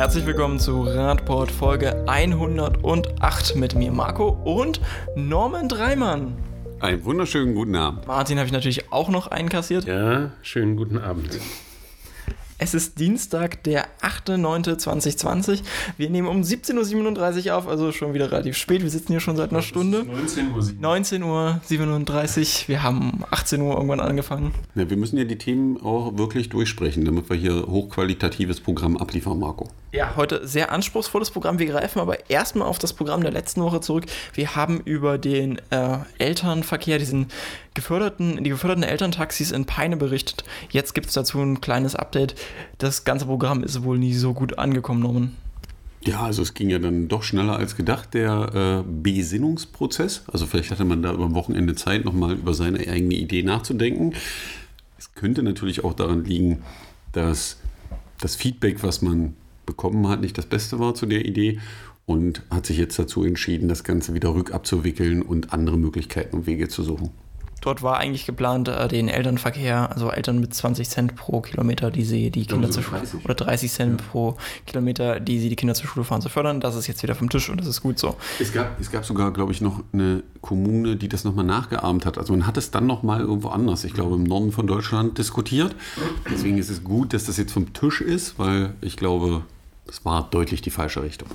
Herzlich 0.00 0.24
willkommen 0.24 0.58
zu 0.58 0.80
Radport 0.80 1.50
Folge 1.50 2.06
108 2.08 3.54
mit 3.56 3.74
mir 3.74 3.92
Marco 3.92 4.30
und 4.30 4.80
Norman 5.14 5.68
Dreimann. 5.68 6.38
Einen 6.80 7.04
wunderschönen 7.04 7.54
guten 7.54 7.76
Abend. 7.76 8.06
Martin 8.06 8.38
habe 8.38 8.46
ich 8.46 8.52
natürlich 8.52 8.90
auch 8.90 9.10
noch 9.10 9.26
einkassiert. 9.26 9.84
Ja, 9.84 10.30
schönen 10.40 10.76
guten 10.76 10.96
Abend. 10.96 11.38
Es 12.62 12.74
ist 12.74 12.98
Dienstag, 12.98 13.64
der 13.64 13.86
8.9.2020. 14.02 15.62
Wir 15.96 16.10
nehmen 16.10 16.28
um 16.28 16.42
17.37 16.42 17.46
Uhr 17.46 17.56
auf, 17.56 17.66
also 17.66 17.90
schon 17.90 18.12
wieder 18.12 18.30
relativ 18.30 18.54
spät. 18.54 18.82
Wir 18.82 18.90
sitzen 18.90 19.12
hier 19.12 19.20
schon 19.20 19.38
seit 19.38 19.50
einer 19.50 19.62
Stunde. 19.62 20.04
19 20.04 21.22
Uhr. 21.22 21.58
19.37 21.62 22.64
Uhr. 22.64 22.68
Wir 22.68 22.82
haben 22.82 23.24
18 23.30 23.62
Uhr 23.62 23.72
irgendwann 23.72 24.00
angefangen. 24.00 24.52
Ja, 24.74 24.90
wir 24.90 24.98
müssen 24.98 25.16
ja 25.16 25.24
die 25.24 25.38
Themen 25.38 25.80
auch 25.82 26.18
wirklich 26.18 26.50
durchsprechen, 26.50 27.06
damit 27.06 27.30
wir 27.30 27.36
hier 27.38 27.66
hochqualitatives 27.66 28.60
Programm 28.60 28.98
abliefern, 28.98 29.38
Marco. 29.38 29.70
Ja, 29.92 30.14
heute 30.16 30.46
sehr 30.46 30.70
anspruchsvolles 30.70 31.30
Programm. 31.30 31.58
Wir 31.58 31.66
greifen 31.66 31.98
aber 31.98 32.28
erstmal 32.28 32.68
auf 32.68 32.78
das 32.78 32.92
Programm 32.92 33.22
der 33.22 33.32
letzten 33.32 33.62
Woche 33.62 33.80
zurück. 33.80 34.04
Wir 34.34 34.54
haben 34.54 34.80
über 34.84 35.16
den 35.16 35.60
äh, 35.70 35.96
Elternverkehr, 36.18 36.98
diesen 36.98 37.28
geförderten, 37.80 38.44
die 38.44 38.50
geförderten 38.50 38.84
Elterntaxis 38.84 39.52
in 39.52 39.64
Peine 39.64 39.96
berichtet. 39.96 40.44
Jetzt 40.70 40.94
gibt 40.94 41.06
es 41.08 41.14
dazu 41.14 41.40
ein 41.40 41.62
kleines 41.62 41.96
Update. 41.96 42.34
Das 42.76 43.04
ganze 43.04 43.24
Programm 43.24 43.64
ist 43.64 43.82
wohl 43.82 43.98
nie 43.98 44.12
so 44.12 44.34
gut 44.34 44.58
angekommen, 44.58 45.00
Norman. 45.00 45.36
Ja, 46.04 46.20
also 46.20 46.42
es 46.42 46.54
ging 46.54 46.68
ja 46.68 46.78
dann 46.78 47.08
doch 47.08 47.22
schneller 47.22 47.56
als 47.56 47.76
gedacht, 47.76 48.14
der 48.14 48.84
äh, 48.86 48.90
Besinnungsprozess. 48.90 50.24
Also 50.30 50.46
vielleicht 50.46 50.70
hatte 50.70 50.84
man 50.84 51.02
da 51.02 51.12
über 51.12 51.34
Wochenende 51.34 51.74
Zeit, 51.74 52.04
nochmal 52.04 52.34
über 52.34 52.52
seine 52.52 52.78
eigene 52.78 53.14
Idee 53.14 53.42
nachzudenken. 53.42 54.14
Es 54.98 55.14
könnte 55.14 55.42
natürlich 55.42 55.82
auch 55.82 55.94
daran 55.94 56.24
liegen, 56.24 56.62
dass 57.12 57.58
das 58.20 58.36
Feedback, 58.36 58.82
was 58.82 59.00
man 59.00 59.34
bekommen 59.64 60.08
hat, 60.08 60.20
nicht 60.20 60.36
das 60.36 60.46
Beste 60.46 60.78
war 60.78 60.94
zu 60.94 61.06
der 61.06 61.24
Idee 61.24 61.60
und 62.04 62.42
hat 62.50 62.66
sich 62.66 62.76
jetzt 62.76 62.98
dazu 62.98 63.24
entschieden, 63.24 63.68
das 63.68 63.84
Ganze 63.84 64.14
wieder 64.14 64.34
rückabzuwickeln 64.34 65.22
und 65.22 65.52
andere 65.52 65.78
Möglichkeiten 65.78 66.36
und 66.36 66.46
Wege 66.46 66.68
zu 66.68 66.82
suchen. 66.82 67.10
Dort 67.60 67.82
war 67.82 67.98
eigentlich 67.98 68.24
geplant, 68.24 68.68
äh, 68.68 68.88
den 68.88 69.08
Elternverkehr, 69.08 69.92
also 69.92 70.10
Eltern 70.10 70.40
mit 70.40 70.54
20 70.54 70.88
Cent 70.88 71.16
pro 71.16 71.40
Kilometer, 71.40 71.90
die 71.90 72.04
sie 72.04 72.30
die 72.30 72.46
Kinder 72.46 72.70
zur 72.70 72.82
Schule 72.82 73.02
oder 73.24 73.34
30 73.34 73.70
Cent 73.70 74.00
ja. 74.00 74.06
pro 74.10 74.36
Kilometer, 74.66 75.20
die 75.20 75.38
sie 75.38 75.50
die 75.50 75.56
Kinder 75.56 75.74
zur 75.74 75.88
Schule 75.88 76.04
fahren, 76.04 76.22
zu 76.22 76.30
fördern. 76.30 76.60
Das 76.60 76.74
ist 76.74 76.86
jetzt 76.86 77.02
wieder 77.02 77.14
vom 77.14 77.28
Tisch 77.28 77.50
und 77.50 77.60
das 77.60 77.66
ist 77.66 77.82
gut 77.82 77.98
so. 77.98 78.16
Es 78.38 78.52
gab, 78.52 78.80
es 78.80 78.90
gab 78.90 79.04
sogar, 79.04 79.30
glaube 79.32 79.52
ich, 79.52 79.60
noch 79.60 79.82
eine 79.92 80.22
Kommune, 80.40 80.96
die 80.96 81.08
das 81.08 81.24
nochmal 81.24 81.44
nachgeahmt 81.44 82.06
hat. 82.06 82.16
Also 82.16 82.32
man 82.32 82.46
hat 82.46 82.56
es 82.56 82.70
dann 82.70 82.86
nochmal 82.86 83.20
irgendwo 83.20 83.48
anders, 83.48 83.84
ich 83.84 83.92
glaube 83.92 84.16
im 84.16 84.24
Norden 84.24 84.52
von 84.52 84.66
Deutschland, 84.66 85.18
diskutiert. 85.18 85.74
Deswegen 86.30 86.56
ist 86.56 86.70
es 86.70 86.82
gut, 86.82 87.12
dass 87.12 87.24
das 87.24 87.36
jetzt 87.36 87.52
vom 87.52 87.72
Tisch 87.74 88.00
ist, 88.00 88.38
weil 88.38 88.72
ich 88.80 88.96
glaube, 88.96 89.42
das 89.86 90.04
war 90.04 90.28
deutlich 90.30 90.62
die 90.62 90.70
falsche 90.70 91.02
Richtung. 91.02 91.28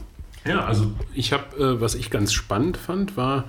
Ja, 0.47 0.65
also 0.65 0.91
ich 1.13 1.33
habe, 1.33 1.57
äh, 1.57 1.81
was 1.81 1.95
ich 1.95 2.09
ganz 2.09 2.33
spannend 2.33 2.77
fand, 2.77 3.17
war, 3.17 3.45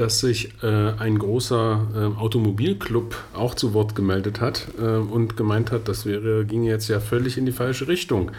dass 0.00 0.18
sich 0.18 0.54
äh, 0.62 0.92
ein 0.98 1.18
großer 1.18 1.86
äh, 1.94 2.18
Automobilclub 2.18 3.16
auch 3.34 3.54
zu 3.54 3.74
Wort 3.74 3.94
gemeldet 3.94 4.40
hat 4.40 4.68
äh, 4.78 4.82
und 4.82 5.36
gemeint 5.36 5.70
hat, 5.72 5.88
das 5.88 6.06
wäre, 6.06 6.46
ging 6.46 6.62
jetzt 6.62 6.88
ja 6.88 7.00
völlig 7.00 7.36
in 7.36 7.44
die 7.44 7.52
falsche 7.52 7.86
Richtung. 7.86 8.30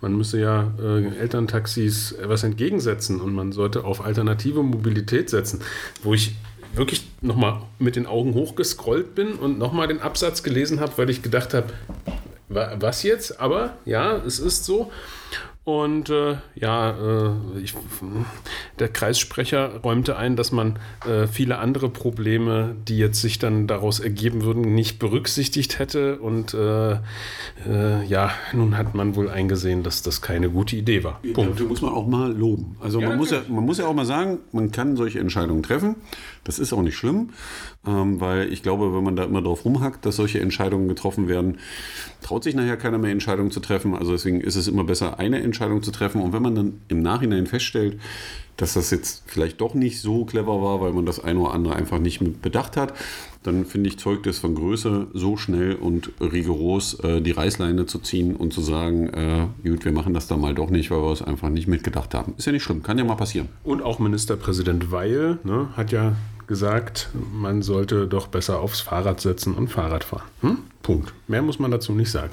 Man 0.00 0.16
müsse 0.16 0.38
ja 0.38 0.72
äh, 0.80 1.18
Elterntaxis 1.18 2.12
etwas 2.12 2.44
entgegensetzen 2.44 3.20
und 3.20 3.34
man 3.34 3.50
sollte 3.50 3.82
auf 3.82 4.04
alternative 4.04 4.62
Mobilität 4.62 5.28
setzen, 5.28 5.60
wo 6.04 6.14
ich 6.14 6.36
wirklich 6.74 7.04
nochmal 7.20 7.62
mit 7.80 7.96
den 7.96 8.06
Augen 8.06 8.34
hochgescrollt 8.34 9.16
bin 9.16 9.32
und 9.32 9.58
nochmal 9.58 9.88
den 9.88 10.00
Absatz 10.00 10.44
gelesen 10.44 10.78
habe, 10.78 10.92
weil 10.98 11.10
ich 11.10 11.22
gedacht 11.22 11.52
habe, 11.52 11.72
was 12.48 13.02
jetzt? 13.02 13.40
Aber 13.40 13.76
ja, 13.84 14.16
es 14.16 14.38
ist 14.38 14.64
so. 14.64 14.92
Und 15.68 16.08
äh, 16.08 16.36
ja, 16.54 16.92
äh, 16.92 17.60
ich, 17.62 17.74
der 18.78 18.88
Kreissprecher 18.88 19.80
räumte 19.84 20.16
ein, 20.16 20.34
dass 20.34 20.50
man 20.50 20.78
äh, 21.06 21.26
viele 21.26 21.58
andere 21.58 21.90
Probleme, 21.90 22.74
die 22.88 22.96
jetzt 22.96 23.20
sich 23.20 23.38
dann 23.38 23.66
daraus 23.66 24.00
ergeben 24.00 24.44
würden, 24.44 24.74
nicht 24.74 24.98
berücksichtigt 24.98 25.78
hätte. 25.78 26.20
Und 26.20 26.54
äh, 26.54 26.92
äh, 26.92 28.02
ja, 28.06 28.30
nun 28.54 28.78
hat 28.78 28.94
man 28.94 29.14
wohl 29.14 29.28
eingesehen, 29.28 29.82
dass 29.82 30.00
das 30.00 30.22
keine 30.22 30.48
gute 30.48 30.74
Idee 30.74 31.04
war. 31.04 31.20
Punkt. 31.34 31.50
Dafür 31.52 31.66
muss 31.66 31.82
man 31.82 31.92
auch 31.92 32.06
mal 32.06 32.32
loben. 32.32 32.78
Also 32.80 33.02
ja, 33.02 33.10
man, 33.10 33.18
muss 33.18 33.30
ja, 33.30 33.42
man 33.46 33.66
muss 33.66 33.76
ja 33.76 33.86
auch 33.88 33.94
mal 33.94 34.06
sagen, 34.06 34.38
man 34.52 34.72
kann 34.72 34.96
solche 34.96 35.20
Entscheidungen 35.20 35.62
treffen. 35.62 35.96
Das 36.44 36.58
ist 36.58 36.72
auch 36.72 36.80
nicht 36.80 36.96
schlimm, 36.96 37.28
ähm, 37.86 38.22
weil 38.22 38.50
ich 38.50 38.62
glaube, 38.62 38.94
wenn 38.94 39.04
man 39.04 39.16
da 39.16 39.24
immer 39.24 39.42
drauf 39.42 39.66
rumhackt, 39.66 40.06
dass 40.06 40.16
solche 40.16 40.40
Entscheidungen 40.40 40.88
getroffen 40.88 41.28
werden, 41.28 41.58
traut 42.22 42.42
sich 42.42 42.54
nachher 42.54 42.78
keiner 42.78 42.96
mehr 42.96 43.10
Entscheidungen 43.10 43.50
zu 43.50 43.60
treffen. 43.60 43.94
Also 43.94 44.12
deswegen 44.12 44.40
ist 44.40 44.56
es 44.56 44.66
immer 44.66 44.84
besser, 44.84 45.18
eine 45.18 45.42
Entscheidung 45.42 45.57
zu 45.82 45.90
treffen. 45.90 46.20
Und 46.20 46.32
wenn 46.32 46.42
man 46.42 46.54
dann 46.54 46.80
im 46.88 47.02
Nachhinein 47.02 47.46
feststellt, 47.46 47.98
dass 48.58 48.74
das 48.74 48.90
jetzt 48.90 49.22
vielleicht 49.26 49.60
doch 49.60 49.74
nicht 49.74 50.00
so 50.00 50.24
clever 50.24 50.60
war, 50.60 50.80
weil 50.80 50.92
man 50.92 51.06
das 51.06 51.20
eine 51.20 51.38
oder 51.38 51.54
andere 51.54 51.76
einfach 51.76 51.98
nicht 51.98 52.20
mit 52.20 52.42
bedacht 52.42 52.76
hat, 52.76 52.92
dann 53.44 53.64
finde 53.64 53.88
ich, 53.88 53.98
zeugt 53.98 54.26
es 54.26 54.40
von 54.40 54.54
Größe, 54.54 55.06
so 55.14 55.36
schnell 55.36 55.76
und 55.76 56.10
rigoros 56.20 56.98
äh, 57.00 57.20
die 57.20 57.30
Reißleine 57.30 57.86
zu 57.86 58.00
ziehen 58.00 58.34
und 58.34 58.52
zu 58.52 58.60
sagen, 58.60 59.08
äh, 59.08 59.46
gut, 59.68 59.84
wir 59.84 59.92
machen 59.92 60.12
das 60.12 60.26
dann 60.26 60.40
mal 60.40 60.54
doch 60.54 60.70
nicht, 60.70 60.90
weil 60.90 61.00
wir 61.00 61.12
es 61.12 61.22
einfach 61.22 61.48
nicht 61.48 61.68
mitgedacht 61.68 62.14
haben. 62.14 62.34
Ist 62.36 62.46
ja 62.46 62.52
nicht 62.52 62.64
schlimm, 62.64 62.82
kann 62.82 62.98
ja 62.98 63.04
mal 63.04 63.14
passieren. 63.14 63.48
Und 63.62 63.80
auch 63.80 64.00
Ministerpräsident 64.00 64.90
Weil 64.90 65.38
ne, 65.44 65.68
hat 65.76 65.92
ja 65.92 66.16
gesagt, 66.48 67.10
man 67.32 67.62
sollte 67.62 68.08
doch 68.08 68.26
besser 68.26 68.60
aufs 68.60 68.80
Fahrrad 68.80 69.20
setzen 69.20 69.54
und 69.54 69.68
Fahrrad 69.68 70.02
fahren. 70.02 70.26
Hm? 70.40 70.58
Punkt. 70.82 71.14
Mehr 71.28 71.42
muss 71.42 71.60
man 71.60 71.70
dazu 71.70 71.92
nicht 71.92 72.10
sagen. 72.10 72.32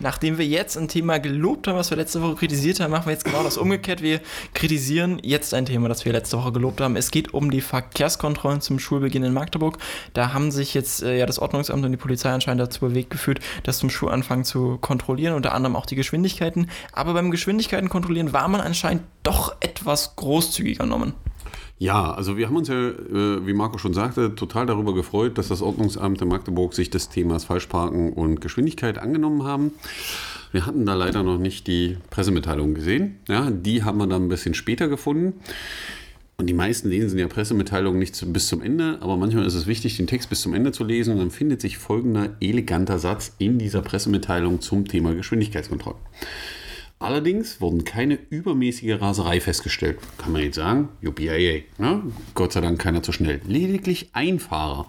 Nachdem 0.00 0.38
wir 0.38 0.46
jetzt 0.46 0.76
ein 0.76 0.88
Thema 0.88 1.18
gelobt 1.18 1.68
haben, 1.68 1.76
was 1.76 1.90
wir 1.90 1.96
letzte 1.96 2.20
Woche 2.22 2.34
kritisiert 2.34 2.80
haben, 2.80 2.90
machen 2.90 3.06
wir 3.06 3.12
jetzt 3.12 3.24
genau 3.24 3.42
das 3.42 3.56
umgekehrt. 3.56 4.02
Wir 4.02 4.20
kritisieren 4.52 5.20
jetzt 5.22 5.54
ein 5.54 5.66
Thema, 5.66 5.88
das 5.88 6.04
wir 6.04 6.12
letzte 6.12 6.36
Woche 6.36 6.52
gelobt 6.52 6.80
haben. 6.80 6.96
Es 6.96 7.10
geht 7.10 7.32
um 7.32 7.50
die 7.50 7.60
Verkehrskontrollen 7.60 8.60
zum 8.60 8.78
Schulbeginn 8.78 9.22
in 9.22 9.32
Magdeburg. 9.32 9.78
Da 10.12 10.32
haben 10.32 10.50
sich 10.50 10.74
jetzt 10.74 11.02
äh, 11.02 11.18
ja 11.18 11.26
das 11.26 11.38
Ordnungsamt 11.38 11.84
und 11.84 11.92
die 11.92 11.96
Polizei 11.96 12.30
anscheinend 12.30 12.60
dazu 12.60 12.80
bewegt 12.80 13.10
geführt, 13.10 13.40
das 13.62 13.78
zum 13.78 13.90
Schulanfang 13.90 14.44
zu 14.44 14.78
kontrollieren, 14.78 15.34
unter 15.34 15.52
anderem 15.52 15.76
auch 15.76 15.86
die 15.86 15.96
Geschwindigkeiten. 15.96 16.70
Aber 16.92 17.14
beim 17.14 17.30
Geschwindigkeiten 17.30 17.88
kontrollieren 17.88 18.32
war 18.32 18.48
man 18.48 18.60
anscheinend 18.60 19.04
doch 19.22 19.56
etwas 19.60 20.16
großzügiger 20.16 20.84
genommen. 20.84 21.14
Ja, 21.78 22.12
also 22.12 22.36
wir 22.36 22.46
haben 22.46 22.56
uns 22.56 22.68
ja, 22.68 22.90
äh, 22.90 23.46
wie 23.46 23.52
Marco 23.52 23.78
schon 23.78 23.94
sagte, 23.94 24.34
total 24.34 24.66
darüber 24.66 24.94
gefreut, 24.94 25.38
dass 25.38 25.48
das 25.48 25.60
Ordnungsamt 25.60 26.22
in 26.22 26.28
Magdeburg 26.28 26.72
sich 26.72 26.88
des 26.88 27.08
Themas 27.08 27.44
Falschparken 27.44 28.12
und 28.12 28.40
Geschwindigkeit 28.40 28.98
angenommen 28.98 29.42
haben. 29.42 29.72
Wir 30.52 30.66
hatten 30.66 30.86
da 30.86 30.94
leider 30.94 31.24
noch 31.24 31.38
nicht 31.38 31.66
die 31.66 31.98
Pressemitteilung 32.10 32.74
gesehen. 32.74 33.16
Ja, 33.28 33.50
die 33.50 33.82
haben 33.82 33.98
wir 33.98 34.06
dann 34.06 34.26
ein 34.26 34.28
bisschen 34.28 34.54
später 34.54 34.86
gefunden. 34.86 35.34
Und 36.36 36.46
die 36.46 36.54
meisten 36.54 36.88
lesen 36.88 37.18
ja 37.18 37.28
Pressemitteilungen 37.28 37.98
nicht 37.98 38.20
bis 38.32 38.48
zum 38.48 38.60
Ende, 38.60 38.98
aber 39.00 39.16
manchmal 39.16 39.46
ist 39.46 39.54
es 39.54 39.66
wichtig, 39.66 39.96
den 39.96 40.06
Text 40.06 40.28
bis 40.30 40.42
zum 40.42 40.54
Ende 40.54 40.72
zu 40.72 40.84
lesen. 40.84 41.12
Und 41.12 41.18
dann 41.18 41.30
findet 41.30 41.60
sich 41.60 41.78
folgender 41.78 42.36
eleganter 42.40 43.00
Satz 43.00 43.34
in 43.38 43.58
dieser 43.58 43.82
Pressemitteilung 43.82 44.60
zum 44.60 44.86
Thema 44.86 45.14
Geschwindigkeitskontrolle. 45.14 45.96
Allerdings 47.04 47.60
wurden 47.60 47.84
keine 47.84 48.18
übermäßige 48.30 48.98
Raserei 48.98 49.38
festgestellt. 49.38 49.98
Kann 50.16 50.32
man 50.32 50.40
jetzt 50.40 50.54
sagen, 50.54 50.88
UPIA. 51.04 51.60
Ne? 51.76 52.02
Gott 52.32 52.52
sei 52.54 52.62
Dank 52.62 52.78
keiner 52.78 53.02
zu 53.02 53.12
schnell. 53.12 53.42
Lediglich 53.46 54.08
ein 54.14 54.38
Fahrer, 54.38 54.86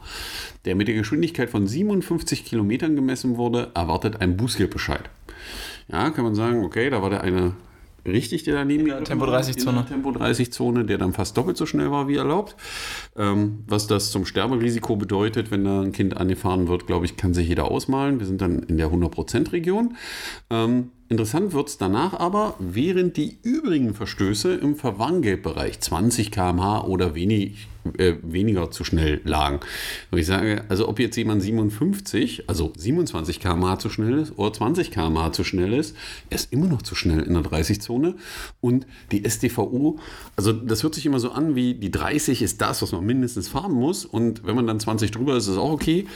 der 0.63 0.75
mit 0.75 0.87
der 0.87 0.95
Geschwindigkeit 0.95 1.49
von 1.49 1.67
57 1.67 2.45
Kilometern 2.45 2.95
gemessen 2.95 3.35
wurde, 3.35 3.71
erwartet 3.73 4.21
einen 4.21 4.37
Bußgeldbescheid. 4.37 5.09
Ja, 5.89 6.09
kann 6.11 6.23
man 6.23 6.35
sagen, 6.35 6.63
okay, 6.63 6.89
da 6.89 7.01
war 7.01 7.09
der 7.09 7.19
eine 7.19 7.51
richtig, 8.05 8.43
der 8.43 8.55
daneben 8.55 8.87
in 8.87 9.03
Tempo 9.03 9.25
30 9.25 9.57
Zone. 9.57 9.85
Tempo 9.85 10.11
30 10.11 10.53
Zone, 10.53 10.85
der 10.85 10.97
dann 10.97 11.11
fast 11.11 11.35
doppelt 11.35 11.57
so 11.57 11.65
schnell 11.65 11.91
war 11.91 12.07
wie 12.07 12.15
erlaubt. 12.15 12.55
Ähm, 13.17 13.63
was 13.67 13.87
das 13.87 14.11
zum 14.11 14.25
Sterberisiko 14.25 14.95
bedeutet, 14.95 15.51
wenn 15.51 15.65
da 15.65 15.81
ein 15.81 15.91
Kind 15.91 16.15
angefahren 16.15 16.69
wird, 16.69 16.87
glaube 16.87 17.05
ich, 17.05 17.17
kann 17.17 17.33
sich 17.33 17.47
jeder 17.47 17.69
ausmalen. 17.69 18.19
Wir 18.19 18.25
sind 18.25 18.41
dann 18.41 18.59
in 18.59 18.77
der 18.77 18.89
100% 18.89 19.51
Region. 19.51 19.97
Ähm, 20.49 20.91
Interessant 21.07 21.53
wird 21.53 21.69
es 21.69 21.77
danach 21.77 22.13
aber, 22.13 22.55
während 22.57 23.15
die 23.15 23.37
übrigen 23.43 23.93
Verstöße 23.93 24.55
im 24.55 24.75
Verwarngeldbereich 24.75 25.79
20 25.79 26.31
km/h 26.31 26.85
oder 26.85 27.13
wenig, 27.13 27.67
äh, 27.99 28.15
weniger 28.23 28.71
zu 28.71 28.83
schnell 28.83 29.21
lagen. 29.23 29.59
Und 30.09 30.17
ich 30.17 30.25
sage, 30.25 30.65
also 30.67 30.89
ob 30.89 30.97
jetzt 30.97 31.15
jemand 31.15 31.43
57, 31.43 32.49
also 32.49 32.73
27 32.75 33.39
km/h 33.39 33.77
zu 33.77 33.91
schnell 33.91 34.17
ist 34.17 34.33
oder 34.39 34.51
20 34.51 34.89
km/h 34.89 35.31
zu 35.31 35.43
schnell 35.43 35.73
ist, 35.73 35.95
er 36.31 36.37
ist 36.37 36.51
immer 36.51 36.65
noch 36.65 36.81
zu 36.81 36.95
schnell 36.95 37.21
in 37.21 37.35
der 37.35 37.43
30-Zone. 37.43 38.15
Und 38.59 38.87
die 39.11 39.29
STVO, 39.29 39.99
also 40.35 40.53
das 40.53 40.81
hört 40.81 40.95
sich 40.95 41.05
immer 41.05 41.19
so 41.19 41.29
an 41.29 41.53
wie 41.53 41.75
die 41.75 41.91
30 41.91 42.41
ist 42.41 42.61
das, 42.61 42.81
was 42.81 42.93
man 42.93 43.05
mindestens 43.05 43.47
fahren 43.47 43.73
muss. 43.73 44.05
Und 44.05 44.43
wenn 44.47 44.55
man 44.55 44.65
dann 44.65 44.79
20 44.79 45.11
drüber 45.11 45.37
ist, 45.37 45.43
ist 45.43 45.51
es 45.51 45.57
auch 45.59 45.71
okay. 45.71 46.07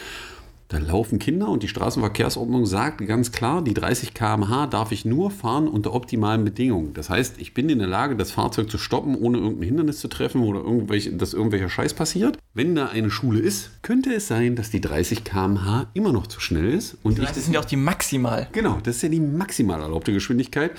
Da 0.71 0.77
laufen 0.77 1.17
Kinder 1.17 1.49
und 1.49 1.63
die 1.63 1.67
Straßenverkehrsordnung 1.67 2.67
sagt 2.67 3.03
ganz 3.07 3.31
klar, 3.31 3.63
die 3.63 3.73
30 3.73 4.13
km/h 4.13 4.67
darf 4.67 4.91
ich 4.91 5.03
nur 5.03 5.31
fahren 5.31 5.67
unter 5.67 5.95
optimalen 5.95 6.45
Bedingungen. 6.45 6.93
Das 6.93 7.09
heißt, 7.09 7.41
ich 7.41 7.55
bin 7.55 7.69
in 7.69 7.79
der 7.79 7.87
Lage, 7.87 8.15
das 8.15 8.29
Fahrzeug 8.29 8.69
zu 8.69 8.77
stoppen, 8.77 9.15
ohne 9.15 9.39
irgendein 9.39 9.63
Hindernis 9.65 9.97
zu 9.97 10.07
treffen 10.09 10.43
oder 10.43 10.59
irgendwelche, 10.59 11.11
dass 11.13 11.33
irgendwelcher 11.33 11.69
Scheiß 11.69 11.95
passiert. 11.95 12.37
Wenn 12.53 12.75
da 12.75 12.85
eine 12.85 13.09
Schule 13.09 13.39
ist, 13.39 13.81
könnte 13.81 14.13
es 14.13 14.27
sein, 14.27 14.55
dass 14.55 14.69
die 14.69 14.79
30 14.79 15.23
km/h 15.23 15.87
immer 15.95 16.13
noch 16.13 16.27
zu 16.27 16.39
schnell 16.39 16.71
ist. 16.71 16.99
Und 17.01 17.17
das 17.17 17.33
sind 17.33 17.55
ja 17.55 17.61
auch 17.61 17.65
die 17.65 17.75
maximal. 17.75 18.47
Genau, 18.51 18.77
das 18.83 18.97
ist 18.97 19.01
ja 19.01 19.09
die 19.09 19.21
maximal 19.21 19.81
erlaubte 19.81 20.13
Geschwindigkeit. 20.13 20.73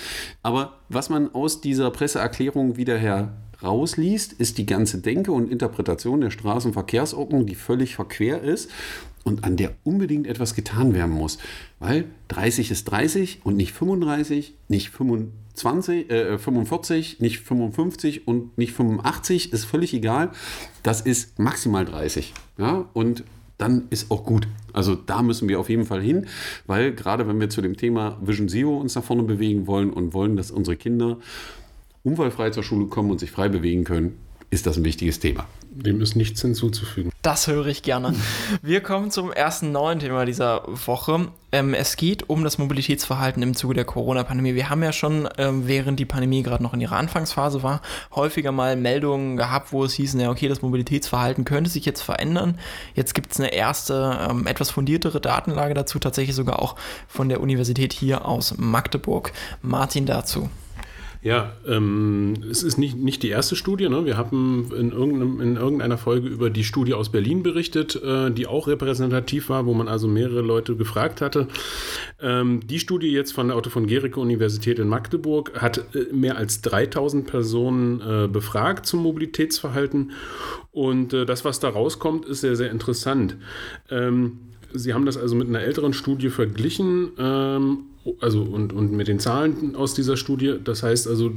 Aber 0.44 0.74
was 0.88 1.10
man 1.10 1.34
aus 1.34 1.62
dieser 1.62 1.90
Presseerklärung 1.90 2.76
wieder 2.76 2.96
her 2.96 3.32
rausliest, 3.62 4.32
ist 4.34 4.58
die 4.58 4.66
ganze 4.66 4.98
Denke 4.98 5.32
und 5.32 5.50
Interpretation 5.50 6.20
der 6.20 6.30
Straßenverkehrsordnung, 6.30 7.46
die 7.46 7.54
völlig 7.54 7.94
verquer 7.94 8.40
ist 8.42 8.70
und 9.24 9.44
an 9.44 9.56
der 9.56 9.72
unbedingt 9.84 10.26
etwas 10.26 10.54
getan 10.54 10.94
werden 10.94 11.14
muss. 11.14 11.38
Weil 11.78 12.06
30 12.28 12.70
ist 12.70 12.84
30 12.84 13.40
und 13.44 13.56
nicht 13.56 13.72
35, 13.72 14.54
nicht 14.68 14.90
25, 14.90 16.10
äh, 16.10 16.38
45, 16.38 17.20
nicht 17.20 17.40
55 17.40 18.26
und 18.26 18.56
nicht 18.56 18.72
85, 18.72 19.52
ist 19.52 19.64
völlig 19.64 19.94
egal. 19.94 20.30
Das 20.82 21.00
ist 21.00 21.38
maximal 21.38 21.84
30. 21.84 22.32
Ja? 22.58 22.88
Und 22.92 23.24
dann 23.58 23.88
ist 23.90 24.10
auch 24.10 24.24
gut. 24.24 24.48
Also 24.72 24.94
da 24.94 25.22
müssen 25.22 25.48
wir 25.48 25.60
auf 25.60 25.68
jeden 25.68 25.84
Fall 25.84 26.00
hin, 26.00 26.26
weil 26.66 26.94
gerade 26.94 27.28
wenn 27.28 27.38
wir 27.40 27.50
zu 27.50 27.60
dem 27.60 27.76
Thema 27.76 28.18
Vision 28.22 28.48
Zero 28.48 28.78
uns 28.78 28.94
nach 28.94 29.04
vorne 29.04 29.22
bewegen 29.22 29.66
wollen 29.66 29.92
und 29.92 30.14
wollen, 30.14 30.36
dass 30.36 30.50
unsere 30.50 30.76
Kinder 30.76 31.18
unfallfrei 32.02 32.50
zur 32.50 32.62
Schule 32.62 32.86
kommen 32.86 33.10
und 33.10 33.20
sich 33.20 33.30
frei 33.30 33.48
bewegen 33.48 33.84
können, 33.84 34.18
ist 34.50 34.66
das 34.66 34.76
ein 34.76 34.84
wichtiges 34.84 35.20
Thema. 35.20 35.46
Dem 35.72 36.00
ist 36.00 36.16
nichts 36.16 36.42
hinzuzufügen. 36.42 37.12
Das 37.22 37.46
höre 37.46 37.66
ich 37.66 37.84
gerne. 37.84 38.14
Wir 38.62 38.80
kommen 38.80 39.12
zum 39.12 39.32
ersten 39.32 39.70
neuen 39.70 40.00
Thema 40.00 40.26
dieser 40.26 40.64
Woche. 40.66 41.28
Ähm, 41.52 41.74
es 41.74 41.96
geht 41.96 42.28
um 42.28 42.42
das 42.42 42.58
Mobilitätsverhalten 42.58 43.40
im 43.44 43.54
Zuge 43.54 43.74
der 43.74 43.84
Corona-Pandemie. 43.84 44.54
Wir 44.54 44.68
haben 44.68 44.82
ja 44.82 44.92
schon, 44.92 45.28
ähm, 45.38 45.68
während 45.68 46.00
die 46.00 46.04
Pandemie 46.04 46.42
gerade 46.42 46.64
noch 46.64 46.74
in 46.74 46.80
ihrer 46.80 46.96
Anfangsphase 46.96 47.62
war, 47.62 47.82
häufiger 48.12 48.50
mal 48.50 48.74
Meldungen 48.74 49.36
gehabt, 49.36 49.72
wo 49.72 49.84
es 49.84 49.92
hieß, 49.92 50.14
ja, 50.14 50.30
okay, 50.30 50.48
das 50.48 50.62
Mobilitätsverhalten 50.62 51.44
könnte 51.44 51.70
sich 51.70 51.84
jetzt 51.84 52.02
verändern. 52.02 52.58
Jetzt 52.94 53.14
gibt 53.14 53.30
es 53.30 53.38
eine 53.38 53.52
erste, 53.52 54.18
ähm, 54.28 54.48
etwas 54.48 54.70
fundiertere 54.70 55.20
Datenlage 55.20 55.74
dazu, 55.74 56.00
tatsächlich 56.00 56.34
sogar 56.34 56.60
auch 56.60 56.74
von 57.06 57.28
der 57.28 57.40
Universität 57.40 57.92
hier 57.92 58.26
aus 58.26 58.54
Magdeburg. 58.58 59.32
Martin 59.62 60.06
dazu. 60.06 60.50
Ja, 61.22 61.52
ähm, 61.66 62.34
es 62.50 62.62
ist 62.62 62.78
nicht, 62.78 62.96
nicht 62.96 63.22
die 63.22 63.28
erste 63.28 63.54
Studie. 63.54 63.90
Ne? 63.90 64.06
Wir 64.06 64.16
haben 64.16 64.70
in, 64.74 64.90
in 65.40 65.56
irgendeiner 65.56 65.98
Folge 65.98 66.28
über 66.28 66.48
die 66.48 66.64
Studie 66.64 66.94
aus 66.94 67.12
Berlin 67.12 67.42
berichtet, 67.42 67.94
äh, 68.02 68.30
die 68.30 68.46
auch 68.46 68.68
repräsentativ 68.68 69.50
war, 69.50 69.66
wo 69.66 69.74
man 69.74 69.86
also 69.86 70.08
mehrere 70.08 70.40
Leute 70.40 70.76
gefragt 70.76 71.20
hatte. 71.20 71.46
Ähm, 72.22 72.66
die 72.66 72.78
Studie 72.78 73.10
jetzt 73.10 73.32
von 73.32 73.48
der 73.48 73.58
Otto 73.58 73.68
von 73.68 73.86
Gericke 73.86 74.18
Universität 74.18 74.78
in 74.78 74.88
Magdeburg 74.88 75.60
hat 75.60 75.94
äh, 75.94 76.10
mehr 76.10 76.38
als 76.38 76.62
3000 76.62 77.26
Personen 77.26 78.00
äh, 78.00 78.26
befragt 78.26 78.86
zum 78.86 79.02
Mobilitätsverhalten. 79.02 80.12
Und 80.72 81.12
äh, 81.12 81.26
das, 81.26 81.44
was 81.44 81.60
da 81.60 81.68
rauskommt, 81.68 82.24
ist 82.24 82.40
sehr, 82.40 82.56
sehr 82.56 82.70
interessant. 82.70 83.36
Ähm, 83.90 84.38
Sie 84.72 84.94
haben 84.94 85.04
das 85.04 85.16
also 85.16 85.34
mit 85.34 85.48
einer 85.48 85.60
älteren 85.60 85.92
Studie 85.92 86.30
verglichen 86.30 87.10
ähm, 87.18 87.89
also 88.20 88.42
und, 88.42 88.72
und 88.72 88.92
mit 88.92 89.08
den 89.08 89.18
Zahlen 89.18 89.76
aus 89.76 89.94
dieser 89.94 90.16
Studie, 90.16 90.56
das 90.62 90.82
heißt 90.82 91.06
also, 91.06 91.32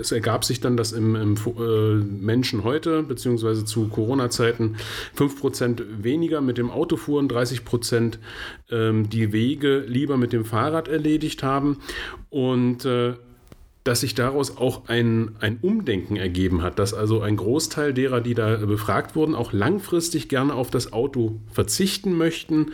es 0.00 0.10
ergab 0.10 0.44
sich 0.44 0.60
dann, 0.60 0.76
dass 0.76 0.92
im, 0.92 1.14
im 1.14 1.34
äh, 1.36 1.94
Menschen 1.94 2.64
heute, 2.64 3.02
beziehungsweise 3.02 3.64
zu 3.64 3.88
Corona-Zeiten, 3.88 4.76
5% 5.16 5.82
weniger 6.02 6.40
mit 6.40 6.58
dem 6.58 6.70
Auto 6.70 6.96
fuhren, 6.96 7.28
30% 7.28 8.18
ähm, 8.70 9.08
die 9.08 9.32
Wege 9.32 9.84
lieber 9.86 10.16
mit 10.16 10.32
dem 10.32 10.44
Fahrrad 10.44 10.88
erledigt 10.88 11.42
haben. 11.42 11.78
Und 12.28 12.84
äh, 12.84 13.14
dass 13.84 14.00
sich 14.00 14.14
daraus 14.14 14.56
auch 14.58 14.88
ein, 14.88 15.36
ein 15.40 15.58
Umdenken 15.62 16.16
ergeben 16.16 16.62
hat, 16.62 16.78
dass 16.78 16.92
also 16.92 17.22
ein 17.22 17.36
Großteil 17.36 17.94
derer, 17.94 18.20
die 18.20 18.34
da 18.34 18.56
befragt 18.56 19.16
wurden, 19.16 19.34
auch 19.34 19.52
langfristig 19.52 20.28
gerne 20.28 20.54
auf 20.54 20.70
das 20.70 20.92
Auto 20.92 21.40
verzichten 21.50 22.12
möchten. 22.16 22.72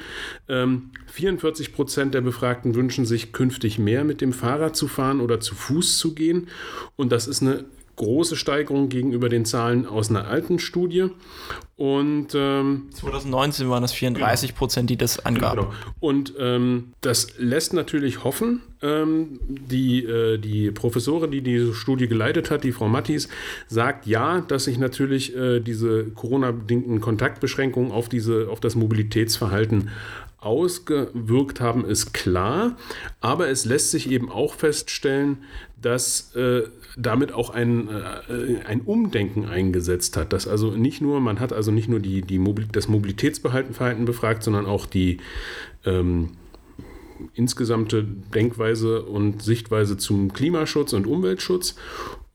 Ähm, 0.48 0.90
44 1.06 1.72
Prozent 1.72 2.14
der 2.14 2.22
Befragten 2.22 2.74
wünschen 2.74 3.06
sich 3.06 3.32
künftig 3.32 3.78
mehr 3.78 4.04
mit 4.04 4.20
dem 4.20 4.32
Fahrrad 4.32 4.74
zu 4.74 4.88
fahren 4.88 5.20
oder 5.20 5.38
zu 5.38 5.54
Fuß 5.54 5.96
zu 5.98 6.14
gehen. 6.14 6.48
Und 6.96 7.12
das 7.12 7.28
ist 7.28 7.40
eine 7.40 7.64
große 7.96 8.36
Steigerung 8.36 8.88
gegenüber 8.88 9.28
den 9.28 9.44
Zahlen 9.44 9.86
aus 9.86 10.10
einer 10.10 10.28
alten 10.28 10.58
Studie. 10.58 11.10
Und 11.76 12.28
ähm, 12.34 12.88
2019 12.92 13.68
waren 13.68 13.84
es 13.84 13.92
34 13.92 14.54
Prozent, 14.54 14.88
die 14.88 14.96
das 14.96 15.24
angaben. 15.26 15.62
Genau. 15.62 15.72
Und 16.00 16.32
ähm, 16.38 16.92
das 17.02 17.38
lässt 17.38 17.74
natürlich 17.74 18.24
hoffen. 18.24 18.62
Ähm, 18.82 19.40
die, 19.48 20.04
äh, 20.04 20.38
die 20.38 20.70
Professorin, 20.70 21.30
die 21.30 21.42
diese 21.42 21.74
Studie 21.74 22.08
geleitet 22.08 22.50
hat, 22.50 22.64
die 22.64 22.72
Frau 22.72 22.88
Mattis, 22.88 23.28
sagt 23.68 24.06
ja, 24.06 24.40
dass 24.40 24.64
sich 24.64 24.78
natürlich 24.78 25.36
äh, 25.36 25.60
diese 25.60 26.04
Corona-bedingten 26.04 27.00
Kontaktbeschränkungen 27.00 27.92
auf, 27.92 28.08
diese, 28.08 28.48
auf 28.50 28.60
das 28.60 28.74
Mobilitätsverhalten 28.74 29.90
ausgewirkt 30.46 31.60
haben, 31.60 31.84
ist 31.84 32.14
klar. 32.14 32.76
Aber 33.20 33.48
es 33.48 33.64
lässt 33.64 33.90
sich 33.90 34.08
eben 34.10 34.30
auch 34.30 34.54
feststellen, 34.54 35.38
dass 35.82 36.34
äh, 36.36 36.62
damit 36.96 37.32
auch 37.32 37.50
ein, 37.50 37.88
äh, 37.88 38.64
ein 38.64 38.80
Umdenken 38.82 39.44
eingesetzt 39.44 40.16
hat. 40.16 40.32
Dass 40.32 40.46
also 40.46 40.70
nicht 40.70 41.02
nur, 41.02 41.20
man 41.20 41.40
hat 41.40 41.52
also 41.52 41.72
nicht 41.72 41.88
nur 41.88 42.00
die, 42.00 42.22
die 42.22 42.38
Mobil 42.38 42.66
das 42.70 42.88
Mobilitätsverhalten 42.88 44.04
befragt, 44.04 44.44
sondern 44.44 44.66
auch 44.66 44.86
die 44.86 45.18
ähm, 45.84 46.30
insgesamte 47.34 48.04
Denkweise 48.04 49.02
und 49.02 49.42
Sichtweise 49.42 49.96
zum 49.96 50.32
Klimaschutz 50.32 50.92
und 50.92 51.06
Umweltschutz. 51.06 51.74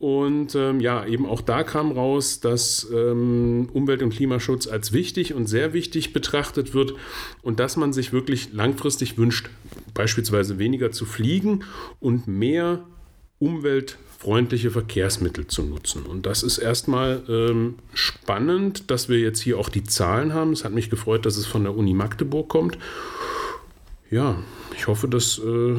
Und 0.01 0.55
ähm, 0.55 0.79
ja, 0.79 1.05
eben 1.05 1.27
auch 1.27 1.41
da 1.41 1.61
kam 1.61 1.91
raus, 1.91 2.39
dass 2.39 2.87
ähm, 2.91 3.69
Umwelt- 3.71 4.01
und 4.01 4.09
Klimaschutz 4.09 4.65
als 4.65 4.93
wichtig 4.93 5.35
und 5.35 5.45
sehr 5.45 5.73
wichtig 5.73 6.11
betrachtet 6.11 6.73
wird 6.73 6.95
und 7.43 7.59
dass 7.59 7.77
man 7.77 7.93
sich 7.93 8.11
wirklich 8.11 8.51
langfristig 8.51 9.19
wünscht, 9.19 9.51
beispielsweise 9.93 10.57
weniger 10.57 10.89
zu 10.89 11.05
fliegen 11.05 11.65
und 11.99 12.27
mehr 12.27 12.83
umweltfreundliche 13.37 14.71
Verkehrsmittel 14.71 15.45
zu 15.45 15.61
nutzen. 15.61 16.07
Und 16.07 16.25
das 16.25 16.41
ist 16.41 16.57
erstmal 16.57 17.21
ähm, 17.29 17.75
spannend, 17.93 18.89
dass 18.89 19.07
wir 19.07 19.19
jetzt 19.19 19.39
hier 19.39 19.59
auch 19.59 19.69
die 19.69 19.83
Zahlen 19.83 20.33
haben. 20.33 20.51
Es 20.51 20.65
hat 20.65 20.73
mich 20.73 20.89
gefreut, 20.89 21.27
dass 21.27 21.37
es 21.37 21.45
von 21.45 21.61
der 21.61 21.77
Uni 21.77 21.93
Magdeburg 21.93 22.49
kommt. 22.49 22.79
Ja, 24.09 24.37
ich 24.75 24.87
hoffe, 24.87 25.07
dass. 25.07 25.37
Äh, 25.37 25.75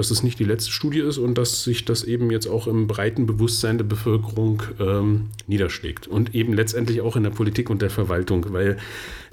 dass 0.00 0.10
es 0.10 0.22
nicht 0.22 0.38
die 0.38 0.44
letzte 0.44 0.70
Studie 0.70 1.00
ist 1.00 1.18
und 1.18 1.36
dass 1.36 1.62
sich 1.62 1.84
das 1.84 2.04
eben 2.04 2.30
jetzt 2.30 2.46
auch 2.46 2.66
im 2.66 2.86
breiten 2.86 3.26
Bewusstsein 3.26 3.76
der 3.76 3.84
Bevölkerung 3.84 4.62
ähm, 4.80 5.28
niederschlägt. 5.46 6.06
Und 6.08 6.34
eben 6.34 6.54
letztendlich 6.54 7.02
auch 7.02 7.16
in 7.16 7.22
der 7.22 7.30
Politik 7.30 7.68
und 7.68 7.82
der 7.82 7.90
Verwaltung, 7.90 8.46
weil 8.48 8.78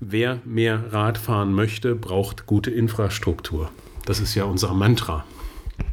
wer 0.01 0.41
mehr 0.43 0.91
Rad 0.91 1.17
fahren 1.17 1.53
möchte, 1.53 1.95
braucht 1.95 2.47
gute 2.47 2.69
Infrastruktur. 2.69 3.71
Das 4.05 4.19
ist 4.19 4.35
ja 4.35 4.43
unser 4.43 4.73
Mantra. 4.73 5.23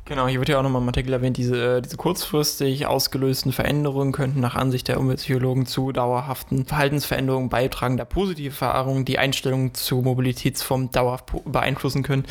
Genau, 0.06 0.26
hier 0.26 0.40
wird 0.40 0.48
ja 0.48 0.58
auch 0.58 0.62
nochmal 0.64 0.82
im 0.82 0.88
Artikel 0.88 1.12
erwähnt, 1.12 1.36
diese, 1.36 1.76
äh, 1.76 1.80
diese 1.80 1.96
kurzfristig 1.96 2.86
ausgelösten 2.86 3.52
Veränderungen 3.52 4.12
könnten 4.12 4.40
nach 4.40 4.56
Ansicht 4.56 4.88
der 4.88 4.98
Umweltpsychologen 4.98 5.66
zu 5.66 5.92
dauerhaften 5.92 6.66
Verhaltensveränderungen 6.66 7.48
beitragen, 7.48 7.96
da 7.96 8.04
positive 8.04 8.50
Erfahrungen 8.50 9.04
die 9.04 9.18
Einstellung 9.18 9.72
zu 9.74 9.96
Mobilitätsformen 10.02 10.90
dauerhaft 10.90 11.26
beeinflussen 11.44 12.02
können 12.02 12.24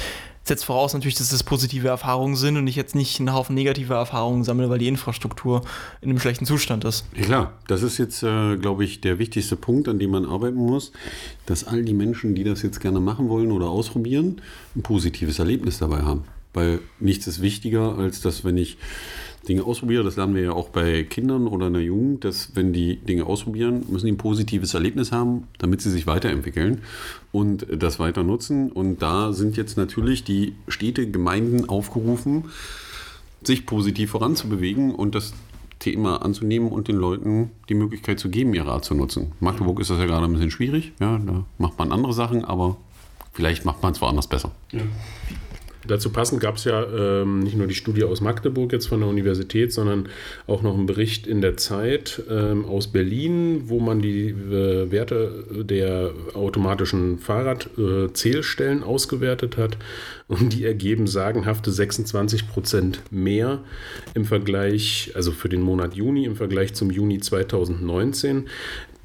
setzt 0.44 0.66
voraus 0.66 0.94
natürlich, 0.94 1.16
dass 1.16 1.30
das 1.30 1.44
positive 1.44 1.88
Erfahrungen 1.88 2.36
sind 2.36 2.58
und 2.58 2.68
ich 2.68 2.76
jetzt 2.76 2.96
nicht 2.96 3.20
einen 3.20 3.34
Haufen 3.34 3.56
negative 3.56 3.94
Erfahrungen 3.94 4.44
sammle, 4.44 4.70
weil 4.70 4.80
die 4.80 4.88
Infrastruktur 4.88 5.62
in 6.02 6.10
einem 6.10 6.20
schlechten 6.20 6.46
Zustand 6.46 6.84
ist. 6.84 7.06
Ja 7.16 7.24
klar, 7.24 7.54
das 7.68 7.82
ist 7.82 7.98
jetzt, 7.98 8.24
äh, 8.24 8.58
glaube 8.58 8.84
ich, 8.84 9.02
der 9.02 9.20
wichtigste 9.20 9.56
Punkt, 9.56 9.88
an 9.88 10.00
dem 10.00 10.12
man 10.12 10.26
arbeiten 10.26 10.58
muss, 10.58 10.92
dass 11.46 11.64
all 11.64 11.84
die 11.84 11.94
Menschen, 11.94 12.36
die 12.36 12.44
das 12.44 12.62
jetzt 12.62 12.82
gerne 12.82 13.00
machen 13.00 13.30
wollen 13.30 13.52
oder 13.52 13.70
ausprobieren, 13.70 14.42
ein 14.76 14.82
positives 14.82 15.40
Erlebnis 15.40 15.80
dabei 15.80 16.02
haben. 16.02 16.24
Weil 16.54 16.80
nichts 17.00 17.26
ist 17.26 17.42
wichtiger, 17.42 17.98
als 17.98 18.22
dass, 18.22 18.44
wenn 18.44 18.58
ich 18.58 18.78
Dinge 19.48 19.66
ausprobiere, 19.66 20.04
das 20.04 20.16
lernen 20.16 20.36
wir 20.36 20.44
ja 20.44 20.52
auch 20.54 20.70
bei 20.70 21.04
Kindern 21.04 21.48
oder 21.48 21.68
in 21.68 21.74
der 21.74 21.82
Jugend, 21.82 22.24
dass 22.24 22.56
wenn 22.56 22.72
die 22.72 22.96
Dinge 22.98 23.26
ausprobieren, 23.26 23.84
müssen 23.90 24.06
die 24.06 24.14
ein 24.14 24.18
positives 24.18 24.74
Erlebnis 24.74 25.12
haben, 25.12 25.48
damit 25.58 25.82
sie 25.82 25.92
sich 25.92 26.08
weiterentwickeln 26.08 26.82
und 27.32 27.68
das 27.70 28.00
weiter 28.00 28.24
nutzen. 28.24 28.72
Und 28.72 29.02
da 29.02 29.34
sind 29.34 29.58
jetzt 29.58 29.76
natürlich 29.78 30.24
die 30.24 30.54
Städte, 30.70 31.10
Gemeinden 31.10 31.68
aufgerufen, 31.68 32.46
sich 33.44 33.66
positiv 33.66 34.12
voranzubewegen 34.12 34.96
und 34.96 35.14
das 35.14 35.34
Thema 35.80 36.22
anzunehmen 36.22 36.70
und 36.70 36.88
den 36.88 36.96
Leuten 36.96 37.52
die 37.68 37.74
Möglichkeit 37.74 38.18
zu 38.18 38.30
geben, 38.30 38.54
ihr 38.54 38.66
Rad 38.66 38.86
zu 38.86 38.96
nutzen. 38.96 39.34
Magdeburg 39.42 39.82
ist 39.82 39.90
das 39.90 40.00
ja 40.00 40.06
gerade 40.06 40.26
ein 40.26 40.32
bisschen 40.32 40.52
schwierig, 40.52 40.94
ja, 41.02 41.18
da 41.18 41.44
macht 41.58 41.78
man 41.78 41.92
andere 41.92 42.14
Sachen, 42.14 42.46
aber 42.46 42.78
vielleicht 43.34 43.66
macht 43.66 43.84
man 43.84 43.92
es 43.92 44.00
woanders 44.00 44.28
besser. 44.28 44.52
Ja. 44.72 44.84
Dazu 45.88 46.12
passend 46.12 46.42
gab 46.42 46.56
es 46.56 46.63
ja 46.63 46.84
ähm, 46.84 47.40
nicht 47.40 47.58
nur 47.58 47.68
die 47.68 47.75
Studie 47.75 48.04
aus 48.04 48.22
Magdeburg 48.22 48.72
jetzt 48.72 48.88
von 48.88 49.00
der 49.00 49.10
Universität, 49.10 49.74
sondern 49.74 50.10
auch 50.48 50.62
noch 50.62 50.74
einen 50.74 50.86
Bericht 50.86 51.28
in 51.28 51.42
der 51.42 51.58
Zeit 51.58 52.22
ähm, 52.30 52.66
aus 52.66 52.88
Berlin, 52.88 53.63
wo 53.66 53.80
man 53.80 54.02
die 54.02 54.30
äh, 54.30 54.92
Werte 54.92 55.46
der 55.63 56.12
automatischen 56.34 57.20
Fahrradzählstellen 57.20 58.82
äh, 58.82 58.86
ausgewertet 58.86 59.58
hat. 59.58 59.78
Und 60.28 60.54
die 60.54 60.66
ergeben 60.66 61.06
sagenhafte 61.06 61.72
26 61.72 62.48
Prozent 62.48 63.02
mehr 63.12 63.60
im 64.13 64.25
Vergleich, 64.25 65.12
also 65.16 65.32
für 65.32 65.50
den 65.50 65.62
Monat 65.62 65.96
Juni 65.96 66.25
im 66.25 66.36
Vergleich 66.36 66.74
zum 66.74 66.92
Juni 66.92 67.20
2019. 67.20 68.48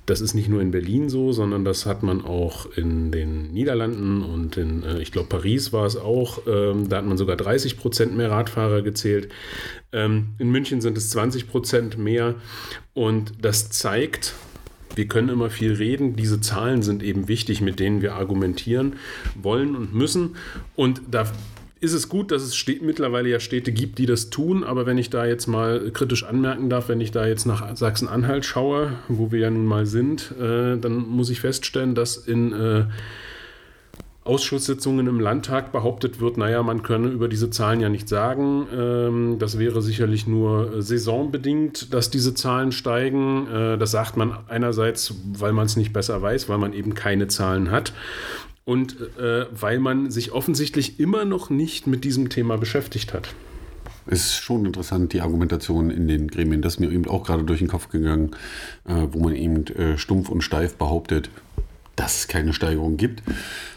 Das 0.08 0.22
ist 0.22 0.32
nicht 0.32 0.48
nur 0.48 0.62
in 0.62 0.70
Berlin 0.70 1.10
so, 1.10 1.32
sondern 1.32 1.66
das 1.66 1.84
hat 1.84 2.02
man 2.02 2.24
auch 2.24 2.64
in 2.76 3.12
den 3.12 3.52
Niederlanden 3.52 4.22
und 4.22 4.56
in, 4.56 4.82
äh, 4.82 5.02
ich 5.02 5.12
glaube, 5.12 5.28
Paris 5.28 5.70
war 5.74 5.84
es 5.84 5.96
auch. 5.98 6.46
Ähm, 6.46 6.88
da 6.88 6.96
hat 6.96 7.04
man 7.04 7.18
sogar 7.18 7.36
30 7.36 7.76
Prozent 7.76 8.16
mehr 8.16 8.30
Radfahrer 8.30 8.80
gezählt. 8.80 9.28
Ähm, 9.92 10.28
in 10.38 10.50
München 10.50 10.80
sind 10.80 10.96
es 10.96 11.10
20 11.10 11.46
Prozent 11.48 11.98
mehr. 11.98 12.36
Und 12.94 13.32
das 13.42 13.68
zeigt, 13.68 14.32
wir 14.94 15.08
können 15.08 15.28
immer 15.28 15.50
viel 15.50 15.74
reden. 15.74 16.16
Diese 16.16 16.40
Zahlen 16.40 16.82
sind 16.82 17.02
eben 17.02 17.28
wichtig, 17.28 17.60
mit 17.60 17.78
denen 17.78 18.00
wir 18.00 18.14
argumentieren 18.14 18.94
wollen 19.34 19.76
und 19.76 19.94
müssen. 19.94 20.36
Und 20.74 21.02
da 21.10 21.30
ist 21.80 21.92
es 21.92 22.08
gut, 22.08 22.30
dass 22.32 22.42
es 22.42 22.66
mittlerweile 22.80 23.28
ja 23.28 23.40
Städte 23.40 23.72
gibt, 23.72 23.98
die 23.98 24.06
das 24.06 24.30
tun. 24.30 24.64
Aber 24.64 24.86
wenn 24.86 24.98
ich 24.98 25.10
da 25.10 25.26
jetzt 25.26 25.46
mal 25.46 25.90
kritisch 25.92 26.24
anmerken 26.24 26.68
darf, 26.68 26.88
wenn 26.88 27.00
ich 27.00 27.12
da 27.12 27.26
jetzt 27.26 27.46
nach 27.46 27.76
Sachsen-Anhalt 27.76 28.44
schaue, 28.44 28.92
wo 29.08 29.30
wir 29.30 29.40
ja 29.40 29.50
nun 29.50 29.66
mal 29.66 29.86
sind, 29.86 30.32
äh, 30.40 30.76
dann 30.76 30.96
muss 30.96 31.30
ich 31.30 31.40
feststellen, 31.40 31.94
dass 31.94 32.16
in 32.16 32.52
äh, 32.52 32.84
Ausschusssitzungen 34.24 35.06
im 35.06 35.20
Landtag 35.20 35.72
behauptet 35.72 36.20
wird, 36.20 36.36
naja, 36.36 36.62
man 36.62 36.82
könne 36.82 37.08
über 37.08 37.28
diese 37.28 37.48
Zahlen 37.48 37.80
ja 37.80 37.88
nicht 37.88 38.08
sagen. 38.08 38.66
Ähm, 38.76 39.36
das 39.38 39.58
wäre 39.58 39.80
sicherlich 39.80 40.26
nur 40.26 40.82
saisonbedingt, 40.82 41.94
dass 41.94 42.10
diese 42.10 42.34
Zahlen 42.34 42.72
steigen. 42.72 43.46
Äh, 43.46 43.78
das 43.78 43.92
sagt 43.92 44.16
man 44.16 44.36
einerseits, 44.48 45.14
weil 45.32 45.52
man 45.52 45.66
es 45.66 45.76
nicht 45.76 45.92
besser 45.92 46.20
weiß, 46.20 46.48
weil 46.48 46.58
man 46.58 46.72
eben 46.72 46.94
keine 46.94 47.28
Zahlen 47.28 47.70
hat 47.70 47.92
und 48.68 48.96
äh, 49.18 49.46
weil 49.50 49.78
man 49.78 50.10
sich 50.10 50.32
offensichtlich 50.32 51.00
immer 51.00 51.24
noch 51.24 51.48
nicht 51.48 51.86
mit 51.86 52.04
diesem 52.04 52.28
Thema 52.28 52.58
beschäftigt 52.58 53.14
hat. 53.14 53.34
Es 54.06 54.26
ist 54.26 54.34
schon 54.34 54.66
interessant, 54.66 55.14
die 55.14 55.22
Argumentation 55.22 55.90
in 55.90 56.06
den 56.06 56.28
Gremien. 56.28 56.60
Das 56.60 56.74
ist 56.74 56.78
mir 56.78 56.92
eben 56.92 57.08
auch 57.08 57.24
gerade 57.24 57.44
durch 57.44 57.60
den 57.60 57.68
Kopf 57.68 57.88
gegangen, 57.88 58.32
äh, 58.86 59.06
wo 59.10 59.20
man 59.20 59.34
eben 59.34 59.66
äh, 59.68 59.96
stumpf 59.96 60.28
und 60.28 60.42
steif 60.42 60.76
behauptet, 60.76 61.30
dass 61.96 62.18
es 62.18 62.28
keine 62.28 62.52
Steigerung 62.52 62.98
gibt. 62.98 63.22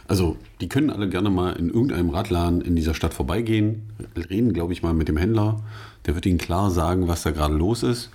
Also, 0.09 0.35
die 0.59 0.67
können 0.67 0.89
alle 0.89 1.07
gerne 1.07 1.29
mal 1.29 1.53
in 1.53 1.69
irgendeinem 1.69 2.09
Radladen 2.09 2.59
in 2.59 2.75
dieser 2.75 2.93
Stadt 2.93 3.13
vorbeigehen, 3.13 3.83
reden, 4.29 4.51
glaube 4.51 4.73
ich, 4.73 4.83
mal 4.83 4.93
mit 4.93 5.07
dem 5.07 5.15
Händler. 5.15 5.61
Der 6.05 6.15
wird 6.15 6.25
ihnen 6.25 6.37
klar 6.37 6.69
sagen, 6.69 7.07
was 7.07 7.23
da 7.23 7.31
gerade 7.31 7.53
los 7.53 7.83
ist, 7.83 8.09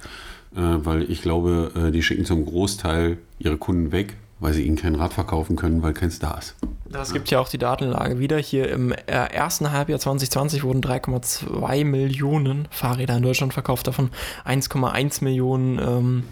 äh, 0.54 0.60
weil 0.60 1.10
ich 1.10 1.22
glaube, 1.22 1.72
äh, 1.74 1.90
die 1.90 2.02
schicken 2.02 2.26
zum 2.26 2.44
Großteil 2.44 3.16
ihre 3.38 3.56
Kunden 3.56 3.92
weg, 3.92 4.18
weil 4.40 4.52
sie 4.52 4.62
ihnen 4.62 4.76
kein 4.76 4.94
Rad 4.94 5.12
verkaufen 5.12 5.56
können, 5.56 5.82
weil 5.82 5.94
keins 5.94 6.18
da 6.18 6.34
ist. 6.34 6.56
Das 6.88 7.12
gibt 7.12 7.30
ja 7.30 7.40
auch 7.40 7.48
die 7.48 7.58
Datenlage 7.58 8.18
wieder. 8.18 8.38
Hier 8.38 8.70
im 8.70 8.92
äh, 8.92 8.96
ersten 9.06 9.72
Halbjahr 9.72 9.98
2020 9.98 10.62
wurden 10.62 10.82
3,2 10.82 11.84
Millionen 11.84 12.68
Fahrräder 12.70 13.16
in 13.16 13.22
Deutschland 13.22 13.52
verkauft, 13.54 13.86
davon 13.86 14.10
1,1 14.44 15.24
Millionen 15.24 15.78
ähm, 15.78 16.24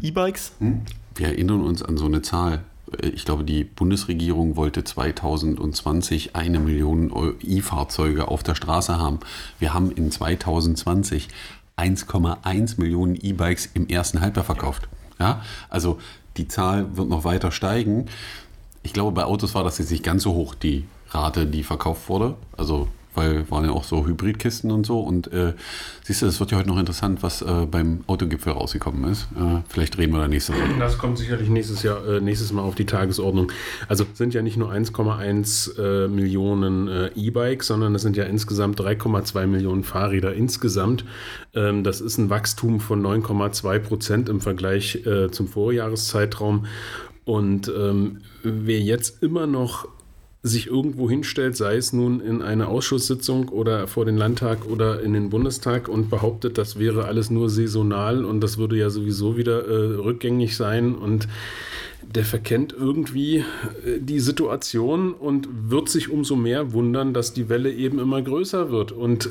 E-Bikes. 0.00 0.52
Hm? 0.60 0.82
Wir 1.14 1.28
erinnern 1.28 1.62
uns 1.62 1.82
an 1.82 1.96
so 1.96 2.06
eine 2.06 2.22
Zahl. 2.22 2.62
Äh, 3.00 3.08
ich 3.08 3.24
glaube, 3.24 3.44
die 3.44 3.64
Bundesregierung 3.64 4.56
wollte 4.56 4.84
2020 4.84 6.36
eine 6.36 6.60
Million 6.60 7.12
E-Fahrzeuge 7.42 8.28
auf 8.28 8.42
der 8.42 8.54
Straße 8.54 8.98
haben. 8.98 9.20
Wir 9.58 9.74
haben 9.74 9.90
in 9.90 10.10
2020 10.10 11.28
1,1 11.76 12.78
Millionen 12.80 13.16
E-Bikes 13.16 13.70
im 13.74 13.88
ersten 13.88 14.20
Halbjahr 14.20 14.44
verkauft. 14.44 14.88
Ja, 15.18 15.42
also 15.68 15.98
die 16.36 16.48
Zahl 16.48 16.96
wird 16.96 17.08
noch 17.08 17.24
weiter 17.24 17.50
steigen. 17.50 18.06
Ich 18.82 18.92
glaube, 18.92 19.12
bei 19.12 19.24
Autos 19.24 19.54
war 19.54 19.64
das 19.64 19.78
jetzt 19.78 19.90
nicht 19.90 20.02
ganz 20.02 20.22
so 20.22 20.34
hoch, 20.34 20.54
die 20.54 20.84
Rate, 21.10 21.46
die 21.46 21.62
verkauft 21.62 22.08
wurde. 22.08 22.34
Also 22.56 22.88
weil 23.14 23.50
waren 23.50 23.64
ja 23.64 23.70
auch 23.70 23.84
so 23.84 24.06
Hybridkisten 24.06 24.70
und 24.70 24.86
so. 24.86 25.00
Und 25.00 25.32
äh, 25.32 25.54
siehst 26.04 26.22
du, 26.22 26.26
das 26.26 26.40
wird 26.40 26.50
ja 26.50 26.58
heute 26.58 26.68
noch 26.68 26.78
interessant, 26.78 27.22
was 27.22 27.42
äh, 27.42 27.66
beim 27.70 28.04
Autogipfel 28.06 28.52
rausgekommen 28.52 29.10
ist. 29.10 29.28
Äh, 29.36 29.62
vielleicht 29.68 29.98
reden 29.98 30.12
wir 30.12 30.20
da 30.20 30.28
nächste 30.28 30.52
Woche. 30.52 30.78
Das 30.78 30.98
kommt 30.98 31.18
sicherlich 31.18 31.48
nächstes 31.48 31.82
Jahr, 31.82 32.06
äh, 32.06 32.20
nächstes 32.20 32.52
Mal 32.52 32.62
auf 32.62 32.74
die 32.74 32.86
Tagesordnung. 32.86 33.52
Also 33.88 34.04
sind 34.14 34.34
ja 34.34 34.42
nicht 34.42 34.56
nur 34.56 34.70
1,1 34.72 35.78
äh, 35.78 36.08
Millionen 36.08 36.88
äh, 36.88 37.10
E-Bikes, 37.14 37.66
sondern 37.66 37.94
es 37.94 38.02
sind 38.02 38.16
ja 38.16 38.24
insgesamt 38.24 38.80
3,2 38.80 39.46
Millionen 39.46 39.84
Fahrräder 39.84 40.34
insgesamt. 40.34 41.04
Ähm, 41.54 41.84
das 41.84 42.00
ist 42.00 42.18
ein 42.18 42.30
Wachstum 42.30 42.80
von 42.80 43.02
9,2 43.02 43.78
Prozent 43.78 44.28
im 44.28 44.40
Vergleich 44.40 45.00
zum 45.30 45.48
Vorjahreszeitraum. 45.48 46.66
Und 47.24 47.68
ähm, 47.68 48.18
wer 48.42 48.80
jetzt 48.80 49.22
immer 49.22 49.46
noch 49.46 49.86
sich 50.42 50.66
irgendwo 50.66 51.08
hinstellt, 51.08 51.56
sei 51.56 51.76
es 51.76 51.92
nun 51.92 52.20
in 52.20 52.42
eine 52.42 52.66
Ausschusssitzung 52.66 53.48
oder 53.48 53.86
vor 53.86 54.04
den 54.04 54.16
Landtag 54.16 54.66
oder 54.66 55.00
in 55.00 55.12
den 55.12 55.30
Bundestag 55.30 55.88
und 55.88 56.10
behauptet, 56.10 56.58
das 56.58 56.78
wäre 56.78 57.04
alles 57.04 57.30
nur 57.30 57.48
saisonal 57.48 58.24
und 58.24 58.40
das 58.40 58.58
würde 58.58 58.76
ja 58.76 58.90
sowieso 58.90 59.36
wieder 59.36 59.64
äh, 59.68 59.94
rückgängig 59.94 60.56
sein 60.56 60.96
und 60.96 61.28
der 62.02 62.24
verkennt 62.24 62.72
irgendwie 62.72 63.38
äh, 63.38 64.00
die 64.00 64.18
Situation 64.18 65.12
und 65.12 65.70
wird 65.70 65.88
sich 65.88 66.10
umso 66.10 66.34
mehr 66.34 66.72
wundern, 66.72 67.14
dass 67.14 67.32
die 67.32 67.48
Welle 67.48 67.72
eben 67.72 68.00
immer 68.00 68.20
größer 68.20 68.70
wird. 68.70 68.90
Und 68.90 69.30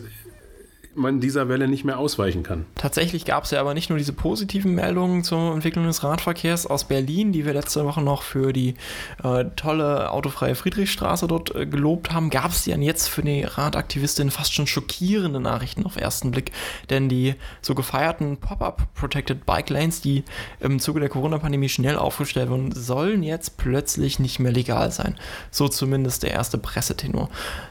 man 0.95 1.19
dieser 1.21 1.48
Welle 1.48 1.67
nicht 1.67 1.86
mehr 1.86 1.98
ausweichen 1.98 2.43
kann. 2.43 2.65
Tatsächlich 2.75 3.25
gab 3.25 3.45
es 3.45 3.51
ja 3.51 3.60
aber 3.60 3.74
nicht 3.74 3.89
nur 3.89 3.98
diese 3.98 4.13
positiven 4.13 4.75
Meldungen 4.75 5.24
zur 5.24 5.53
Entwicklung 5.53 5.86
des 5.86 6.03
Radverkehrs 6.03 6.65
aus 6.65 6.83
Berlin, 6.83 7.31
die 7.31 7.45
wir 7.45 7.53
letzte 7.53 7.86
Woche 7.86 8.01
noch 8.01 8.24
für 8.24 8.51
die 8.51 8.75
äh, 9.24 9.45
tolle 9.55 10.12
autofreie 10.12 10.55
Friedrichstraße 10.55 11.27
dort 11.27 11.55
äh, 11.55 11.65
gelobt 11.65 12.12
haben, 12.12 12.29
gab 12.29 12.51
es 12.51 12.65
ja 12.65 12.77
jetzt 12.77 13.07
für 13.07 13.21
die 13.21 13.43
Radaktivistin 13.43 14.31
fast 14.31 14.53
schon 14.53 14.67
schockierende 14.67 15.39
Nachrichten 15.39 15.86
auf 15.86 15.95
ersten 15.95 16.31
Blick, 16.31 16.51
denn 16.89 17.10
die 17.10 17.36
so 17.62 17.75
gefeierten 17.75 18.38
Pop-up 18.38 18.93
Protected 18.95 19.45
Bike 19.45 19.69
Lanes, 19.69 20.01
die 20.01 20.24
im 20.60 20.79
Zuge 20.79 21.00
der 21.00 21.10
Corona-Pandemie 21.10 21.69
schnell 21.69 21.98
aufgestellt 21.98 22.50
wurden, 22.50 22.71
sollen 22.74 23.24
jetzt 23.24 23.57
plötzlich 23.57 24.19
nicht 24.19 24.39
mehr 24.39 24.51
legal 24.51 24.91
sein. 24.91 25.15
So 25.51 25.67
zumindest 25.67 26.24
der 26.24 26.31
erste 26.31 26.57
Pressetenor. 26.57 27.29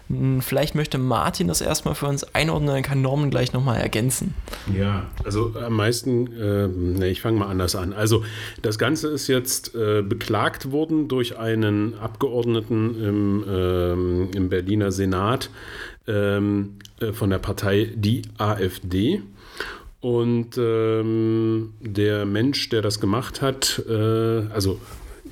Hm, 0.09 0.41
vielleicht 0.43 0.75
möchte 0.75 0.99
Martin 0.99 1.49
das 1.49 1.61
erstmal 1.61 1.95
für 1.95 2.07
uns 2.07 2.25
einordnen, 2.35 2.75
dann 2.75 2.83
kann 2.83 3.03
Norman 3.11 3.31
gleich 3.31 3.53
nochmal 3.53 3.81
ergänzen. 3.81 4.35
Ja, 4.73 5.09
also 5.25 5.53
am 5.61 5.75
meisten, 5.75 6.29
äh, 6.33 6.69
ne, 6.69 7.09
ich 7.09 7.21
fange 7.21 7.41
mal 7.41 7.49
anders 7.49 7.75
an. 7.75 7.93
Also 7.93 8.23
das 8.63 8.79
Ganze 8.79 9.09
ist 9.09 9.27
jetzt 9.27 9.75
äh, 9.75 10.03
beklagt 10.03 10.71
worden 10.71 11.09
durch 11.09 11.37
einen 11.37 11.99
Abgeordneten 11.99 13.03
im, 13.03 13.45
ähm, 13.49 14.29
im 14.33 14.49
Berliner 14.49 14.93
Senat 14.93 15.51
ähm, 16.07 16.77
äh, 17.01 17.13
von 17.13 17.31
der 17.31 17.39
Partei 17.39 17.93
Die 17.97 18.23
AfD. 18.39 19.23
Und 20.01 20.57
ähm, 20.57 21.75
der 21.81 22.25
Mensch, 22.27 22.69
der 22.69 22.81
das 22.81 23.01
gemacht 23.01 23.43
hat, 23.43 23.83
äh, 23.89 23.93
also 23.93 24.81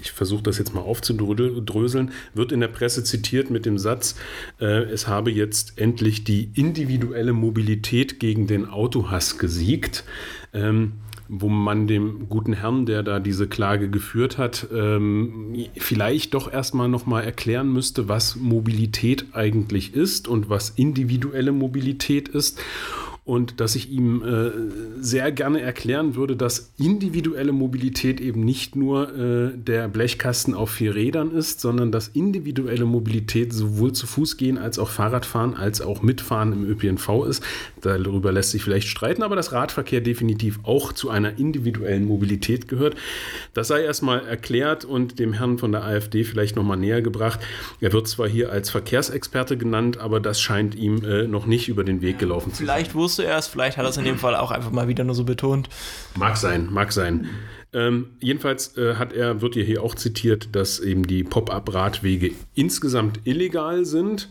ich 0.02 0.12
versuche 0.12 0.42
das 0.42 0.58
jetzt 0.58 0.74
mal 0.74 0.80
aufzudröseln, 0.80 2.12
wird 2.34 2.52
in 2.52 2.60
der 2.60 2.68
Presse 2.68 3.04
zitiert 3.04 3.50
mit 3.50 3.66
dem 3.66 3.78
Satz, 3.78 4.16
äh, 4.60 4.82
es 4.84 5.06
habe 5.06 5.30
jetzt 5.30 5.78
endlich 5.78 6.24
die 6.24 6.50
individuelle 6.54 7.32
Mobilität 7.32 8.20
gegen 8.20 8.46
den 8.46 8.68
Autohass 8.68 9.38
gesiegt. 9.38 10.04
Ähm, 10.52 10.92
wo 11.28 11.50
man 11.50 11.86
dem 11.86 12.30
guten 12.30 12.54
Herrn, 12.54 12.86
der 12.86 13.02
da 13.02 13.20
diese 13.20 13.48
Klage 13.48 13.90
geführt 13.90 14.38
hat, 14.38 14.66
ähm, 14.74 15.66
vielleicht 15.76 16.32
doch 16.32 16.50
erstmal 16.50 16.88
nochmal 16.88 17.24
erklären 17.24 17.70
müsste, 17.70 18.08
was 18.08 18.36
Mobilität 18.36 19.26
eigentlich 19.32 19.94
ist 19.94 20.26
und 20.26 20.48
was 20.48 20.70
individuelle 20.70 21.52
Mobilität 21.52 22.28
ist 22.28 22.58
und 23.28 23.60
dass 23.60 23.76
ich 23.76 23.90
ihm 23.90 24.22
äh, 24.22 24.50
sehr 25.02 25.30
gerne 25.32 25.60
erklären 25.60 26.14
würde, 26.14 26.34
dass 26.34 26.72
individuelle 26.78 27.52
Mobilität 27.52 28.22
eben 28.22 28.42
nicht 28.42 28.74
nur 28.74 29.14
äh, 29.14 29.50
der 29.54 29.86
Blechkasten 29.88 30.54
auf 30.54 30.70
vier 30.70 30.94
Rädern 30.94 31.30
ist, 31.32 31.60
sondern 31.60 31.92
dass 31.92 32.08
individuelle 32.08 32.86
Mobilität 32.86 33.52
sowohl 33.52 33.92
zu 33.92 34.06
Fuß 34.06 34.38
gehen 34.38 34.56
als 34.56 34.78
auch 34.78 34.88
Fahrradfahren 34.88 35.54
als 35.54 35.82
auch 35.82 36.00
Mitfahren 36.00 36.54
im 36.54 36.64
ÖPNV 36.70 37.26
ist. 37.28 37.44
Darüber 37.82 38.32
lässt 38.32 38.52
sich 38.52 38.64
vielleicht 38.64 38.88
streiten, 38.88 39.22
aber 39.22 39.36
dass 39.36 39.52
Radverkehr 39.52 40.00
definitiv 40.00 40.60
auch 40.62 40.94
zu 40.94 41.10
einer 41.10 41.38
individuellen 41.38 42.06
Mobilität 42.06 42.66
gehört. 42.66 42.96
Das 43.52 43.68
sei 43.68 43.82
erstmal 43.82 44.24
erklärt 44.24 44.86
und 44.86 45.18
dem 45.18 45.34
Herrn 45.34 45.58
von 45.58 45.72
der 45.72 45.84
AfD 45.84 46.24
vielleicht 46.24 46.56
nochmal 46.56 46.78
näher 46.78 47.02
gebracht. 47.02 47.40
Er 47.82 47.92
wird 47.92 48.08
zwar 48.08 48.26
hier 48.26 48.50
als 48.50 48.70
Verkehrsexperte 48.70 49.58
genannt, 49.58 49.98
aber 49.98 50.18
das 50.18 50.40
scheint 50.40 50.74
ihm 50.74 51.04
äh, 51.04 51.26
noch 51.26 51.44
nicht 51.44 51.68
über 51.68 51.84
den 51.84 52.00
Weg 52.00 52.18
gelaufen 52.18 52.54
zu 52.54 52.64
sein. 52.64 52.66
Vielleicht 52.66 52.94
wusste 52.94 53.17
wusste 53.18 53.30
er 53.30 53.38
es, 53.38 53.48
vielleicht 53.48 53.76
hat 53.76 53.84
er 53.84 53.90
es 53.90 53.96
in 53.96 54.04
dem 54.04 54.18
Fall 54.18 54.36
auch 54.36 54.50
einfach 54.50 54.70
mal 54.70 54.86
wieder 54.86 55.02
nur 55.04 55.14
so 55.14 55.24
betont. 55.24 55.68
Mag 56.16 56.36
sein, 56.36 56.68
mag 56.70 56.92
sein. 56.92 57.28
Ähm, 57.72 58.10
jedenfalls 58.20 58.76
äh, 58.78 58.94
hat 58.94 59.12
er, 59.12 59.42
wird 59.42 59.54
hier 59.54 59.82
auch 59.82 59.94
zitiert, 59.94 60.54
dass 60.54 60.78
eben 60.78 61.06
die 61.06 61.24
Pop-up-Radwege 61.24 62.32
insgesamt 62.54 63.20
illegal 63.24 63.84
sind 63.84 64.28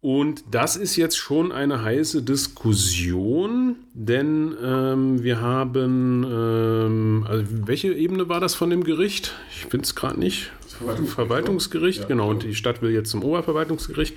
Und 0.00 0.42
das 0.50 0.74
ist 0.76 0.96
jetzt 0.96 1.16
schon 1.16 1.52
eine 1.52 1.82
heiße 1.84 2.22
Diskussion, 2.24 3.76
denn 3.94 4.56
ähm, 4.60 5.22
wir 5.22 5.40
haben, 5.40 6.24
ähm, 6.24 7.26
also 7.28 7.44
welche 7.68 7.92
Ebene 7.92 8.28
war 8.28 8.40
das 8.40 8.56
von 8.56 8.70
dem 8.70 8.82
Gericht? 8.82 9.32
Ich 9.52 9.66
finde 9.66 9.84
es 9.84 9.94
gerade 9.94 10.18
nicht. 10.18 10.50
Verwaltungsgericht, 10.72 11.14
Verwaltungsgericht 11.14 12.00
ja, 12.00 12.06
genau. 12.06 12.30
Und 12.30 12.42
die 12.42 12.54
Stadt 12.54 12.82
will 12.82 12.90
jetzt 12.90 13.10
zum 13.10 13.22
Oberverwaltungsgericht. 13.22 14.16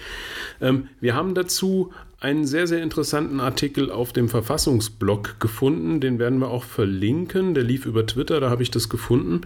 Ähm, 0.59 0.87
wir 1.01 1.13
haben 1.13 1.35
dazu 1.35 1.93
einen 2.25 2.47
sehr, 2.47 2.65
sehr 2.65 2.81
interessanten 2.81 3.39
Artikel 3.39 3.91
auf 3.91 4.11
dem 4.11 4.29
Verfassungsblog 4.29 5.39
gefunden. 5.39 6.01
Den 6.01 6.17
werden 6.17 6.39
wir 6.39 6.49
auch 6.49 6.63
verlinken. 6.63 7.53
Der 7.53 7.63
lief 7.63 7.85
über 7.85 8.07
Twitter, 8.07 8.39
da 8.39 8.49
habe 8.49 8.63
ich 8.63 8.71
das 8.71 8.89
gefunden. 8.89 9.41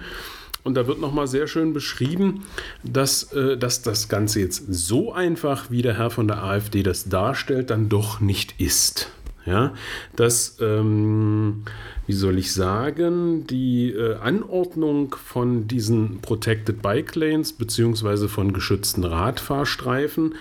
Und 0.63 0.75
da 0.75 0.87
wird 0.87 1.01
nochmal 1.01 1.27
sehr 1.27 1.47
schön 1.47 1.73
beschrieben, 1.73 2.45
dass, 2.83 3.33
äh, 3.33 3.57
dass 3.57 3.81
das 3.81 4.07
Ganze 4.07 4.39
jetzt 4.39 4.63
so 4.69 5.11
einfach, 5.11 5.69
wie 5.69 5.81
der 5.81 5.97
Herr 5.97 6.09
von 6.09 6.29
der 6.29 6.41
AfD 6.41 6.81
das 6.81 7.09
darstellt, 7.09 7.69
dann 7.69 7.89
doch 7.89 8.21
nicht 8.21 8.61
ist. 8.61 9.11
Ja, 9.45 9.73
dass, 10.15 10.57
ähm, 10.61 11.63
wie 12.07 12.13
soll 12.13 12.37
ich 12.37 12.53
sagen, 12.53 13.47
die 13.47 13.89
äh, 13.91 14.15
Anordnung 14.17 15.15
von 15.15 15.67
diesen 15.67 16.19
Protected 16.21 16.81
Bike 16.81 17.15
Lanes 17.15 17.53
beziehungsweise 17.53 18.29
von 18.29 18.53
geschützten 18.53 19.03
Radfahrstreifen 19.03 20.35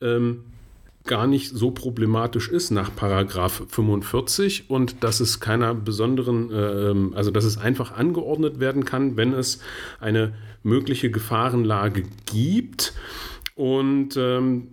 ähm, 0.00 0.44
gar 1.06 1.26
nicht 1.26 1.50
so 1.50 1.70
problematisch 1.70 2.48
ist 2.48 2.70
nach 2.70 2.94
Paragraph 2.94 3.62
45 3.68 4.70
und 4.70 5.04
dass 5.04 5.20
es 5.20 5.38
keiner 5.38 5.74
besonderen, 5.74 6.50
äh, 6.50 7.16
also 7.16 7.30
dass 7.30 7.44
es 7.44 7.58
einfach 7.58 7.92
angeordnet 7.92 8.58
werden 8.58 8.84
kann, 8.84 9.16
wenn 9.16 9.34
es 9.34 9.60
eine 10.00 10.34
mögliche 10.62 11.10
Gefahrenlage 11.10 12.04
gibt. 12.24 12.94
Und 13.54 14.16
ähm, 14.16 14.68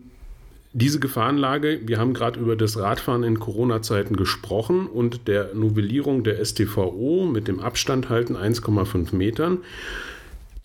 diese 0.73 1.01
Gefahrenlage, 1.01 1.81
wir 1.85 1.99
haben 1.99 2.13
gerade 2.13 2.39
über 2.39 2.55
das 2.55 2.77
Radfahren 2.77 3.23
in 3.23 3.39
Corona-Zeiten 3.39 4.15
gesprochen 4.15 4.87
und 4.87 5.27
der 5.27 5.53
Novellierung 5.53 6.23
der 6.23 6.43
STVO 6.43 7.25
mit 7.25 7.49
dem 7.49 7.59
Abstand 7.59 8.07
halten 8.07 8.37
1,5 8.37 9.13
Metern 9.13 9.59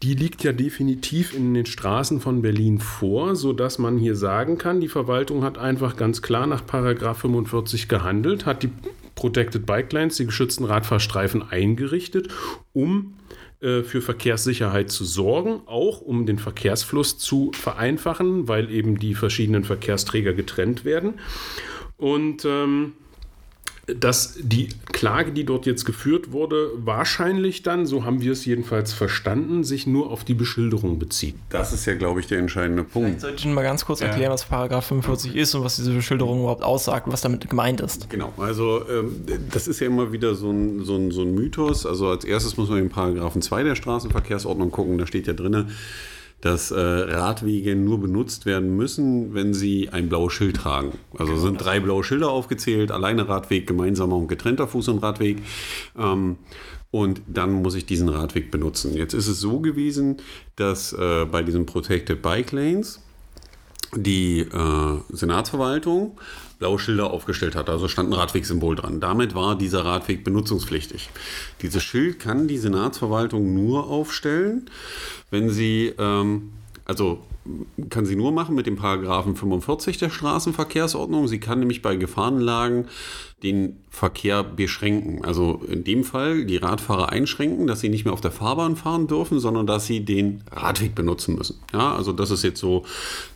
die 0.02 0.14
liegt 0.14 0.44
ja 0.44 0.52
definitiv 0.52 1.34
in 1.34 1.54
den 1.54 1.66
Straßen 1.66 2.20
von 2.20 2.42
Berlin 2.42 2.78
vor, 2.80 3.34
sodass 3.34 3.78
man 3.78 3.98
hier 3.98 4.14
sagen 4.14 4.58
kann, 4.58 4.80
die 4.80 4.88
Verwaltung 4.88 5.42
hat 5.42 5.56
einfach 5.56 5.96
ganz 5.96 6.20
klar 6.20 6.46
nach 6.46 6.64
45 6.64 7.88
gehandelt, 7.88 8.44
hat 8.44 8.62
die 8.62 8.70
Protected 9.14 9.64
Bike 9.64 9.92
Lines, 9.92 10.16
die 10.16 10.26
geschützten 10.26 10.64
Radfahrstreifen 10.64 11.42
eingerichtet, 11.42 12.28
um 12.74 13.14
äh, 13.60 13.82
für 13.82 14.02
Verkehrssicherheit 14.02 14.90
zu 14.90 15.06
sorgen, 15.06 15.62
auch 15.64 16.02
um 16.02 16.26
den 16.26 16.38
Verkehrsfluss 16.38 17.16
zu 17.16 17.50
vereinfachen, 17.54 18.48
weil 18.48 18.70
eben 18.70 18.98
die 18.98 19.14
verschiedenen 19.14 19.64
Verkehrsträger 19.64 20.34
getrennt 20.34 20.84
werden. 20.84 21.14
Und 21.96 22.44
ähm, 22.44 22.92
dass 23.86 24.34
die 24.40 24.68
Klage, 24.92 25.30
die 25.30 25.44
dort 25.44 25.64
jetzt 25.64 25.84
geführt 25.84 26.32
wurde, 26.32 26.70
wahrscheinlich 26.76 27.62
dann, 27.62 27.86
so 27.86 28.04
haben 28.04 28.20
wir 28.20 28.32
es 28.32 28.44
jedenfalls 28.44 28.92
verstanden, 28.92 29.62
sich 29.62 29.86
nur 29.86 30.10
auf 30.10 30.24
die 30.24 30.34
Beschilderung 30.34 30.98
bezieht. 30.98 31.36
Das 31.50 31.72
ist 31.72 31.86
ja, 31.86 31.94
glaube 31.94 32.18
ich, 32.18 32.26
der 32.26 32.40
entscheidende 32.40 32.82
Punkt. 32.82 33.08
Vielleicht 33.08 33.20
sollte 33.20 33.36
ich 33.36 33.44
Ihnen 33.44 33.54
mal 33.54 33.62
ganz 33.62 33.84
kurz 33.84 34.00
erklären, 34.00 34.22
ja. 34.22 34.30
was 34.30 34.44
Paragraph 34.44 34.86
45 34.86 35.36
ist 35.36 35.54
und 35.54 35.62
was 35.62 35.76
diese 35.76 35.92
Beschilderung 35.92 36.40
überhaupt 36.40 36.64
aussagt 36.64 37.06
und 37.06 37.12
was 37.12 37.20
damit 37.20 37.48
gemeint 37.48 37.80
ist. 37.80 38.10
Genau, 38.10 38.32
also 38.38 38.82
ähm, 38.90 39.24
das 39.52 39.68
ist 39.68 39.78
ja 39.78 39.86
immer 39.86 40.10
wieder 40.10 40.34
so 40.34 40.50
ein, 40.50 40.84
so, 40.84 40.96
ein, 40.96 41.12
so 41.12 41.22
ein 41.22 41.32
Mythos. 41.34 41.86
Also 41.86 42.08
als 42.08 42.24
erstes 42.24 42.56
muss 42.56 42.68
man 42.68 42.78
in 42.78 42.88
Paragraphen 42.88 43.40
2 43.40 43.62
der 43.62 43.76
Straßenverkehrsordnung 43.76 44.72
gucken, 44.72 44.98
da 44.98 45.06
steht 45.06 45.28
ja 45.28 45.32
drin, 45.32 45.68
dass 46.40 46.70
äh, 46.70 46.78
Radwege 46.78 47.74
nur 47.74 48.00
benutzt 48.00 48.46
werden 48.46 48.76
müssen, 48.76 49.34
wenn 49.34 49.54
sie 49.54 49.88
ein 49.88 50.08
blaues 50.08 50.32
Schild 50.32 50.56
tragen. 50.56 50.92
Also 51.12 51.32
genau. 51.32 51.44
sind 51.44 51.64
drei 51.64 51.80
blaue 51.80 52.04
Schilder 52.04 52.30
aufgezählt, 52.30 52.90
alleine 52.90 53.28
Radweg, 53.28 53.66
gemeinsamer 53.66 54.16
und 54.16 54.28
getrennter 54.28 54.64
Fuß- 54.64 54.90
und 54.90 54.98
Radweg. 55.02 55.38
Ähm, 55.98 56.36
und 56.90 57.22
dann 57.26 57.52
muss 57.52 57.74
ich 57.74 57.86
diesen 57.86 58.08
Radweg 58.08 58.50
benutzen. 58.50 58.94
Jetzt 58.94 59.12
ist 59.12 59.28
es 59.28 59.40
so 59.40 59.60
gewesen, 59.60 60.18
dass 60.54 60.92
äh, 60.92 61.24
bei 61.24 61.42
diesen 61.42 61.66
Protected 61.66 62.22
Bike 62.22 62.52
Lanes 62.52 63.02
die 63.94 64.40
äh, 64.40 65.00
Senatsverwaltung 65.10 66.18
blaue 66.58 66.78
Schilder 66.78 67.10
aufgestellt 67.10 67.54
hat. 67.54 67.68
Also 67.68 67.88
stand 67.88 68.10
ein 68.10 68.14
Radwegsymbol 68.14 68.76
dran. 68.76 69.00
Damit 69.00 69.34
war 69.34 69.56
dieser 69.56 69.84
Radweg 69.84 70.24
benutzungspflichtig. 70.24 71.10
Dieses 71.62 71.82
Schild 71.82 72.18
kann 72.18 72.48
die 72.48 72.58
Senatsverwaltung 72.58 73.54
nur 73.54 73.88
aufstellen, 73.88 74.70
wenn 75.30 75.50
sie, 75.50 75.92
ähm, 75.98 76.52
also 76.86 77.18
kann 77.90 78.06
sie 78.06 78.16
nur 78.16 78.32
machen 78.32 78.54
mit 78.54 78.66
dem 78.66 78.76
Paragraphen 78.76 79.36
45 79.36 79.98
der 79.98 80.10
Straßenverkehrsordnung. 80.10 81.26
Sie 81.28 81.40
kann 81.40 81.58
nämlich 81.58 81.82
bei 81.82 81.96
Gefahrenlagen 81.96 82.86
den 83.42 83.80
Verkehr 83.90 84.42
beschränken. 84.44 85.24
Also 85.24 85.60
in 85.68 85.84
dem 85.84 86.04
Fall 86.04 86.44
die 86.44 86.56
Radfahrer 86.56 87.10
einschränken, 87.10 87.66
dass 87.66 87.80
sie 87.80 87.88
nicht 87.88 88.04
mehr 88.04 88.14
auf 88.14 88.20
der 88.20 88.30
Fahrbahn 88.30 88.76
fahren 88.76 89.08
dürfen, 89.08 89.40
sondern 89.40 89.66
dass 89.66 89.86
sie 89.86 90.04
den 90.04 90.44
Radweg 90.50 90.94
benutzen 90.94 91.34
müssen. 91.34 91.60
Ja, 91.72 91.94
also 91.94 92.12
das 92.12 92.30
ist 92.30 92.44
jetzt 92.44 92.60
so 92.60 92.84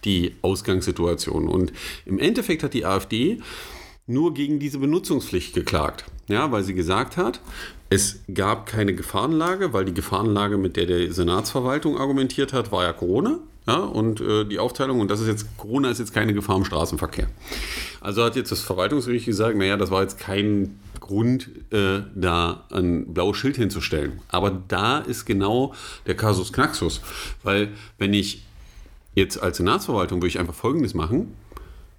die 0.05 0.37
Ausgangssituation. 0.43 1.49
Und 1.49 1.73
im 2.07 2.19
Endeffekt 2.19 2.63
hat 2.63 2.73
die 2.73 2.87
AfD 2.87 3.41
nur 4.07 4.35
gegen 4.35 4.59
diese 4.59 4.79
Benutzungspflicht 4.79 5.55
geklagt. 5.55 6.05
Ja, 6.29 6.51
weil 6.53 6.65
sie 6.65 6.75
gesagt 6.75 7.17
hat, 7.17 7.41
es 7.91 8.21
gab 8.33 8.67
keine 8.67 8.95
Gefahrenlage, 8.95 9.73
weil 9.73 9.85
die 9.85 9.95
Gefahrenlage, 9.95 10.59
mit 10.59 10.77
der 10.77 10.87
die 10.87 11.13
Senatsverwaltung 11.13 11.99
argumentiert 11.99 12.53
hat, 12.53 12.71
war 12.71 12.85
ja 12.85 12.93
Corona. 12.93 13.41
Ja, 13.67 13.77
und 13.77 14.21
äh, 14.21 14.45
die 14.45 14.59
Aufteilung, 14.59 15.01
und 15.01 15.11
das 15.11 15.21
ist 15.21 15.29
jetzt, 15.29 15.47
Corona 15.57 15.91
ist 15.91 15.99
jetzt 15.99 16.15
keine 16.15 16.33
Gefahr 16.33 16.57
im 16.57 16.65
Straßenverkehr. 16.65 17.29
Also 18.01 18.25
hat 18.25 18.37
jetzt 18.37 18.51
das 18.51 18.61
Verwaltungsgericht 18.61 19.27
gesagt, 19.27 19.57
naja, 19.57 19.77
das 19.77 19.91
war 19.91 20.03
jetzt 20.03 20.19
kein 20.19 20.81
Grund, 20.99 21.51
äh, 21.71 22.01
da 22.15 22.65
ein 22.73 23.13
blaues 23.13 23.37
Schild 23.37 23.57
hinzustellen. 23.57 24.21
Aber 24.29 24.51
da 24.69 24.99
ist 24.99 25.27
genau 25.27 25.75
der 26.07 26.17
Kasus 26.17 26.53
Knaxus. 26.53 27.01
Weil 27.43 27.69
wenn 27.99 28.15
ich 28.15 28.45
jetzt 29.15 29.43
als 29.43 29.59
Senatsverwaltung 29.59 30.19
würde 30.19 30.29
ich 30.29 30.39
einfach 30.39 30.55
Folgendes 30.55 30.95
machen. 30.95 31.35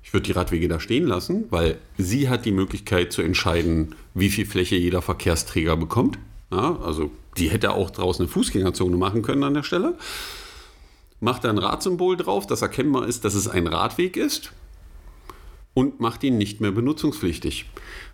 Ich 0.03 0.13
würde 0.13 0.25
die 0.25 0.31
Radwege 0.31 0.67
da 0.67 0.79
stehen 0.79 1.05
lassen, 1.05 1.45
weil 1.51 1.77
sie 1.97 2.27
hat 2.27 2.45
die 2.45 2.51
Möglichkeit 2.51 3.13
zu 3.13 3.21
entscheiden, 3.21 3.95
wie 4.13 4.29
viel 4.29 4.45
Fläche 4.45 4.75
jeder 4.75 5.01
Verkehrsträger 5.01 5.77
bekommt. 5.77 6.17
Ja, 6.51 6.77
also 6.83 7.11
die 7.37 7.49
hätte 7.49 7.71
auch 7.71 7.91
draußen 7.91 8.25
eine 8.25 8.31
Fußgängerzone 8.31 8.97
machen 8.97 9.21
können 9.21 9.43
an 9.43 9.53
der 9.53 9.63
Stelle 9.63 9.95
macht 11.21 11.45
da 11.45 11.49
ein 11.49 11.57
Radsymbol 11.57 12.17
drauf, 12.17 12.45
das 12.45 12.61
erkennbar 12.61 13.07
ist, 13.07 13.23
dass 13.23 13.35
es 13.35 13.47
ein 13.47 13.67
Radweg 13.67 14.17
ist 14.17 14.51
und 15.73 16.01
macht 16.01 16.23
ihn 16.23 16.37
nicht 16.37 16.59
mehr 16.59 16.71
benutzungspflichtig. 16.71 17.65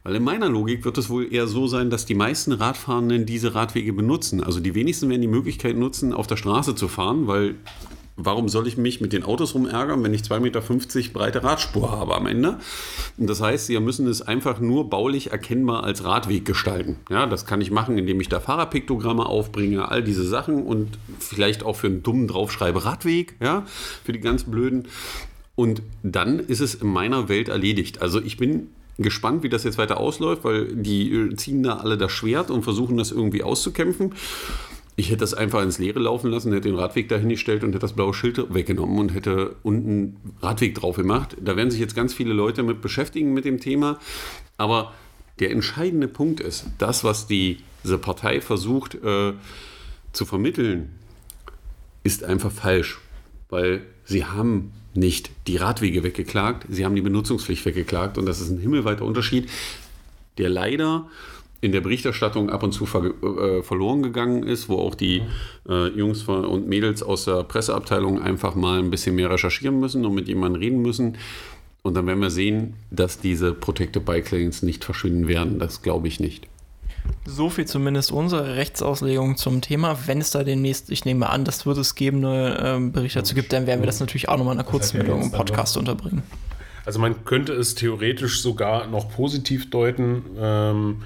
Weil 0.03 0.15
in 0.15 0.23
meiner 0.23 0.49
Logik 0.49 0.85
wird 0.85 0.97
es 0.99 1.09
wohl 1.09 1.33
eher 1.33 1.47
so 1.47 1.67
sein, 1.67 1.89
dass 1.89 2.05
die 2.05 2.13
meisten 2.13 2.51
Radfahrenden 2.51 3.25
diese 3.25 3.55
Radwege 3.55 3.93
benutzen. 3.93 4.43
Also 4.43 4.59
die 4.59 4.75
wenigsten 4.75 5.09
werden 5.09 5.21
die 5.21 5.27
Möglichkeit 5.27 5.75
nutzen, 5.75 6.13
auf 6.13 6.27
der 6.27 6.37
Straße 6.37 6.75
zu 6.75 6.87
fahren, 6.87 7.25
weil 7.25 7.55
warum 8.17 8.49
soll 8.49 8.67
ich 8.67 8.77
mich 8.77 8.99
mit 8.99 9.13
den 9.13 9.23
Autos 9.23 9.53
rumärgern, 9.53 10.03
wenn 10.03 10.13
ich 10.13 10.23
2,50 10.23 10.39
Meter 10.41 11.13
breite 11.13 11.43
Radspur 11.43 11.91
habe 11.91 12.15
am 12.15 12.25
Ende? 12.25 12.57
Und 13.17 13.29
das 13.29 13.41
heißt, 13.41 13.67
Sie 13.67 13.79
müssen 13.79 14.07
es 14.07 14.21
einfach 14.21 14.59
nur 14.59 14.89
baulich 14.89 15.31
erkennbar 15.31 15.83
als 15.83 16.03
Radweg 16.03 16.43
gestalten. 16.43 16.97
Ja, 17.09 17.27
das 17.27 17.45
kann 17.45 17.61
ich 17.61 17.71
machen, 17.71 17.97
indem 17.97 18.19
ich 18.19 18.27
da 18.27 18.39
Fahrerpiktogramme 18.39 19.25
aufbringe, 19.25 19.89
all 19.89 20.03
diese 20.03 20.27
Sachen 20.27 20.63
und 20.63 20.97
vielleicht 21.19 21.63
auch 21.63 21.75
für 21.75 21.87
einen 21.87 22.03
dummen 22.03 22.27
draufschreibe 22.27 22.83
Radweg, 22.83 23.35
ja, 23.39 23.65
für 24.03 24.11
die 24.11 24.19
ganz 24.19 24.43
blöden. 24.43 24.87
Und 25.55 25.81
dann 26.03 26.39
ist 26.39 26.59
es 26.59 26.75
in 26.75 26.87
meiner 26.87 27.29
Welt 27.29 27.49
erledigt. 27.49 28.01
Also 28.01 28.21
ich 28.21 28.37
bin 28.37 28.69
gespannt, 28.97 29.43
wie 29.43 29.49
das 29.49 29.63
jetzt 29.63 29.77
weiter 29.77 29.99
ausläuft, 29.99 30.43
weil 30.43 30.75
die 30.75 31.35
ziehen 31.35 31.63
da 31.63 31.77
alle 31.77 31.97
das 31.97 32.11
Schwert 32.11 32.49
und 32.49 32.63
versuchen 32.63 32.97
das 32.97 33.11
irgendwie 33.11 33.43
auszukämpfen. 33.43 34.13
Ich 34.99 35.09
hätte 35.09 35.17
das 35.19 35.35
einfach 35.35 35.61
ins 35.61 35.77
Leere 35.77 35.99
laufen 35.99 36.31
lassen, 36.31 36.51
hätte 36.51 36.69
den 36.69 36.75
Radweg 36.75 37.07
dahingestellt 37.07 37.63
und 37.63 37.69
hätte 37.69 37.79
das 37.79 37.93
blaue 37.93 38.15
Schild 38.15 38.51
weggenommen 38.51 38.97
und 38.97 39.13
hätte 39.13 39.55
unten 39.61 40.17
Radweg 40.41 40.73
drauf 40.73 40.95
gemacht. 40.95 41.37
Da 41.39 41.55
werden 41.55 41.69
sich 41.69 41.79
jetzt 41.79 41.95
ganz 41.95 42.15
viele 42.15 42.33
Leute 42.33 42.63
mit 42.63 42.81
beschäftigen 42.81 43.31
mit 43.31 43.45
dem 43.45 43.59
Thema. 43.59 43.99
Aber 44.57 44.93
der 45.37 45.51
entscheidende 45.51 46.07
Punkt 46.07 46.39
ist, 46.39 46.65
das, 46.79 47.03
was 47.03 47.27
die, 47.27 47.59
diese 47.83 47.99
Partei 47.99 48.41
versucht 48.41 48.95
äh, 48.95 49.33
zu 50.13 50.25
vermitteln, 50.25 50.89
ist 52.03 52.23
einfach 52.23 52.51
falsch. 52.51 52.99
Weil 53.49 53.85
sie 54.03 54.25
haben 54.25 54.71
nicht 54.95 55.29
die 55.45 55.57
Radwege 55.57 56.01
weggeklagt, 56.01 56.65
sie 56.69 56.85
haben 56.85 56.95
die 56.95 57.01
Benutzungspflicht 57.01 57.63
weggeklagt. 57.65 58.17
Und 58.17 58.25
das 58.25 58.41
ist 58.41 58.49
ein 58.49 58.57
himmelweiter 58.57 59.05
Unterschied, 59.05 59.47
der 60.39 60.49
leider 60.49 61.07
in 61.59 61.71
der 61.71 61.81
Berichterstattung 61.81 62.49
ab 62.49 62.63
und 62.63 62.71
zu 62.71 62.85
ver 62.85 63.05
äh, 63.05 63.63
verloren 63.63 64.03
gegangen 64.03 64.43
ist, 64.43 64.69
wo 64.69 64.77
auch 64.77 64.95
die 64.95 65.23
äh, 65.67 65.87
Jungs 65.89 66.23
und 66.23 66.67
Mädels 66.67 67.01
aus 67.01 67.25
der 67.25 67.43
Presseabteilung 67.43 68.21
einfach 68.21 68.55
mal 68.55 68.79
ein 68.79 68.91
bisschen 68.91 69.15
mehr 69.15 69.29
recherchieren 69.29 69.79
müssen 69.79 70.05
und 70.05 70.13
mit 70.13 70.27
jemandem 70.27 70.61
reden 70.61 70.81
müssen. 70.81 71.17
Und 71.81 71.95
dann 71.95 72.05
werden 72.05 72.21
wir 72.21 72.29
sehen, 72.29 72.73
dass 72.91 73.19
diese 73.19 73.53
Protected 73.53 74.05
Bike 74.05 74.29
Lanes 74.31 74.61
nicht 74.61 74.83
verschwinden 74.83 75.27
werden. 75.27 75.57
Das 75.57 75.81
glaube 75.81 76.07
ich 76.07 76.19
nicht. 76.19 76.47
So 77.25 77.49
viel 77.49 77.65
zumindest 77.65 78.11
unsere 78.11 78.55
Rechtsauslegung 78.55 79.37
zum 79.37 79.61
Thema. 79.61 79.97
Wenn 80.05 80.19
es 80.19 80.31
da 80.31 80.43
demnächst, 80.43 80.89
ich 80.89 81.05
nehme 81.05 81.29
an, 81.29 81.45
das 81.45 81.65
wird 81.65 81.77
es 81.77 81.95
geben, 81.95 82.25
eine 82.25 82.77
äh, 82.77 82.89
Bericht 82.89 83.15
dazu 83.15 83.35
gibt, 83.35 83.53
dann 83.53 83.67
werden 83.67 83.81
wir 83.81 83.85
das 83.85 83.99
natürlich 83.99 84.29
auch 84.29 84.37
nochmal 84.37 84.53
in 84.55 84.59
einer 84.59 84.69
Kurzmeldung 84.69 85.21
im 85.23 85.31
Podcast 85.31 85.77
unterbringen. 85.77 86.23
Also 86.85 86.99
man 86.99 87.25
könnte 87.25 87.53
es 87.53 87.75
theoretisch 87.75 88.41
sogar 88.41 88.87
noch 88.87 89.09
positiv 89.11 89.69
deuten. 89.69 90.23
Ähm, 90.37 91.03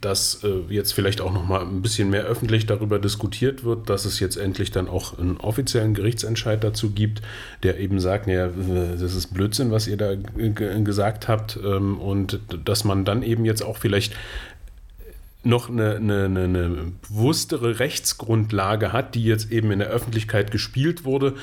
dass 0.00 0.42
äh, 0.44 0.60
jetzt 0.68 0.92
vielleicht 0.92 1.20
auch 1.20 1.32
noch 1.32 1.46
mal 1.46 1.62
ein 1.62 1.82
bisschen 1.82 2.10
mehr 2.10 2.24
öffentlich 2.24 2.66
darüber 2.66 2.98
diskutiert 2.98 3.64
wird, 3.64 3.88
dass 3.88 4.04
es 4.04 4.20
jetzt 4.20 4.36
endlich 4.36 4.70
dann 4.70 4.88
auch 4.88 5.18
einen 5.18 5.36
offiziellen 5.38 5.94
Gerichtsentscheid 5.94 6.62
dazu 6.62 6.90
gibt, 6.90 7.22
der 7.62 7.78
eben 7.78 8.00
sagt, 8.00 8.26
ja, 8.26 8.48
das 8.48 9.14
ist 9.14 9.34
Blödsinn, 9.34 9.70
was 9.70 9.86
ihr 9.86 9.96
da 9.96 10.14
gesagt 10.14 11.28
habt 11.28 11.58
ähm, 11.62 11.98
und 11.98 12.40
dass 12.64 12.84
man 12.84 13.04
dann 13.04 13.22
eben 13.22 13.44
jetzt 13.44 13.62
auch 13.62 13.76
vielleicht 13.76 14.14
noch 15.42 15.70
eine, 15.70 15.96
eine, 15.96 16.24
eine, 16.24 16.92
bewusstere 17.08 17.78
Rechtsgrundlage 17.78 18.92
hat, 18.92 19.14
die 19.14 19.24
jetzt 19.24 19.52
eben 19.52 19.70
in 19.70 19.78
der 19.78 19.88
Öffentlichkeit 19.88 20.50
gespielt 20.50 21.04
wurde, 21.04 21.34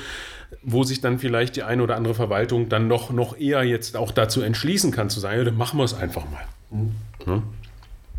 wo 0.62 0.84
sich 0.84 1.00
dann 1.00 1.18
vielleicht 1.18 1.56
die 1.56 1.62
eine 1.62 1.82
oder 1.82 1.96
andere 1.96 2.14
Verwaltung 2.14 2.68
dann 2.68 2.86
noch, 2.86 3.10
noch 3.10 3.38
eher 3.38 3.64
jetzt 3.64 3.96
auch 3.96 4.12
dazu 4.12 4.42
entschließen 4.42 4.90
kann, 4.90 5.10
zu 5.10 5.20
sagen, 5.20 5.44
dann 5.44 5.56
machen 5.56 5.78
wir 5.78 5.84
es 5.84 5.94
einfach 5.94 6.24
mal. 6.30 6.44
Mhm. 6.70 6.92
Ja? 7.26 7.42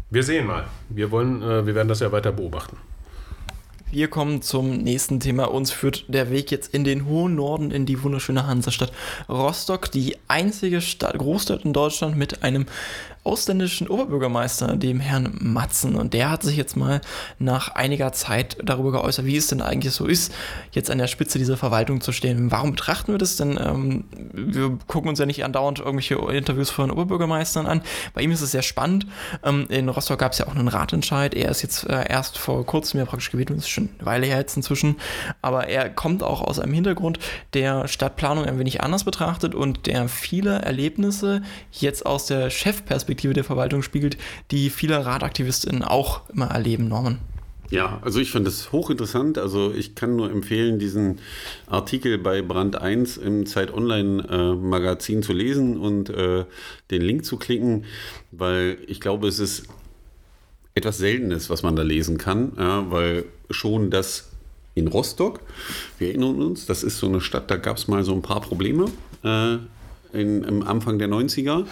Wir 0.10 0.24
sehen 0.24 0.46
mal. 0.46 0.68
Wir, 0.90 1.12
wollen, 1.12 1.42
äh, 1.42 1.66
wir 1.66 1.76
werden 1.76 1.88
das 1.88 2.00
ja 2.00 2.12
weiter 2.12 2.32
beobachten. 2.32 2.78
Wir 3.92 4.08
kommen 4.08 4.42
zum 4.42 4.78
nächsten 4.78 5.20
Thema. 5.20 5.46
Uns 5.46 5.72
führt 5.72 6.06
der 6.08 6.30
Weg 6.30 6.52
jetzt 6.52 6.74
in 6.74 6.84
den 6.84 7.06
hohen 7.06 7.36
Norden, 7.36 7.72
in 7.72 7.86
die 7.86 8.04
wunderschöne 8.04 8.46
Hansestadt 8.46 8.92
Rostock, 9.30 9.90
die 9.92 10.18
einzige 10.28 10.82
Stadt, 10.82 11.18
Großstadt 11.18 11.66
in 11.66 11.74
Deutschland 11.74 12.18
mit 12.18 12.44
einem 12.44 12.66
ausländischen 13.26 13.88
Oberbürgermeister, 13.88 14.78
dem 14.78 15.00
Herrn 15.00 15.36
Matzen. 15.40 15.96
Und 15.96 16.14
der 16.14 16.30
hat 16.30 16.44
sich 16.44 16.56
jetzt 16.56 16.78
mal 16.78 17.02
nach 17.40 17.70
einiger 17.70 18.14
Zeit 18.14 18.58
darüber 18.64 18.92
geäußert, 18.92 19.26
wie 19.26 19.36
es 19.36 19.48
denn 19.48 19.62
eigentlich 19.62 19.94
so 19.94 20.06
ist, 20.06 20.32
jetzt 20.72 20.92
an 20.92 21.00
der 21.00 21.08
Spitze 21.08 21.40
dieser 21.40 21.58
Verwaltung 21.58 22.02
zu 22.02 22.12
stehen. 22.12 22.52
Warum 22.52 22.72
betrachten 22.72 23.12
wir 23.12 23.18
das 23.18 23.36
denn? 23.36 23.60
Ähm, 23.62 24.06
wir 24.32 24.78
gucken 24.86 25.10
uns 25.10 25.18
ja 25.18 25.26
nicht 25.26 25.44
andauernd 25.44 25.80
irgendwelche 25.80 26.16
Interviews 26.16 26.70
von 26.70 26.92
Oberbürgermeistern 26.92 27.66
an. 27.66 27.82
Bei 28.14 28.22
ihm 28.22 28.32
ist 28.32 28.42
es 28.42 28.52
sehr 28.52 28.62
spannend. 28.62 29.08
Ähm, 29.44 29.66
in 29.70 29.90
Rostock 29.90 30.20
gab 30.20 30.34
es 30.34 30.38
ja 30.38 30.46
auch 30.48 30.56
einen 30.56 30.68
Ratentscheid. 30.68 31.34
Er 31.34 31.50
ist 31.50 31.64
jetzt 31.64 31.90
äh, 31.90 32.06
erst 32.08 32.38
vor 32.38 32.64
kurzem 32.66 33.00
ja 33.00 33.06
praktisch 33.06 33.32
gewählt, 33.32 33.50
das 33.50 33.58
ist 33.58 33.70
schon 33.70 33.90
eine 33.98 34.06
Weile 34.06 34.28
her 34.28 34.38
jetzt 34.38 34.56
inzwischen. 34.56 34.98
Aber 35.42 35.68
er 35.68 35.90
kommt 35.90 36.22
auch 36.22 36.42
aus 36.42 36.60
einem 36.60 36.74
Hintergrund, 36.74 37.18
der 37.56 37.88
Stadtplanung 37.88 38.46
ein 38.46 38.60
wenig 38.60 38.82
anders 38.82 39.04
betrachtet 39.04 39.56
und 39.56 39.88
der 39.88 40.10
viele 40.10 40.62
Erlebnisse 40.62 41.42
jetzt 41.72 42.06
aus 42.06 42.28
der 42.28 42.52
Chefperspektive 42.52 43.15
Perspektive 43.16 43.34
der 43.34 43.46
Verwaltung 43.46 43.82
spiegelt, 43.82 44.18
die 44.52 44.70
viele 44.70 45.06
Radaktivistinnen 45.06 45.84
auch 45.84 46.30
immer 46.30 46.48
erleben, 46.48 46.90
Norman. 46.90 47.20
Ja, 47.72 48.00
also 48.04 48.20
ich 48.20 48.30
fand 48.30 48.46
das 48.46 48.74
hochinteressant. 48.74 49.38
Also 49.38 49.74
ich 49.74 49.96
kann 49.96 50.18
nur 50.18 50.30
empfehlen, 50.30 50.80
diesen 50.80 51.20
Artikel 51.66 52.18
bei 52.18 52.42
Brand 52.42 52.76
1 52.76 53.16
im 53.18 53.46
Zeit 53.46 53.74
Online 53.74 54.28
äh, 54.30 54.54
Magazin 54.54 55.24
zu 55.24 55.32
lesen 55.32 55.78
und 55.78 56.10
äh, 56.10 56.44
den 56.92 57.02
Link 57.02 57.24
zu 57.24 57.38
klicken, 57.38 57.86
weil 58.32 58.78
ich 58.86 59.00
glaube, 59.00 59.30
es 59.30 59.40
ist 59.40 59.64
etwas 60.74 60.98
Seltenes, 60.98 61.50
was 61.50 61.64
man 61.64 61.78
da 61.78 61.84
lesen 61.84 62.18
kann, 62.18 62.52
ja, 62.58 62.92
weil 62.92 63.24
schon 63.50 63.92
das 63.92 64.30
in 64.76 64.88
Rostock, 64.88 65.40
wir 66.00 66.10
erinnern 66.10 66.42
uns, 66.42 66.66
das 66.66 66.84
ist 66.84 67.00
so 67.00 67.08
eine 67.08 67.22
Stadt, 67.22 67.50
da 67.50 67.56
gab 67.56 67.78
es 67.78 67.88
mal 67.88 68.04
so 68.04 68.14
ein 68.14 68.22
paar 68.22 68.42
Probleme 68.42 68.92
äh, 69.24 69.58
in, 70.12 70.44
im 70.44 70.68
Anfang 70.68 71.00
der 71.00 71.08
90er. 71.08 71.66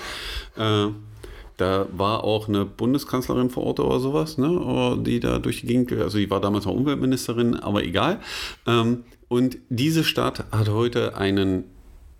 Da 1.57 1.87
war 1.95 2.23
auch 2.23 2.47
eine 2.47 2.65
Bundeskanzlerin 2.65 3.49
vor 3.49 3.63
Ort 3.63 3.79
oder 3.79 3.99
sowas, 3.99 4.37
ne, 4.37 4.97
die 5.05 5.19
da 5.19 5.39
durch 5.39 5.61
die 5.61 5.67
Gegend, 5.67 5.91
also 5.91 6.17
die 6.17 6.29
war 6.29 6.41
damals 6.41 6.65
auch 6.65 6.73
Umweltministerin, 6.73 7.55
aber 7.55 7.83
egal. 7.83 8.19
Ähm, 8.65 9.03
und 9.27 9.57
diese 9.69 10.03
Stadt 10.03 10.45
hat 10.51 10.69
heute 10.69 11.15
einen 11.15 11.65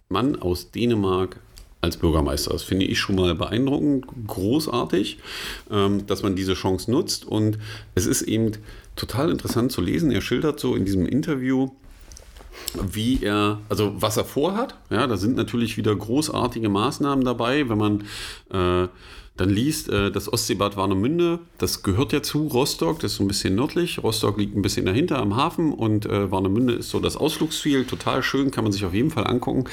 Mann 0.10 0.36
aus 0.36 0.72
Dänemark 0.72 1.40
als 1.84 1.98
Bürgermeister. 1.98 2.52
Das 2.52 2.64
finde 2.64 2.86
ich 2.86 3.00
schon 3.00 3.16
mal 3.16 3.36
beeindruckend, 3.36 4.06
großartig, 4.26 5.20
ähm, 5.70 6.08
dass 6.08 6.24
man 6.24 6.36
diese 6.36 6.54
Chance 6.54 6.90
nutzt. 6.90 7.26
Und 7.26 7.60
es 7.94 8.06
ist 8.06 8.22
eben 8.22 8.54
total 8.96 9.30
interessant 9.30 9.72
zu 9.72 9.82
lesen. 9.82 10.12
Er 10.12 10.22
schildert 10.22 10.60
so 10.60 10.76
in 10.76 10.86
diesem 10.86 11.06
Interview, 11.06 11.72
wie 12.82 13.22
er, 13.22 13.60
also 13.68 13.94
was 13.96 14.16
er 14.16 14.26
vorhat. 14.26 14.76
Ja, 14.90 15.06
da 15.08 15.18
sind 15.18 15.36
natürlich 15.36 15.76
wieder 15.76 15.94
großartige 15.94 16.70
Maßnahmen 16.70 17.26
dabei, 17.26 17.68
wenn 17.68 17.78
man 17.78 18.04
äh, 18.52 18.88
dann 19.36 19.50
liest, 19.50 19.90
äh, 19.90 20.12
das 20.12 20.32
Ostseebad 20.32 20.78
Warnemünde, 20.78 21.40
das 21.58 21.82
gehört 21.82 22.14
ja 22.14 22.22
zu 22.22 22.48
Rostock, 22.48 23.00
das 23.00 23.14
ist 23.14 23.18
so 23.18 23.24
ein 23.24 23.28
bisschen 23.28 23.56
nördlich. 23.56 24.04
Rostock 24.04 24.38
liegt 24.38 24.56
ein 24.56 24.62
bisschen 24.62 24.86
dahinter 24.86 25.20
am 25.20 25.36
Hafen 25.36 25.74
und 25.74 26.06
äh, 26.06 26.32
Warnemünde 26.32 26.74
ist 26.74 26.90
so 26.90 27.00
das 27.00 27.18
Ausflugsziel, 27.18 27.86
total 27.86 28.22
schön, 28.22 28.52
kann 28.52 28.64
man 28.64 28.72
sich 28.72 28.86
auf 28.86 28.94
jeden 28.94 29.10
Fall 29.10 29.26
angucken. 29.26 29.66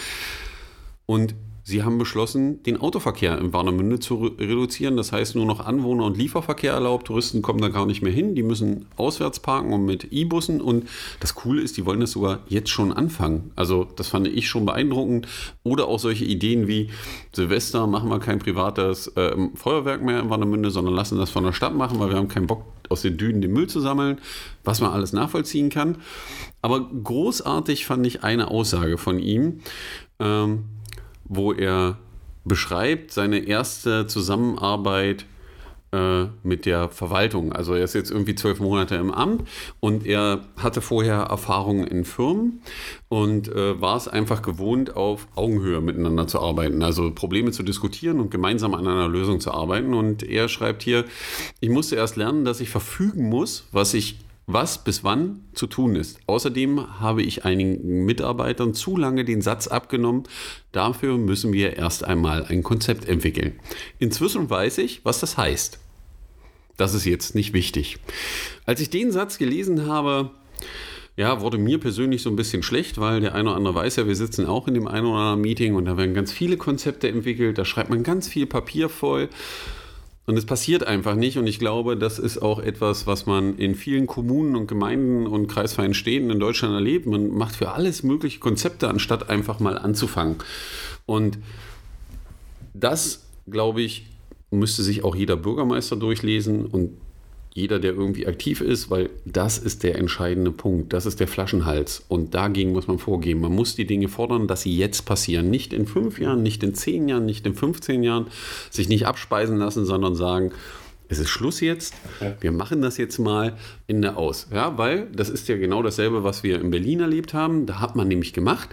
Und 1.05 1.35
Sie 1.63 1.83
haben 1.83 1.99
beschlossen, 1.99 2.63
den 2.63 2.81
Autoverkehr 2.81 3.39
in 3.39 3.53
Warnemünde 3.53 4.01
zu 4.01 4.17
reduzieren. 4.39 4.97
Das 4.97 5.13
heißt, 5.13 5.35
nur 5.37 5.47
noch 5.47 5.61
Anwohner- 5.65 6.05
und 6.05 6.17
Lieferverkehr 6.17 6.73
erlaubt. 6.73 7.07
Touristen 7.07 7.43
kommen 7.43 7.61
da 7.61 7.69
gar 7.69 7.87
nicht 7.87 8.03
mehr 8.03 8.13
hin. 8.13 8.35
Die 8.35 8.43
müssen 8.43 8.87
auswärts 8.97 9.41
parken 9.41 9.73
und 9.73 9.85
mit 9.85 10.13
E-Bussen. 10.13 10.61
Und 10.61 10.89
das 11.21 11.35
Coole 11.35 11.63
ist, 11.63 11.77
die 11.77 11.87
wollen 11.87 12.01
das 12.01 12.13
sogar 12.13 12.41
jetzt 12.49 12.71
schon 12.71 12.93
anfangen. 12.93 13.53
Also, 13.57 13.85
das 13.85 14.09
fand 14.09 14.27
ich 14.27 14.49
schon 14.49 14.67
beeindruckend. 14.67 15.29
Oder 15.63 15.87
auch 15.87 15.99
solche 15.99 16.25
Ideen 16.25 16.67
wie 16.67 16.91
Silvester 17.33 17.87
machen 17.87 18.09
wir 18.09 18.21
kein 18.21 18.39
privates 18.39 19.09
äh, 19.17 19.37
Feuerwerk 19.55 20.03
mehr 20.03 20.21
in 20.21 20.31
Warnemünde, 20.31 20.71
sondern 20.71 20.95
lassen 20.95 21.19
das 21.19 21.31
von 21.31 21.45
der 21.45 21.53
Stadt 21.53 21.75
machen, 21.75 22.01
weil 22.01 22.11
wir 22.11 22.17
haben 22.17 22.29
keinen 22.29 22.47
Bock, 22.47 22.65
aus 22.89 23.03
den 23.03 23.17
Dünen 23.17 23.41
den 23.41 23.53
Müll 23.53 23.69
zu 23.69 23.81
sammeln, 23.81 24.19
was 24.65 24.81
man 24.81 24.91
alles 24.91 25.13
nachvollziehen 25.13 25.71
kann. 25.71 25.99
Aber 26.61 26.91
großartig 26.91 27.87
fand 27.87 28.07
ich 28.07 28.25
eine 28.25 28.49
Aussage 28.49 28.99
von 28.99 29.19
ihm. 29.19 29.61
Ähm, 30.19 30.65
wo 31.31 31.53
er 31.53 31.97
beschreibt 32.45 33.13
seine 33.13 33.39
erste 33.39 34.07
Zusammenarbeit 34.07 35.25
äh, 35.93 36.27
mit 36.43 36.67
der 36.67 36.89
Verwaltung. 36.89 37.53
Also 37.53 37.75
er 37.75 37.85
ist 37.85 37.95
jetzt 37.95 38.11
irgendwie 38.11 38.35
zwölf 38.35 38.59
Monate 38.59 38.97
im 38.97 39.13
Amt 39.13 39.49
und 39.79 40.07
er 40.07 40.41
hatte 40.57 40.81
vorher 40.81 41.17
Erfahrungen 41.17 41.87
in 41.87 42.05
Firmen 42.05 42.63
und 43.09 43.49
äh, 43.49 43.81
war 43.81 43.97
es 43.97 44.09
einfach 44.09 44.43
gewohnt, 44.43 44.97
auf 44.97 45.29
Augenhöhe 45.37 45.81
miteinander 45.81 46.27
zu 46.27 46.41
arbeiten. 46.41 46.83
Also 46.83 47.13
Probleme 47.13 47.53
zu 47.53 47.63
diskutieren 47.63 48.21
und 48.21 48.31
gemeinsam 48.31 48.75
an 48.75 48.89
einer 48.89 49.09
Lösung 49.09 49.41
zu 49.41 49.53
arbeiten. 49.53 49.95
Und 49.95 50.23
er 50.23 50.49
schreibt 50.49 50.83
hier, 50.83 51.05
ich 51.61 51.71
musste 51.71 51.97
erst 51.97 52.17
lernen, 52.17 52.45
dass 52.45 52.61
ich 52.61 52.71
verfügen 52.71 53.29
muss, 53.29 53.69
was 53.73 53.95
ich 53.95 54.19
was 54.47 54.83
bis 54.83 55.05
wann 55.05 55.45
zu 55.53 55.67
tun 55.67 55.97
ist. 55.97 56.19
Außerdem 56.27 57.01
habe 57.01 57.23
ich 57.23 57.45
einigen 57.45 58.05
Mitarbeitern 58.05 58.75
zu 58.75 58.97
lange 58.97 59.25
den 59.25 59.43
Satz 59.43 59.69
abgenommen, 59.69 60.25
dafür 60.73 61.19
müssen 61.19 61.53
wir 61.53 61.77
erst 61.77 62.05
einmal 62.05 62.45
ein 62.47 62.63
Konzept 62.63 63.07
entwickeln. 63.07 63.59
Inzwischen 63.99 64.51
weiß 64.51 64.79
ich, 64.79 65.05
was 65.05 65.21
das 65.21 65.37
heißt. 65.37 65.79
Das 66.77 66.95
ist 66.95 67.05
jetzt 67.05 67.35
nicht 67.35 67.53
wichtig. 67.53 67.99
Als 68.65 68.81
ich 68.81 68.91
den 68.91 69.13
Satz 69.13 69.39
gelesen 69.39 69.87
habe, 69.87 70.31
ja, 71.17 71.43
wurde 71.43 71.59
mir 71.59 71.79
persönlich 71.79 72.23
so 72.23 72.31
ein 72.31 72.37
bisschen 72.37 72.63
schlecht, 72.63 72.99
weil 72.99 73.21
der 73.21 73.35
eine 73.35 73.51
oder 73.51 73.57
andere 73.57 73.75
weiß 73.75 73.97
ja, 73.97 74.07
wir 74.07 74.17
sitzen 74.17 74.47
auch 74.47 74.67
in 74.67 74.75
dem 74.75 74.89
einen 74.89 75.07
oder 75.07 75.19
anderen 75.19 75.41
Meeting 75.43 75.75
und 75.75 75.85
da 75.85 75.99
werden 75.99 76.15
ganz 76.15 76.33
viele 76.33 76.57
Konzepte 76.57 77.09
entwickelt, 77.09 77.59
da 77.59 77.67
schreibt 77.67 77.91
man 77.91 78.03
ganz 78.03 78.29
viel 78.29 78.47
Papier 78.47 78.89
voll 78.89 79.29
und 80.27 80.37
es 80.37 80.47
passiert 80.47 80.87
einfach 80.87 81.15
nicht. 81.15 81.39
Und 81.39 81.47
ich 81.47 81.59
glaube, 81.59 81.97
das 81.97 82.19
ist 82.19 82.39
auch 82.39 82.61
etwas, 82.61 83.07
was 83.07 83.27
man 83.27 83.57
in 83.57 83.75
vielen 83.75 84.07
Kommunen 84.07 84.55
und 84.55 84.67
Gemeinden 84.67 85.27
und 85.27 85.49
kreisfreien 85.49 85.95
Städten 85.95 86.31
in 86.31 86.39
Deutschland 86.39 86.75
erlebt. 86.75 87.07
Man 87.07 87.31
macht 87.31 87.57
für 87.57 87.73
alles 87.73 88.03
mögliche 88.03 88.39
Konzepte, 88.39 88.89
anstatt 88.89 89.29
einfach 89.29 89.61
mal 89.61 89.77
anzufangen. 89.77 90.37
Und 91.07 91.39
das, 92.75 93.27
glaube 93.51 93.83
ich, 93.83 94.07
müsste 94.51 94.83
sich 94.83 95.05
auch 95.05 95.17
jeder 95.17 95.37
Bürgermeister 95.37 95.97
durchlesen 95.97 96.67
und 96.67 96.97
jeder, 97.53 97.81
der 97.81 97.93
irgendwie 97.93 98.29
aktiv 98.29 98.61
ist, 98.61 98.91
weil 98.91 99.11
das 99.25 99.59
ist 99.59 99.83
der 99.83 99.99
entscheidende 99.99 100.53
Punkt. 100.53 100.93
Das 100.93 101.05
ist 101.05 101.19
der 101.19 101.27
Flaschenhals. 101.27 102.05
Und 102.09 102.35
dagegen 102.35 102.73
muss 102.73 102.87
man 102.87 102.99
vorgehen. 102.99 103.41
Man 103.41 103.53
muss 103.53 103.75
die 103.75 103.87
Dinge 103.87 104.09
fordern, 104.09 104.47
dass 104.47 104.63
sie 104.63 104.77
jetzt 104.77 105.05
passieren. 105.05 105.51
Nicht 105.51 105.73
in 105.73 105.87
fünf 105.87 106.21
Jahren, 106.21 106.45
nicht 106.45 106.63
in 106.63 106.75
zehn 106.75 107.09
Jahren, 107.09 107.27
nicht 107.27 107.45
in 107.47 107.55
15 107.55 108.05
Jahren. 108.05 108.29
Sich 108.71 108.89
nicht 108.89 109.07
abspeisen 109.07 109.57
lassen, 109.57 109.85
sondern 109.85 110.15
sagen, 110.15 110.53
es 111.11 111.19
ist 111.19 111.29
Schluss 111.29 111.61
jetzt. 111.61 111.95
Wir 112.41 112.53
machen 112.53 112.83
das 112.83 112.97
jetzt 112.97 113.19
mal 113.19 113.57
Ende 113.89 114.17
aus. 114.17 114.47
Ja, 114.55 114.79
weil 114.79 115.09
das 115.13 115.29
ist 115.29 115.49
ja 115.49 115.57
genau 115.57 115.83
dasselbe, 115.83 116.23
was 116.23 116.45
wir 116.45 116.61
in 116.61 116.71
Berlin 116.71 117.01
erlebt 117.01 117.35
haben. 117.35 117.67
Da 117.67 117.81
hat 117.81 117.97
man 117.97 118.07
nämlich 118.07 118.33
gemacht. 118.33 118.69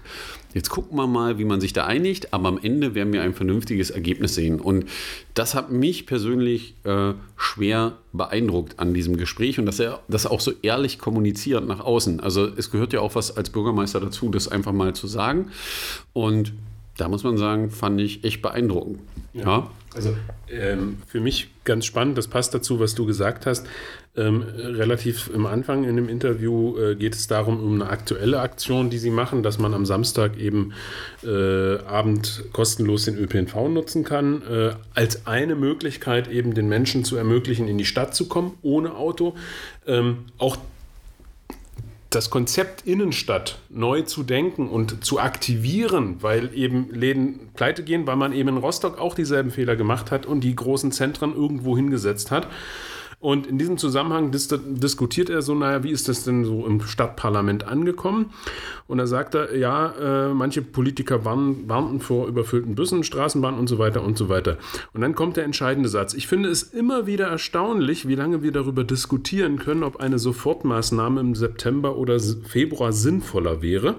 Jetzt 0.53 0.69
gucken 0.69 0.97
wir 0.97 1.07
mal, 1.07 1.39
wie 1.39 1.45
man 1.45 1.59
sich 1.59 1.73
da 1.73 1.85
einigt, 1.85 2.33
aber 2.33 2.47
am 2.49 2.59
Ende 2.61 2.93
werden 2.93 3.11
wir 3.11 3.23
ein 3.23 3.33
vernünftiges 3.33 3.89
Ergebnis 3.89 4.35
sehen. 4.35 4.61
Und 4.61 4.85
das 5.33 5.55
hat 5.55 5.71
mich 5.71 6.05
persönlich 6.05 6.75
äh, 6.83 7.13
schwer 7.35 7.97
beeindruckt 8.13 8.79
an 8.79 8.93
diesem 8.93 9.17
Gespräch 9.17 9.59
und 9.59 9.65
dass 9.65 9.79
er 9.79 9.99
das 10.07 10.27
auch 10.27 10.39
so 10.39 10.51
ehrlich 10.61 10.99
kommuniziert 10.99 11.67
nach 11.67 11.79
außen. 11.79 12.19
Also 12.19 12.47
es 12.55 12.69
gehört 12.69 12.93
ja 12.93 13.01
auch 13.01 13.15
was 13.15 13.35
als 13.35 13.49
Bürgermeister 13.49 13.99
dazu, 13.99 14.29
das 14.29 14.47
einfach 14.47 14.73
mal 14.73 14.93
zu 14.93 15.07
sagen. 15.07 15.49
Und 16.13 16.53
da 16.97 17.07
muss 17.09 17.23
man 17.23 17.37
sagen, 17.37 17.69
fand 17.69 18.01
ich 18.01 18.23
echt 18.23 18.41
beeindruckend. 18.41 18.99
Ja. 19.33 19.69
Also 19.95 20.15
ähm, 20.49 20.97
für 21.07 21.19
mich 21.19 21.49
ganz 21.63 21.85
spannend, 21.85 22.17
das 22.17 22.27
passt 22.27 22.53
dazu, 22.53 22.79
was 22.79 22.93
du 22.93 23.05
gesagt 23.05 23.45
hast. 23.45 23.65
Ähm, 24.15 24.41
relativ 24.41 25.29
am 25.33 25.45
Anfang 25.45 25.83
in 25.83 25.95
dem 25.95 26.09
Interview 26.09 26.77
äh, 26.77 26.95
geht 26.95 27.13
es 27.13 27.27
darum, 27.27 27.59
um 27.59 27.81
eine 27.81 27.89
aktuelle 27.89 28.39
Aktion, 28.39 28.89
die 28.89 28.97
sie 28.97 29.09
machen, 29.09 29.43
dass 29.43 29.59
man 29.59 29.73
am 29.73 29.85
Samstag 29.85 30.37
eben 30.37 30.73
äh, 31.23 31.77
Abend 31.79 32.43
kostenlos 32.51 33.05
den 33.05 33.17
ÖPNV 33.17 33.69
nutzen 33.69 34.03
kann, 34.03 34.41
äh, 34.43 34.71
als 34.93 35.27
eine 35.27 35.55
Möglichkeit 35.55 36.27
eben 36.27 36.53
den 36.53 36.67
Menschen 36.67 37.03
zu 37.03 37.15
ermöglichen, 37.15 37.67
in 37.67 37.77
die 37.77 37.85
Stadt 37.85 38.15
zu 38.15 38.27
kommen, 38.27 38.53
ohne 38.61 38.95
Auto. 38.95 39.35
Ähm, 39.85 40.25
auch 40.37 40.57
das 42.09 42.29
Konzept 42.29 42.87
Innenstadt 42.87 43.59
neu 43.69 44.01
zu 44.03 44.23
denken 44.23 44.69
und 44.69 45.03
zu 45.03 45.19
aktivieren, 45.19 46.17
weil 46.21 46.51
eben 46.53 46.89
Läden 46.91 47.49
pleite 47.53 47.83
gehen, 47.83 48.07
weil 48.07 48.15
man 48.15 48.31
eben 48.33 48.49
in 48.49 48.57
Rostock 48.57 48.99
auch 48.99 49.13
dieselben 49.13 49.51
Fehler 49.51 49.75
gemacht 49.75 50.09
hat 50.11 50.25
und 50.25 50.41
die 50.41 50.55
großen 50.55 50.91
Zentren 50.91 51.35
irgendwo 51.35 51.75
hingesetzt 51.75 52.31
hat. 52.31 52.47
Und 53.19 53.47
in 53.47 53.57
diesem 53.57 53.79
Zusammenhang 53.79 54.29
dis 54.29 54.47
diskutiert 54.47 55.31
er 55.31 55.41
so, 55.41 55.55
naja, 55.55 55.83
wie 55.83 55.89
ist 55.89 56.07
das 56.07 56.23
denn 56.23 56.45
so 56.45 56.67
im 56.67 56.81
Stadtparlament 56.81 57.67
angekommen? 57.67 58.27
Und 58.85 58.99
da 58.99 59.07
sagt 59.07 59.33
er, 59.33 59.55
ja, 59.57 60.27
äh, 60.27 60.33
manche 60.35 60.61
Politiker 60.61 61.25
warn, 61.25 61.67
warnten 61.67 61.99
vor 61.99 62.27
überfüllten 62.27 62.75
Bussen, 62.75 63.03
Straßenbahnen 63.03 63.59
und 63.59 63.67
so 63.67 63.79
weiter 63.79 64.03
und 64.03 64.19
so 64.19 64.29
weiter. 64.29 64.57
Und 64.93 65.01
dann 65.01 65.15
kommt 65.15 65.35
der 65.35 65.45
entscheidende 65.45 65.89
Satz. 65.89 66.13
Ich 66.13 66.27
finde 66.27 66.49
es 66.49 66.61
immer 66.61 67.07
wieder 67.07 67.25
erstaunlich, 67.27 68.07
wie 68.07 68.15
lange 68.15 68.43
wir 68.43 68.51
darüber 68.51 68.83
diskutieren 68.83 69.57
können, 69.57 69.81
ob 69.81 69.97
eine 69.97 70.19
Sofortmaßnahme 70.19 71.19
im 71.19 71.33
September 71.33 71.97
oder 71.97 72.19
Februar 72.19 72.93
sinnvoller 72.93 73.63
wäre. 73.63 73.95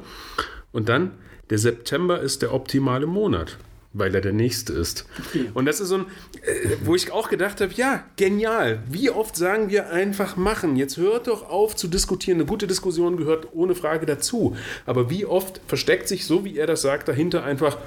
Und 0.71 0.89
dann, 0.89 1.11
der 1.51 1.59
September 1.59 2.21
ist 2.21 2.43
der 2.43 2.55
optimale 2.55 3.07
Monat 3.07 3.59
weil 3.99 4.15
er 4.15 4.21
der 4.21 4.33
Nächste 4.33 4.73
ist. 4.73 5.07
Okay. 5.29 5.51
Und 5.55 5.67
das 5.67 5.81
ist 5.81 5.89
so 5.89 5.99
ein, 5.99 6.07
äh, 6.43 6.77
wo 6.85 6.95
ich 6.95 7.11
auch 7.11 7.29
gedacht 7.29 7.61
habe, 7.61 7.73
ja, 7.75 8.05
genial. 8.17 8.83
Wie 8.89 9.11
oft 9.11 9.37
sagen 9.37 9.71
wir 9.71 9.91
einfach 9.91 10.37
machen? 10.37 10.77
Jetzt 10.77 10.97
hört 10.97 11.27
doch 11.27 11.49
auf 11.49 11.77
zu 11.77 11.89
diskutieren. 11.89 12.39
Eine 12.39 12.47
gute 12.47 12.67
Diskussion 12.67 13.17
gehört 13.17 13.49
ohne 13.53 13.75
Frage 13.75 14.07
dazu. 14.07 14.57
Aber 14.87 15.11
wie 15.11 15.27
oft 15.27 15.61
versteckt 15.67 16.09
sich, 16.09 16.27
so 16.27 16.45
wie 16.45 16.59
er 16.59 16.67
das 16.67 16.83
sagt, 16.83 17.09
dahinter 17.09 17.45
einfach, 17.45 17.79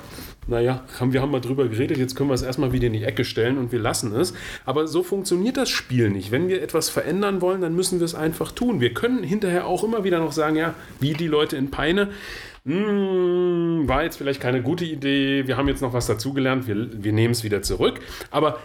naja, 0.48 0.84
haben, 1.00 1.14
wir 1.14 1.22
haben 1.22 1.32
mal 1.32 1.40
drüber 1.40 1.68
geredet, 1.68 1.98
jetzt 1.98 2.16
können 2.16 2.30
wir 2.30 2.34
es 2.34 2.42
erstmal 2.42 2.72
wieder 2.72 2.88
in 2.88 2.94
die 2.94 3.04
Ecke 3.04 3.24
stellen 3.24 3.58
und 3.58 3.72
wir 3.72 3.80
lassen 3.80 4.14
es. 4.16 4.34
Aber 4.66 4.88
so 4.88 5.04
funktioniert 5.04 5.58
das 5.58 5.70
Spiel 5.70 6.10
nicht. 6.10 6.32
Wenn 6.32 6.48
wir 6.48 6.62
etwas 6.62 6.90
verändern 6.90 7.42
wollen, 7.42 7.62
dann 7.62 7.76
müssen 7.76 8.00
wir 8.00 8.06
es 8.06 8.16
einfach 8.16 8.52
tun. 8.52 8.82
Wir 8.82 8.94
können 8.94 9.24
hinterher 9.24 9.68
auch 9.68 9.84
immer 9.84 10.04
wieder 10.04 10.20
noch 10.20 10.32
sagen, 10.32 10.56
ja, 10.56 10.74
wie 11.00 11.14
die 11.14 11.28
Leute 11.28 11.58
in 11.58 11.70
Peine, 11.72 12.10
hm, 12.66 13.88
war 13.88 14.04
jetzt 14.04 14.18
vielleicht 14.18 14.40
keine 14.40 14.62
gute 14.62 14.86
Idee, 14.86 15.48
wir 15.48 15.58
haben 15.58 15.68
jetzt 15.68 15.82
noch 15.82 15.94
was 15.94 16.08
dazugelernt, 16.08 16.68
wir, 16.68 17.04
wir 17.04 17.14
nehmen 17.14 17.32
es 17.32 17.44
wieder 17.44 17.62
zurück. 17.62 18.00
Aber 18.30 18.60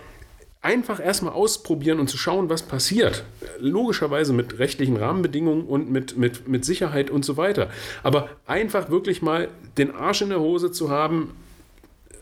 einfach 0.61 0.98
erstmal 1.00 1.32
ausprobieren 1.32 2.00
und 2.00 2.09
zu 2.09 2.18
schauen, 2.18 2.50
was 2.50 2.62
passiert. 2.62 3.24
Logischerweise 3.59 4.32
mit 4.32 4.59
rechtlichen 4.59 4.96
Rahmenbedingungen 4.96 5.64
und 5.64 5.90
mit, 5.90 6.16
mit, 6.16 6.48
mit 6.48 6.64
Sicherheit 6.64 7.09
und 7.09 7.24
so 7.24 7.37
weiter. 7.37 7.70
Aber 8.02 8.28
einfach 8.46 8.90
wirklich 8.90 9.22
mal 9.22 9.48
den 9.78 9.94
Arsch 9.94 10.22
in 10.22 10.30
der 10.30 10.40
Hose 10.40 10.72
zu 10.72 10.90
haben, 10.90 11.35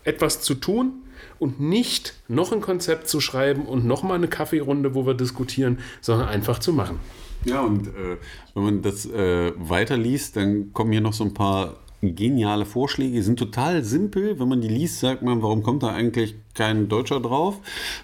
etwas 0.04 0.42
zu 0.42 0.54
tun 0.54 0.92
und 1.38 1.58
nicht 1.58 2.14
noch 2.28 2.52
ein 2.52 2.60
Konzept 2.60 3.08
zu 3.08 3.20
schreiben 3.20 3.66
und 3.66 3.84
nochmal 3.84 4.16
eine 4.16 4.28
Kaffeerunde, 4.28 4.94
wo 4.94 5.06
wir 5.06 5.14
diskutieren, 5.14 5.78
sondern 6.02 6.28
einfach 6.28 6.58
zu 6.58 6.72
machen. 6.72 7.00
Ja, 7.44 7.60
und 7.60 7.88
äh, 7.88 8.16
wenn 8.54 8.62
man 8.62 8.82
das 8.82 9.06
äh, 9.06 9.52
weiterliest, 9.56 10.36
dann 10.36 10.72
kommen 10.72 10.92
hier 10.92 11.00
noch 11.00 11.12
so 11.12 11.24
ein 11.24 11.34
paar 11.34 11.74
geniale 12.00 12.66
Vorschläge, 12.66 13.12
die 13.12 13.22
sind 13.22 13.38
total 13.38 13.82
simpel. 13.84 14.38
Wenn 14.38 14.48
man 14.48 14.60
die 14.60 14.68
liest, 14.68 15.00
sagt 15.00 15.22
man, 15.22 15.42
warum 15.42 15.62
kommt 15.62 15.82
da 15.82 15.88
eigentlich 15.88 16.34
kein 16.54 16.88
Deutscher 16.88 17.20
drauf? 17.20 17.60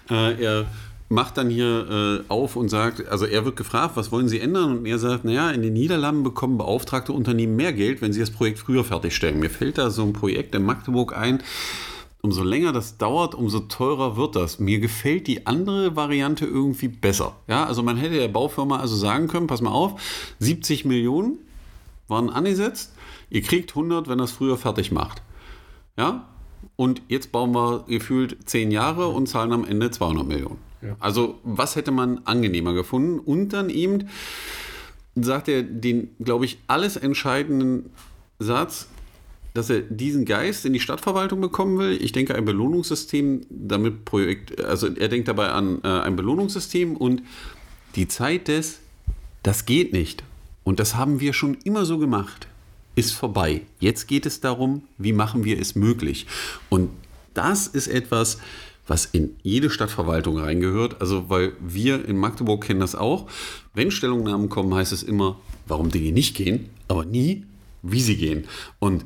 Äh, 0.09 0.41
er 0.41 0.65
macht 1.09 1.37
dann 1.37 1.49
hier 1.49 2.23
äh, 2.29 2.31
auf 2.31 2.55
und 2.55 2.69
sagt, 2.69 3.07
also 3.07 3.25
er 3.25 3.43
wird 3.43 3.57
gefragt, 3.57 3.91
was 3.95 4.11
wollen 4.11 4.29
Sie 4.29 4.39
ändern? 4.39 4.79
Und 4.79 4.85
er 4.85 4.97
sagt, 4.97 5.25
naja, 5.25 5.51
in 5.51 5.61
den 5.61 5.73
Niederlanden 5.73 6.23
bekommen 6.23 6.57
beauftragte 6.57 7.11
Unternehmen 7.11 7.55
mehr 7.55 7.73
Geld, 7.73 8.01
wenn 8.01 8.13
sie 8.13 8.21
das 8.21 8.31
Projekt 8.31 8.59
früher 8.59 8.83
fertigstellen. 8.83 9.39
Mir 9.39 9.49
fällt 9.49 9.77
da 9.77 9.89
so 9.89 10.03
ein 10.03 10.13
Projekt 10.13 10.55
in 10.55 10.63
Magdeburg 10.63 11.15
ein, 11.15 11.43
umso 12.21 12.43
länger 12.43 12.71
das 12.71 12.97
dauert, 12.97 13.35
umso 13.35 13.61
teurer 13.61 14.15
wird 14.15 14.35
das. 14.35 14.59
Mir 14.59 14.79
gefällt 14.79 15.27
die 15.27 15.47
andere 15.47 15.95
Variante 15.95 16.45
irgendwie 16.45 16.87
besser. 16.87 17.35
Ja, 17.47 17.65
also 17.65 17.83
man 17.83 17.97
hätte 17.97 18.15
der 18.15 18.27
Baufirma 18.27 18.79
also 18.79 18.95
sagen 18.95 19.27
können, 19.27 19.47
pass 19.47 19.61
mal 19.61 19.71
auf, 19.71 19.99
70 20.39 20.85
Millionen 20.85 21.39
waren 22.07 22.29
angesetzt, 22.29 22.93
ihr 23.29 23.41
kriegt 23.41 23.71
100, 23.71 24.07
wenn 24.07 24.17
das 24.17 24.31
früher 24.31 24.57
fertig 24.57 24.91
macht. 24.91 25.21
Ja, 25.97 26.27
und 26.75 27.01
jetzt 27.07 27.31
bauen 27.31 27.53
wir 27.53 27.85
gefühlt 27.87 28.37
10 28.49 28.71
Jahre 28.71 29.07
und 29.07 29.27
zahlen 29.27 29.51
am 29.51 29.65
Ende 29.65 29.91
200 29.91 30.27
Millionen. 30.27 30.57
Ja. 30.81 30.95
Also 30.99 31.39
was 31.43 31.75
hätte 31.75 31.91
man 31.91 32.21
angenehmer 32.25 32.73
gefunden? 32.73 33.19
Und 33.19 33.49
dann 33.49 33.69
eben 33.69 34.09
sagt 35.15 35.47
er 35.47 35.63
den, 35.63 36.15
glaube 36.19 36.45
ich, 36.45 36.59
alles 36.67 36.97
entscheidenden 36.97 37.91
Satz, 38.39 38.87
dass 39.53 39.69
er 39.69 39.81
diesen 39.81 40.25
Geist 40.25 40.65
in 40.65 40.73
die 40.73 40.79
Stadtverwaltung 40.79 41.41
bekommen 41.41 41.77
will. 41.77 42.01
Ich 42.01 42.11
denke, 42.11 42.35
ein 42.35 42.45
Belohnungssystem, 42.45 43.41
damit 43.49 44.05
Projekt, 44.05 44.63
also 44.63 44.87
er 44.87 45.09
denkt 45.09 45.27
dabei 45.27 45.49
an 45.49 45.79
äh, 45.83 45.87
ein 45.87 46.15
Belohnungssystem 46.15 46.95
und 46.95 47.23
die 47.95 48.07
Zeit 48.07 48.47
des, 48.47 48.79
das 49.43 49.65
geht 49.65 49.93
nicht. 49.93 50.23
Und 50.63 50.79
das 50.79 50.95
haben 50.95 51.19
wir 51.19 51.33
schon 51.33 51.57
immer 51.63 51.85
so 51.85 51.97
gemacht, 51.97 52.47
ist 52.95 53.11
vorbei. 53.11 53.61
Jetzt 53.79 54.07
geht 54.07 54.25
es 54.25 54.39
darum, 54.39 54.83
wie 54.97 55.13
machen 55.13 55.43
wir 55.43 55.59
es 55.59 55.75
möglich. 55.75 56.27
Und 56.69 56.89
das 57.33 57.67
ist 57.67 57.87
etwas, 57.87 58.37
was 58.87 59.05
in 59.05 59.35
jede 59.41 59.69
Stadtverwaltung 59.69 60.37
reingehört. 60.37 61.01
Also, 61.01 61.29
weil 61.29 61.53
wir 61.59 62.05
in 62.05 62.17
Magdeburg 62.17 62.65
kennen 62.65 62.79
das 62.79 62.95
auch. 62.95 63.27
Wenn 63.73 63.91
Stellungnahmen 63.91 64.49
kommen, 64.49 64.73
heißt 64.73 64.91
es 64.91 65.03
immer, 65.03 65.39
warum 65.67 65.89
Dinge 65.89 66.11
nicht 66.11 66.35
gehen, 66.35 66.69
aber 66.87 67.05
nie, 67.05 67.45
wie 67.81 68.01
sie 68.01 68.17
gehen. 68.17 68.45
Und 68.79 69.05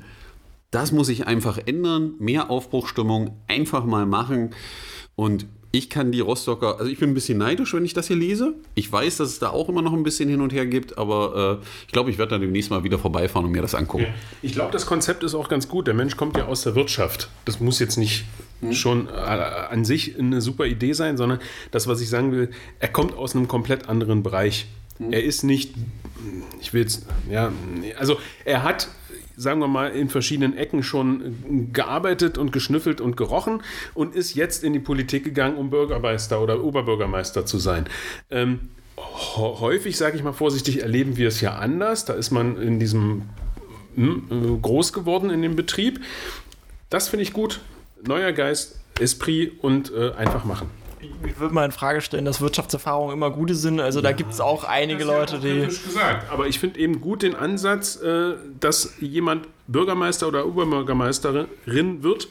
das 0.75 0.91
muss 0.91 1.07
sich 1.07 1.25
einfach 1.25 1.57
ändern. 1.65 2.15
Mehr 2.19 2.49
Aufbruchstimmung, 2.49 3.37
einfach 3.47 3.85
mal 3.85 4.05
machen. 4.05 4.53
Und 5.15 5.47
ich 5.71 5.89
kann 5.89 6.11
die 6.11 6.19
Rostocker, 6.19 6.79
also 6.79 6.91
ich 6.91 6.99
bin 6.99 7.11
ein 7.11 7.13
bisschen 7.13 7.37
neidisch, 7.37 7.73
wenn 7.73 7.85
ich 7.85 7.93
das 7.93 8.07
hier 8.07 8.17
lese. 8.17 8.55
Ich 8.75 8.91
weiß, 8.91 9.17
dass 9.17 9.29
es 9.29 9.39
da 9.39 9.49
auch 9.51 9.69
immer 9.69 9.81
noch 9.81 9.93
ein 9.93 10.03
bisschen 10.03 10.27
hin 10.27 10.41
und 10.41 10.51
her 10.51 10.65
gibt, 10.65 10.97
aber 10.97 11.59
äh, 11.61 11.65
ich 11.87 11.93
glaube, 11.93 12.11
ich 12.11 12.17
werde 12.17 12.31
da 12.31 12.37
demnächst 12.39 12.71
mal 12.71 12.83
wieder 12.83 12.99
vorbeifahren 12.99 13.45
und 13.45 13.53
mir 13.53 13.61
das 13.61 13.73
angucken. 13.73 14.07
Ich 14.41 14.51
glaube, 14.51 14.73
das 14.73 14.85
Konzept 14.85 15.23
ist 15.23 15.33
auch 15.33 15.47
ganz 15.47 15.69
gut. 15.69 15.87
Der 15.87 15.93
Mensch 15.93 16.17
kommt 16.17 16.35
ja 16.35 16.45
aus 16.45 16.63
der 16.63 16.75
Wirtschaft. 16.75 17.29
Das 17.45 17.61
muss 17.61 17.79
jetzt 17.79 17.97
nicht 17.97 18.25
hm. 18.59 18.73
schon 18.73 19.07
äh, 19.07 19.11
an 19.11 19.85
sich 19.85 20.19
eine 20.19 20.41
super 20.41 20.65
Idee 20.65 20.91
sein, 20.91 21.15
sondern 21.15 21.39
das, 21.71 21.87
was 21.87 22.01
ich 22.01 22.09
sagen 22.09 22.33
will, 22.33 22.49
er 22.79 22.89
kommt 22.89 23.15
aus 23.15 23.33
einem 23.33 23.47
komplett 23.47 23.87
anderen 23.87 24.23
Bereich. 24.23 24.67
Hm. 24.97 25.13
Er 25.13 25.23
ist 25.23 25.43
nicht, 25.43 25.73
ich 26.59 26.73
will 26.73 26.81
jetzt, 26.81 27.05
ja, 27.29 27.51
also 27.97 28.17
er 28.43 28.63
hat 28.63 28.89
sagen 29.37 29.59
wir 29.59 29.67
mal, 29.67 29.91
in 29.91 30.09
verschiedenen 30.09 30.57
Ecken 30.57 30.83
schon 30.83 31.71
gearbeitet 31.73 32.37
und 32.37 32.51
geschnüffelt 32.51 33.01
und 33.01 33.17
gerochen 33.17 33.61
und 33.93 34.15
ist 34.15 34.35
jetzt 34.35 34.63
in 34.63 34.73
die 34.73 34.79
Politik 34.79 35.23
gegangen, 35.23 35.57
um 35.57 35.69
Bürgermeister 35.69 36.41
oder 36.41 36.63
Oberbürgermeister 36.63 37.45
zu 37.45 37.57
sein. 37.57 37.85
Ähm, 38.29 38.69
häufig, 39.37 39.97
sage 39.97 40.17
ich 40.17 40.23
mal 40.23 40.33
vorsichtig, 40.33 40.81
erleben 40.81 41.17
wir 41.17 41.27
es 41.27 41.41
ja 41.41 41.55
anders. 41.55 42.05
Da 42.05 42.13
ist 42.13 42.31
man 42.31 42.61
in 42.61 42.79
diesem 42.79 43.23
hm, 43.95 44.61
groß 44.61 44.93
geworden 44.93 45.29
in 45.29 45.41
dem 45.41 45.55
Betrieb. 45.55 46.01
Das 46.89 47.09
finde 47.09 47.23
ich 47.23 47.33
gut. 47.33 47.61
Neuer 48.05 48.31
Geist, 48.31 48.79
Esprit 48.99 49.53
und 49.63 49.91
äh, 49.91 50.11
einfach 50.11 50.45
machen 50.45 50.69
ich 51.25 51.39
würde 51.39 51.53
mal 51.53 51.65
in 51.65 51.71
Frage 51.71 52.01
stellen, 52.01 52.25
dass 52.25 52.41
Wirtschaftserfahrungen 52.41 53.13
immer 53.13 53.31
gute 53.31 53.55
sind. 53.55 53.79
Also 53.79 54.01
da 54.01 54.11
gibt 54.11 54.33
es 54.33 54.39
auch 54.39 54.63
einige 54.63 55.03
Leute, 55.03 55.39
die. 55.39 55.61
Gesagt. 55.65 56.31
Aber 56.31 56.47
ich 56.47 56.59
finde 56.59 56.79
eben 56.79 57.01
gut 57.01 57.21
den 57.21 57.35
Ansatz, 57.35 57.95
äh, 58.01 58.33
dass 58.59 58.95
jemand 58.99 59.47
Bürgermeister 59.67 60.27
oder 60.27 60.45
Oberbürgermeisterin 60.45 62.03
wird 62.03 62.27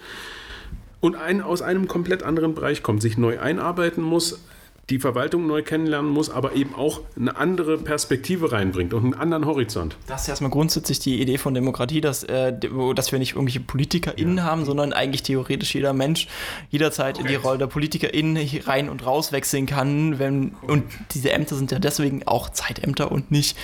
und 1.01 1.17
ein, 1.17 1.43
aus 1.43 1.63
einem 1.63 1.89
komplett 1.89 2.23
anderen 2.23 2.55
Bereich 2.55 2.83
kommt, 2.83 3.03
sich 3.03 3.19
neu 3.19 3.39
einarbeiten 3.39 4.03
muss, 4.03 4.41
die 4.91 4.99
Verwaltung 4.99 5.47
neu 5.47 5.63
kennenlernen 5.63 6.11
muss, 6.11 6.29
aber 6.31 6.55
eben 6.55 6.75
auch 6.75 7.01
eine 7.17 7.37
andere 7.37 7.79
Perspektive 7.79 8.53
reinbringt 8.53 8.93
und 8.93 9.05
einen 9.05 9.15
anderen 9.15 9.47
Horizont. 9.47 9.97
Das 10.07 10.23
ist 10.23 10.29
erstmal 10.29 10.51
grundsätzlich 10.51 10.99
die 10.99 11.21
Idee 11.23 11.39
von 11.39 11.55
Demokratie, 11.55 12.01
dass, 12.01 12.23
äh, 12.25 12.53
dass 12.95 13.11
wir 13.11 13.19
nicht 13.19 13.33
irgendwelche 13.33 13.61
PolitikerInnen 13.61 14.39
ja. 14.39 14.45
haben, 14.45 14.65
sondern 14.65 14.93
eigentlich 14.93 15.23
theoretisch 15.23 15.75
jeder 15.75 15.93
Mensch 15.93 16.29
jederzeit 16.71 17.17
Korrekt. 17.17 17.31
in 17.31 17.41
die 17.41 17.47
Rolle 17.47 17.59
der 17.59 17.67
PolitikerInnen 17.69 18.37
rein 18.67 18.89
und 18.91 19.07
raus 19.07 19.33
wechseln 19.33 19.67
kann. 19.67 20.19
Wenn, 20.19 20.55
und 20.63 20.85
diese 21.13 21.33
Ämter 21.33 21.57
sind 21.57 21.71
ja 21.71 21.79
deswegen 21.79 22.27
auch 22.27 22.51
Zeitämter 22.51 23.11
und 23.11 23.31
nicht 23.31 23.57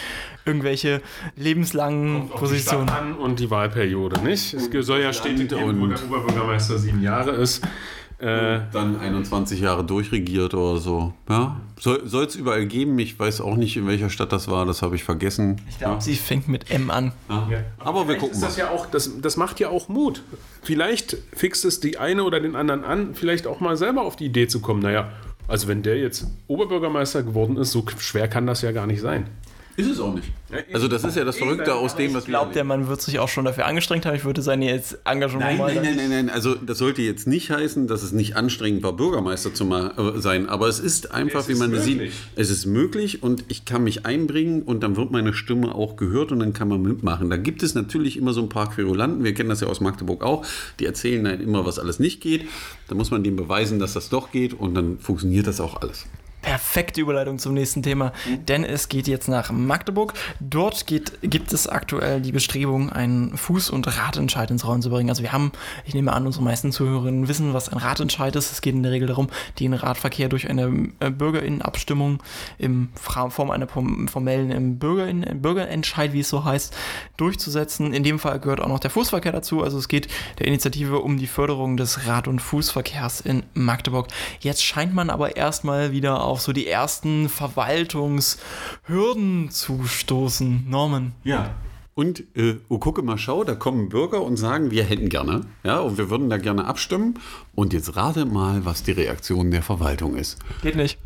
irgendwelche 0.46 1.02
lebenslangen 1.36 2.30
Kommt 2.30 2.40
Positionen. 2.40 2.88
An 2.88 3.14
und 3.14 3.40
die 3.40 3.50
Wahlperiode, 3.50 4.20
nicht? 4.22 4.54
Es 4.54 4.70
soll 4.86 5.00
ja 5.00 5.12
stetig, 5.12 5.50
wo 5.52 5.86
der 5.86 6.02
Oberbürgermeister 6.02 6.78
sieben 6.78 7.02
Jahre 7.02 7.32
ist 7.32 7.62
Äh, 8.20 8.60
dann 8.72 9.00
21 9.00 9.60
Jahre 9.60 9.82
durchregiert 9.82 10.52
oder 10.52 10.78
so. 10.78 11.14
Ja? 11.28 11.60
Soll 11.78 12.24
es 12.26 12.36
überall 12.36 12.66
geben. 12.66 12.98
Ich 12.98 13.18
weiß 13.18 13.40
auch 13.40 13.56
nicht, 13.56 13.76
in 13.78 13.86
welcher 13.86 14.10
Stadt 14.10 14.32
das 14.32 14.48
war. 14.48 14.66
Das 14.66 14.82
habe 14.82 14.94
ich 14.94 15.04
vergessen. 15.04 15.60
Ich 15.70 15.78
glaube, 15.78 15.94
ja. 15.94 16.00
sie 16.00 16.14
fängt 16.16 16.46
mit 16.46 16.70
M 16.70 16.90
an. 16.90 17.12
Ja. 17.28 17.64
Aber 17.78 18.08
wir 18.08 18.16
gucken 18.16 18.34
ist 18.34 18.42
das 18.42 18.58
mal. 18.58 18.64
Ja 18.64 18.70
auch, 18.70 18.86
das, 18.86 19.20
das 19.22 19.38
macht 19.38 19.58
ja 19.58 19.70
auch 19.70 19.88
Mut. 19.88 20.22
Vielleicht 20.62 21.16
fixt 21.32 21.64
es 21.64 21.80
die 21.80 21.96
eine 21.96 22.24
oder 22.24 22.40
den 22.40 22.56
anderen 22.56 22.84
an, 22.84 23.14
vielleicht 23.14 23.46
auch 23.46 23.60
mal 23.60 23.78
selber 23.78 24.02
auf 24.02 24.16
die 24.16 24.26
Idee 24.26 24.48
zu 24.48 24.60
kommen. 24.60 24.82
Naja, 24.82 25.10
also 25.48 25.66
wenn 25.66 25.82
der 25.82 25.98
jetzt 25.98 26.26
Oberbürgermeister 26.46 27.22
geworden 27.22 27.56
ist, 27.56 27.72
so 27.72 27.84
schwer 27.98 28.28
kann 28.28 28.46
das 28.46 28.60
ja 28.60 28.72
gar 28.72 28.86
nicht 28.86 29.00
sein. 29.00 29.26
Ist 29.76 29.90
es 29.90 30.00
auch 30.00 30.14
nicht. 30.14 30.28
Also 30.72 30.88
das 30.88 31.04
ist 31.04 31.16
ja 31.16 31.24
das 31.24 31.38
Verrückte 31.38 31.74
aus 31.74 31.94
dem, 31.94 32.12
was 32.12 32.26
wir. 32.26 32.34
Ich 32.34 32.38
glaube, 32.38 32.52
der 32.52 32.64
Mann 32.64 32.88
wird 32.88 33.00
sich 33.00 33.18
auch 33.18 33.28
schon 33.28 33.44
dafür 33.44 33.66
angestrengt 33.66 34.04
haben. 34.04 34.16
Ich 34.16 34.24
würde 34.24 34.42
sein 34.42 34.62
jetzt 34.62 34.98
Engagement 35.04 35.46
nein, 35.46 35.58
mal. 35.58 35.74
Nein, 35.74 35.84
nein, 35.84 35.96
nein, 35.96 36.10
nein. 36.10 36.30
Also 36.30 36.54
das 36.54 36.78
sollte 36.78 37.02
jetzt 37.02 37.26
nicht 37.26 37.50
heißen, 37.50 37.86
dass 37.86 38.02
es 38.02 38.12
nicht 38.12 38.36
anstrengend 38.36 38.82
war, 38.82 38.92
Bürgermeister 38.92 39.54
zu 39.54 39.64
äh, 39.72 40.20
sein. 40.20 40.48
Aber 40.48 40.68
es 40.68 40.80
ist 40.80 41.12
einfach, 41.12 41.40
es 41.40 41.48
wie 41.48 41.54
man 41.54 41.78
sieht, 41.80 42.12
es 42.36 42.50
ist 42.50 42.66
möglich 42.66 43.22
und 43.22 43.44
ich 43.48 43.64
kann 43.64 43.84
mich 43.84 44.06
einbringen 44.06 44.62
und 44.62 44.82
dann 44.82 44.96
wird 44.96 45.12
meine 45.12 45.32
Stimme 45.32 45.74
auch 45.74 45.96
gehört 45.96 46.32
und 46.32 46.40
dann 46.40 46.52
kann 46.52 46.68
man 46.68 46.82
mitmachen. 46.82 47.30
Da 47.30 47.36
gibt 47.36 47.62
es 47.62 47.74
natürlich 47.74 48.16
immer 48.16 48.32
so 48.32 48.42
ein 48.42 48.48
paar 48.48 48.70
Querulanten. 48.70 49.24
Wir 49.24 49.34
kennen 49.34 49.48
das 49.48 49.60
ja 49.60 49.68
aus 49.68 49.80
Magdeburg 49.80 50.22
auch. 50.22 50.44
Die 50.80 50.86
erzählen 50.86 51.24
dann 51.24 51.40
immer, 51.40 51.64
was 51.64 51.78
alles 51.78 52.00
nicht 52.00 52.20
geht. 52.20 52.46
Da 52.88 52.94
muss 52.94 53.10
man 53.10 53.22
dem 53.22 53.36
beweisen, 53.36 53.78
dass 53.78 53.94
das 53.94 54.08
doch 54.08 54.32
geht 54.32 54.52
und 54.52 54.74
dann 54.74 54.98
funktioniert 54.98 55.46
das 55.46 55.60
auch 55.60 55.80
alles. 55.80 56.06
Perfekte 56.42 57.00
Überleitung 57.00 57.38
zum 57.38 57.54
nächsten 57.54 57.82
Thema, 57.82 58.12
mhm. 58.26 58.46
denn 58.46 58.64
es 58.64 58.88
geht 58.88 59.08
jetzt 59.08 59.28
nach 59.28 59.50
Magdeburg. 59.50 60.14
Dort 60.40 60.86
geht, 60.86 61.18
gibt 61.22 61.52
es 61.52 61.66
aktuell 61.66 62.20
die 62.20 62.32
Bestrebung, 62.32 62.90
einen 62.90 63.34
Fuß- 63.36 63.70
und 63.70 63.86
Ratentscheid 63.86 64.50
ins 64.50 64.66
Rollen 64.66 64.82
zu 64.82 64.90
bringen. 64.90 65.10
Also 65.10 65.22
wir 65.22 65.32
haben, 65.32 65.52
ich 65.84 65.94
nehme 65.94 66.12
an, 66.12 66.26
unsere 66.26 66.44
meisten 66.44 66.72
Zuhörerinnen 66.72 67.28
wissen, 67.28 67.54
was 67.54 67.68
ein 67.68 67.78
Ratentscheid 67.78 68.34
ist. 68.36 68.52
Es 68.52 68.60
geht 68.60 68.74
in 68.74 68.82
der 68.82 68.92
Regel 68.92 69.08
darum, 69.08 69.28
den 69.58 69.74
Radverkehr 69.74 70.28
durch 70.28 70.48
eine 70.48 70.88
äh, 71.00 71.10
Bürgerinnenabstimmung 71.10 72.22
in 72.58 72.88
Form 72.94 73.50
einer 73.50 73.66
formellen 73.68 74.78
Bürgerin, 74.78 75.24
Bürgerentscheid, 75.42 76.12
wie 76.12 76.20
es 76.20 76.28
so 76.28 76.44
heißt, 76.44 76.74
durchzusetzen. 77.16 77.92
In 77.92 78.02
dem 78.02 78.18
Fall 78.18 78.40
gehört 78.40 78.60
auch 78.60 78.68
noch 78.68 78.78
der 78.78 78.90
Fußverkehr 78.90 79.32
dazu. 79.32 79.62
Also 79.62 79.78
es 79.78 79.88
geht 79.88 80.08
der 80.38 80.46
Initiative 80.46 81.00
um 81.00 81.18
die 81.18 81.26
Förderung 81.26 81.76
des 81.76 82.06
Rad- 82.06 82.28
und 82.28 82.40
Fußverkehrs 82.40 83.20
in 83.20 83.42
Magdeburg. 83.54 84.08
Jetzt 84.40 84.64
scheint 84.64 84.94
man 84.94 85.10
aber 85.10 85.36
erstmal 85.36 85.92
wieder 85.92 86.22
auf 86.22 86.29
auf 86.30 86.40
so 86.40 86.52
die 86.52 86.68
ersten 86.68 87.28
Verwaltungshürden 87.28 89.50
zu 89.50 89.84
stoßen. 89.84 90.70
Norman. 90.70 91.12
Ja. 91.24 91.56
Und 91.94 92.22
äh, 92.36 92.58
oh, 92.68 92.78
gucke 92.78 93.02
mal, 93.02 93.18
schau, 93.18 93.42
da 93.44 93.56
kommen 93.56 93.88
Bürger 93.88 94.22
und 94.22 94.36
sagen, 94.36 94.70
wir 94.70 94.84
hätten 94.84 95.08
gerne, 95.08 95.46
ja, 95.64 95.80
und 95.80 95.98
wir 95.98 96.08
würden 96.08 96.30
da 96.30 96.36
gerne 96.38 96.66
abstimmen. 96.66 97.18
Und 97.54 97.72
jetzt 97.72 97.96
rate 97.96 98.26
mal, 98.26 98.64
was 98.64 98.84
die 98.84 98.92
Reaktion 98.92 99.50
der 99.50 99.62
Verwaltung 99.62 100.14
ist. 100.16 100.38
Geht 100.62 100.76
nicht. 100.76 101.00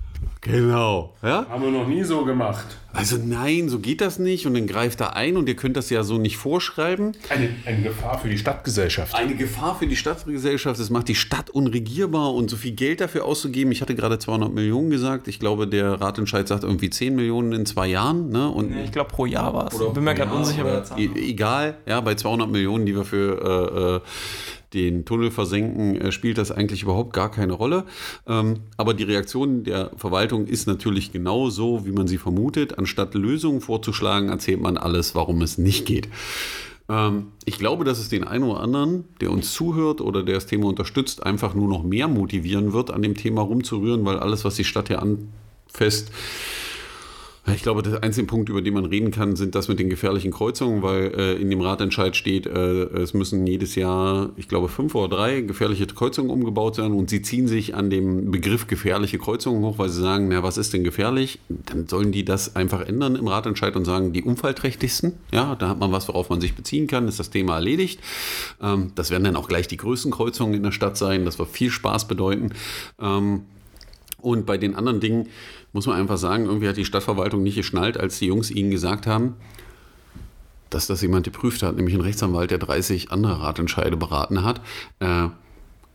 Genau. 0.44 1.14
Ja? 1.22 1.46
Haben 1.48 1.62
wir 1.62 1.70
noch 1.70 1.88
nie 1.88 2.04
so 2.04 2.22
gemacht. 2.24 2.66
Also 2.92 3.16
nein, 3.16 3.70
so 3.70 3.78
geht 3.78 4.02
das 4.02 4.18
nicht. 4.18 4.46
Und 4.46 4.54
dann 4.54 4.66
greift 4.66 5.00
er 5.00 5.16
ein 5.16 5.38
und 5.38 5.48
ihr 5.48 5.56
könnt 5.56 5.76
das 5.76 5.88
ja 5.88 6.04
so 6.04 6.18
nicht 6.18 6.36
vorschreiben. 6.36 7.12
Eine, 7.30 7.48
eine 7.64 7.82
Gefahr 7.82 8.18
für 8.18 8.28
die 8.28 8.36
Stadtgesellschaft. 8.36 9.14
Eine 9.14 9.34
Gefahr 9.34 9.74
für 9.76 9.86
die 9.86 9.96
Stadtgesellschaft. 9.96 10.78
Es 10.78 10.90
macht 10.90 11.08
die 11.08 11.14
Stadt 11.14 11.48
unregierbar 11.48 12.34
und 12.34 12.50
so 12.50 12.56
viel 12.56 12.72
Geld 12.72 13.00
dafür 13.00 13.24
auszugeben. 13.24 13.72
Ich 13.72 13.80
hatte 13.80 13.94
gerade 13.94 14.18
200 14.18 14.52
Millionen 14.52 14.90
gesagt. 14.90 15.28
Ich 15.28 15.40
glaube, 15.40 15.66
der 15.66 16.00
Ratentscheid 16.00 16.46
sagt 16.46 16.62
irgendwie 16.62 16.90
10 16.90 17.16
Millionen 17.16 17.52
in 17.52 17.64
zwei 17.66 17.86
Jahren. 17.86 18.28
Ne? 18.28 18.48
Und 18.48 18.76
ich 18.76 18.92
glaube, 18.92 19.10
pro 19.10 19.24
Jahr 19.24 19.54
war 19.54 19.72
es. 19.72 19.78
Bin 19.94 20.04
mir 20.04 20.14
gerade 20.14 20.32
unsicher. 20.32 20.84
E 20.98 21.08
egal, 21.16 21.78
ja, 21.86 22.02
bei 22.02 22.14
200 22.14 22.50
Millionen, 22.50 22.84
die 22.84 22.94
wir 22.94 23.04
für... 23.04 23.72
Äh, 23.72 23.96
äh 23.96 24.00
den 24.74 25.04
Tunnel 25.04 25.30
versenken, 25.30 25.96
äh, 26.00 26.12
spielt 26.12 26.38
das 26.38 26.50
eigentlich 26.50 26.82
überhaupt 26.82 27.12
gar 27.12 27.30
keine 27.30 27.54
Rolle. 27.54 27.84
Ähm, 28.26 28.60
aber 28.76 28.92
die 28.92 29.04
Reaktion 29.04 29.64
der 29.64 29.92
Verwaltung 29.96 30.46
ist 30.46 30.66
natürlich 30.66 31.12
genau 31.12 31.48
so, 31.48 31.86
wie 31.86 31.92
man 31.92 32.08
sie 32.08 32.18
vermutet. 32.18 32.78
Anstatt 32.78 33.14
Lösungen 33.14 33.60
vorzuschlagen, 33.60 34.28
erzählt 34.28 34.60
man 34.60 34.76
alles, 34.76 35.14
warum 35.14 35.40
es 35.42 35.56
nicht 35.56 35.86
geht. 35.86 36.08
Ähm, 36.88 37.28
ich 37.44 37.58
glaube, 37.58 37.84
dass 37.84 37.98
es 37.98 38.08
den 38.08 38.24
einen 38.24 38.44
oder 38.44 38.60
anderen, 38.60 39.04
der 39.20 39.30
uns 39.30 39.52
zuhört 39.54 40.00
oder 40.00 40.22
der 40.22 40.34
das 40.34 40.46
Thema 40.46 40.66
unterstützt, 40.66 41.24
einfach 41.24 41.54
nur 41.54 41.68
noch 41.68 41.82
mehr 41.82 42.08
motivieren 42.08 42.72
wird, 42.72 42.90
an 42.90 43.02
dem 43.02 43.14
Thema 43.14 43.42
rumzurühren, 43.42 44.04
weil 44.04 44.18
alles, 44.18 44.44
was 44.44 44.56
die 44.56 44.64
Stadt 44.64 44.88
hier 44.88 45.00
anfasst, 45.00 46.10
ich 47.52 47.62
glaube, 47.62 47.82
der 47.82 48.02
einzige 48.02 48.26
Punkt, 48.26 48.48
über 48.48 48.62
den 48.62 48.72
man 48.72 48.86
reden 48.86 49.10
kann, 49.10 49.36
sind 49.36 49.54
das 49.54 49.68
mit 49.68 49.78
den 49.78 49.90
gefährlichen 49.90 50.32
Kreuzungen, 50.32 50.82
weil 50.82 51.12
äh, 51.14 51.34
in 51.34 51.50
dem 51.50 51.60
Ratentscheid 51.60 52.16
steht, 52.16 52.46
äh, 52.46 52.84
es 52.84 53.12
müssen 53.12 53.46
jedes 53.46 53.74
Jahr, 53.74 54.30
ich 54.36 54.48
glaube, 54.48 54.68
fünf 54.68 54.94
oder 54.94 55.14
drei 55.14 55.42
gefährliche 55.42 55.86
Kreuzungen 55.86 56.30
umgebaut 56.30 56.78
werden 56.78 56.94
und 56.94 57.10
sie 57.10 57.20
ziehen 57.20 57.46
sich 57.46 57.74
an 57.74 57.90
dem 57.90 58.30
Begriff 58.30 58.66
gefährliche 58.66 59.18
Kreuzungen 59.18 59.62
hoch, 59.62 59.76
weil 59.76 59.90
sie 59.90 60.00
sagen, 60.00 60.28
na, 60.28 60.42
was 60.42 60.56
ist 60.56 60.72
denn 60.72 60.84
gefährlich? 60.84 61.38
Dann 61.48 61.86
sollen 61.86 62.12
die 62.12 62.24
das 62.24 62.56
einfach 62.56 62.80
ändern 62.80 63.14
im 63.14 63.28
Ratentscheid 63.28 63.76
und 63.76 63.84
sagen, 63.84 64.14
die 64.14 64.22
unfallträchtigsten. 64.22 65.12
Ja, 65.30 65.54
da 65.54 65.68
hat 65.68 65.78
man 65.78 65.92
was, 65.92 66.08
worauf 66.08 66.30
man 66.30 66.40
sich 66.40 66.54
beziehen 66.54 66.86
kann, 66.86 67.08
ist 67.08 67.20
das 67.20 67.28
Thema 67.28 67.56
erledigt. 67.56 68.00
Ähm, 68.62 68.92
das 68.94 69.10
werden 69.10 69.24
dann 69.24 69.36
auch 69.36 69.48
gleich 69.48 69.68
die 69.68 69.76
größten 69.76 70.12
Kreuzungen 70.12 70.54
in 70.54 70.62
der 70.62 70.72
Stadt 70.72 70.96
sein. 70.96 71.26
Das 71.26 71.38
wird 71.38 71.50
viel 71.50 71.70
Spaß 71.70 72.08
bedeuten. 72.08 72.52
Ähm, 72.98 73.42
und 74.24 74.46
bei 74.46 74.56
den 74.56 74.74
anderen 74.74 75.00
Dingen, 75.00 75.28
muss 75.74 75.86
man 75.86 75.98
einfach 75.98 76.16
sagen, 76.16 76.46
irgendwie 76.46 76.68
hat 76.68 76.76
die 76.76 76.84
Stadtverwaltung 76.84 77.42
nicht 77.42 77.56
geschnallt, 77.56 77.98
als 77.98 78.18
die 78.18 78.26
Jungs 78.26 78.50
ihnen 78.50 78.70
gesagt 78.70 79.06
haben, 79.06 79.34
dass 80.70 80.86
das 80.86 81.02
jemand 81.02 81.24
geprüft 81.24 81.62
hat, 81.62 81.76
nämlich 81.76 81.94
ein 81.94 82.00
Rechtsanwalt, 82.00 82.50
der 82.50 82.58
30 82.58 83.10
andere 83.10 83.40
Ratentscheide 83.40 83.96
beraten 83.96 84.44
hat. 84.44 84.60
Äh, 85.00 85.28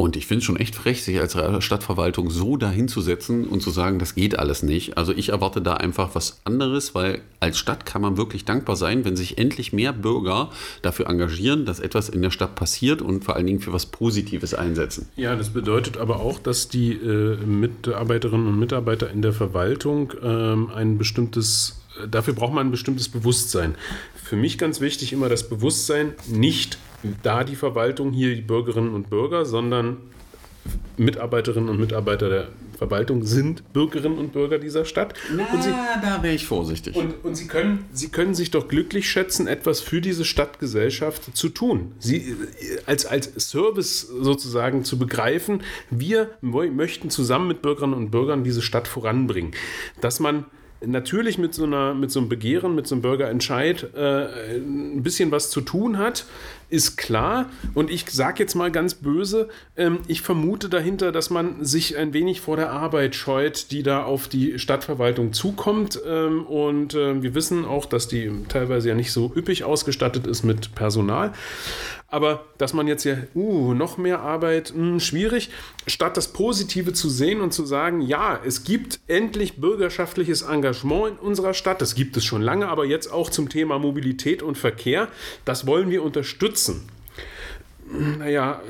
und 0.02 0.16
ich 0.16 0.28
finde 0.28 0.40
es 0.40 0.46
schon 0.46 0.56
echt 0.56 0.76
frech, 0.76 1.04
sich 1.04 1.20
als 1.20 1.36
Stadtverwaltung 1.62 2.30
so 2.30 2.56
dahinzusetzen 2.56 3.46
und 3.46 3.62
zu 3.62 3.70
sagen, 3.70 4.00
das 4.00 4.16
geht 4.16 4.40
alles 4.40 4.64
nicht. 4.64 4.98
Also 4.98 5.12
ich 5.12 5.28
erwarte 5.28 5.62
da 5.62 5.74
einfach 5.74 6.16
was 6.16 6.40
anderes, 6.46 6.96
weil 6.96 7.20
als 7.42 7.58
Stadt 7.58 7.86
kann 7.86 8.02
man 8.02 8.16
wirklich 8.16 8.46
dankbar 8.46 8.78
sein, 8.78 9.04
wenn 9.04 9.18
sich 9.18 9.38
endlich 9.38 9.74
mehr 9.74 9.92
Bürger 9.92 10.52
dafür 10.82 11.08
engagieren, 11.10 11.66
dass 11.66 11.82
etwas 11.82 12.08
in 12.08 12.22
der 12.22 12.32
Stadt 12.32 12.56
passiert 12.56 13.02
und 13.02 13.26
vor 13.26 13.36
allen 13.36 13.46
Dingen 13.46 13.60
für 13.60 13.74
was 13.74 13.88
Positives 13.88 14.54
einsetzen. 14.54 15.10
Ja, 15.18 15.36
das 15.36 15.50
bedeutet 15.50 15.98
aber 15.98 16.22
auch, 16.22 16.40
dass 16.40 16.70
die 16.70 16.94
äh, 16.94 17.36
Mitarbeiterinnen 17.36 18.48
und 18.48 18.58
Mitarbeiter 18.58 19.12
in 19.12 19.22
der 19.22 19.34
Verwaltung 19.34 20.14
ähm, 20.24 20.70
ein 20.74 20.98
bestimmtes, 20.98 21.82
dafür 22.10 22.36
braucht 22.36 22.54
man 22.54 22.68
ein 22.68 22.72
bestimmtes 22.72 23.10
Bewusstsein. 23.10 23.76
Für 24.16 24.38
mich 24.38 24.58
ganz 24.58 24.80
wichtig 24.80 25.12
immer 25.12 25.28
das 25.28 25.50
Bewusstsein, 25.50 26.14
nicht 26.30 26.78
da 27.24 27.44
die 27.44 27.56
Verwaltung, 27.56 28.12
hier 28.12 28.36
die 28.36 28.42
Bürgerinnen 28.42 28.94
und 28.94 29.10
Bürger, 29.10 29.46
sondern 29.46 29.98
Mitarbeiterinnen 30.98 31.70
und 31.70 31.80
Mitarbeiter 31.80 32.30
der 32.30 32.48
Verwaltung 32.78 33.24
sind 33.24 33.74
Bürgerinnen 33.74 34.18
und 34.18 34.32
Bürger 34.32 34.58
dieser 34.58 34.86
Stadt. 34.86 35.14
Na, 35.36 35.46
und 35.54 35.64
sie, 35.64 35.70
da 36.02 36.24
wäre 36.24 36.34
ich 36.34 36.46
vorsichtig. 36.46 36.96
Und, 36.96 37.14
und, 37.24 37.36
sie, 37.36 37.48
können, 37.48 37.86
sie 37.92 38.10
können 38.10 38.34
sich 38.34 38.52
doch 38.52 38.70
glücklich 38.70 39.10
schätzen, 39.10 39.48
etwas 39.48 39.82
für 39.82 40.00
diese 40.00 40.24
Stadtgesellschaft 40.24 41.36
zu 41.36 41.50
tun. 41.50 41.94
Sie 42.00 42.36
als, 42.86 43.06
als 43.06 43.34
Service 43.50 44.02
sozusagen 44.02 44.86
zu 44.86 44.98
begreifen, 44.98 45.62
wir 45.92 46.30
möchten 46.42 47.10
zusammen 47.10 47.50
mit 47.50 47.62
Bürgerinnen 47.62 47.96
und 47.96 48.12
Bürgern 48.12 48.46
diese 48.46 48.62
Stadt 48.62 48.88
voranbringen. 48.88 49.52
Dass 50.00 50.22
man 50.22 50.46
natürlich 50.86 51.38
mit 51.38 51.54
so, 51.54 51.63
einer, 51.63 51.94
mit 51.94 52.12
so 52.12 52.20
einem 52.20 52.30
Begehren, 52.30 52.76
mit 52.76 52.88
so 52.88 52.96
einem 52.96 53.02
Bürgerentscheid 53.02 53.94
äh, 53.96 54.58
ein 54.58 55.04
bisschen 55.04 55.32
was 55.32 55.50
zu 55.50 55.62
tun 55.62 55.98
hat, 55.98 56.26
ist 56.70 56.98
klar. 56.98 57.48
Und 57.74 57.89
ich 57.89 58.10
sage 58.10 58.44
jetzt 58.44 58.56
mal 58.56 58.72
ganz 58.72 58.94
böse, 58.94 59.50
ähm, 59.76 60.00
ich 60.08 60.22
vermute 60.22 60.70
dahinter, 60.70 61.12
dass 61.12 61.30
man 61.30 61.63
sich 61.65 61.98
ein 61.98 62.13
wenig 62.13 62.42
vor 62.42 62.56
der 62.56 62.72
Arbeit 62.72 63.15
scheut, 63.15 63.72
die 63.72 63.84
da 63.84 64.04
auf 64.04 64.28
die 64.28 64.60
Stadtverwaltung 64.60 65.34
zukommt. 65.34 66.00
Ähm, 66.06 66.46
und 66.46 66.94
äh, 66.94 67.22
wir 67.22 67.36
wissen 67.36 67.65
auch, 67.65 67.86
dass 67.86 68.08
die 68.08 68.32
teilweise 68.48 68.89
ja 68.89 68.96
nicht 68.96 69.12
so 69.12 69.32
üppig 69.36 69.63
ausgestattet 69.63 70.28
ist 70.28 70.44
mit 70.44 70.76
Personal. 70.76 71.34
Aber 72.12 72.45
dass 72.58 72.74
man 72.74 72.88
jetzt 72.88 73.04
ja, 73.04 73.17
uh, 73.36 73.74
noch 73.74 73.98
mehr 73.98 74.22
Arbeit, 74.22 74.74
mh, 74.76 74.91
hm, 74.91 75.00
schwierig, 75.00 75.50
statt 75.86 76.17
das 76.17 76.34
Positive 76.34 76.93
zu 76.93 77.10
sehen 77.10 77.41
und 77.41 77.54
zu 77.54 77.65
sagen, 77.65 78.02
ja, 78.02 78.39
es 78.43 78.63
gibt 78.63 79.00
endlich 79.08 79.58
bürgerschaftliches 79.58 80.41
Engagement 80.41 81.12
in 81.12 81.17
unserer 81.17 81.54
Stadt, 81.54 81.82
das 81.82 81.93
gibt 81.93 82.17
es 82.17 82.26
schon 82.26 82.41
lange, 82.41 82.67
aber 82.67 82.86
jetzt 82.86 83.12
auch 83.12 83.30
zum 83.30 83.50
Thema 83.50 83.78
Mobilität 83.78 84.41
und 84.41 84.58
Verkehr, 84.58 85.08
das 85.45 85.67
wollen 85.67 85.89
wir 85.91 86.04
unterstützen. 86.04 86.89
Naja, 87.91 88.62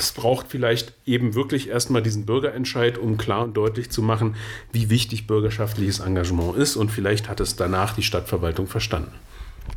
es 0.00 0.10
braucht 0.10 0.46
vielleicht 0.48 0.92
eben 1.06 1.36
wirklich 1.36 1.68
erstmal 1.68 2.02
diesen 2.02 2.26
Bürgerentscheid, 2.26 2.98
um 2.98 3.16
klar 3.16 3.44
und 3.44 3.56
deutlich 3.56 3.90
zu 3.90 4.02
machen, 4.02 4.34
wie 4.72 4.90
wichtig 4.90 5.28
bürgerschaftliches 5.28 6.00
Engagement 6.00 6.56
ist. 6.56 6.74
Und 6.74 6.90
vielleicht 6.90 7.28
hat 7.28 7.38
es 7.38 7.54
danach 7.54 7.94
die 7.94 8.02
Stadtverwaltung 8.02 8.66
verstanden 8.66 9.12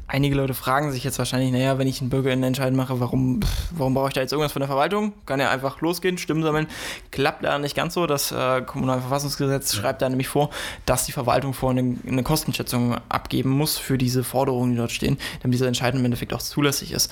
einige 0.08 0.36
Leute 0.36 0.54
fragen 0.54 0.92
sich 0.92 1.04
jetzt 1.04 1.18
wahrscheinlich, 1.20 1.52
naja, 1.52 1.78
wenn 1.78 1.88
ich 1.88 2.02
einen 2.02 2.10
Bürgerinnenentscheid 2.10 2.74
mache, 2.74 3.00
warum, 3.00 3.40
warum 3.72 3.94
brauche 3.94 4.10
ich 4.10 4.14
da 4.14 4.22
jetzt 4.22 4.32
irgendwas 4.32 4.52
von 4.52 4.60
der 4.60 4.68
Verwaltung? 4.68 5.14
Kann 5.26 5.40
ja 5.40 5.50
einfach 5.50 5.82
losgehen, 5.82 6.18
Stimmen 6.18 6.44
sammeln. 6.44 6.68
Klappt 7.12 7.44
da 7.44 7.58
nicht 7.60 7.76
ganz 7.76 7.94
so. 7.94 8.08
Das 8.08 8.32
äh, 8.32 8.62
Kommunalverfassungsgesetz 8.62 9.74
schreibt 9.74 10.02
da 10.02 10.10
nämlich 10.10 10.28
vor, 10.28 10.50
dass 10.86 11.06
die 11.06 11.12
Verwaltung 11.12 11.54
vorher 11.54 11.82
eine, 11.82 11.98
eine, 12.08 12.24
Kostenschätzung 12.24 12.98
abgeben 13.10 13.50
muss 13.50 13.78
für 13.78 13.98
diese 13.98 14.24
Forderungen, 14.24 14.72
die 14.72 14.78
dort 14.78 14.92
stehen, 14.92 15.18
damit 15.42 15.56
dieser 15.56 15.68
Entscheid 15.68 15.96
im 15.96 16.04
Endeffekt 16.04 16.34
auch 16.34 16.42
zulässig 16.42 16.92
ist. 16.92 17.12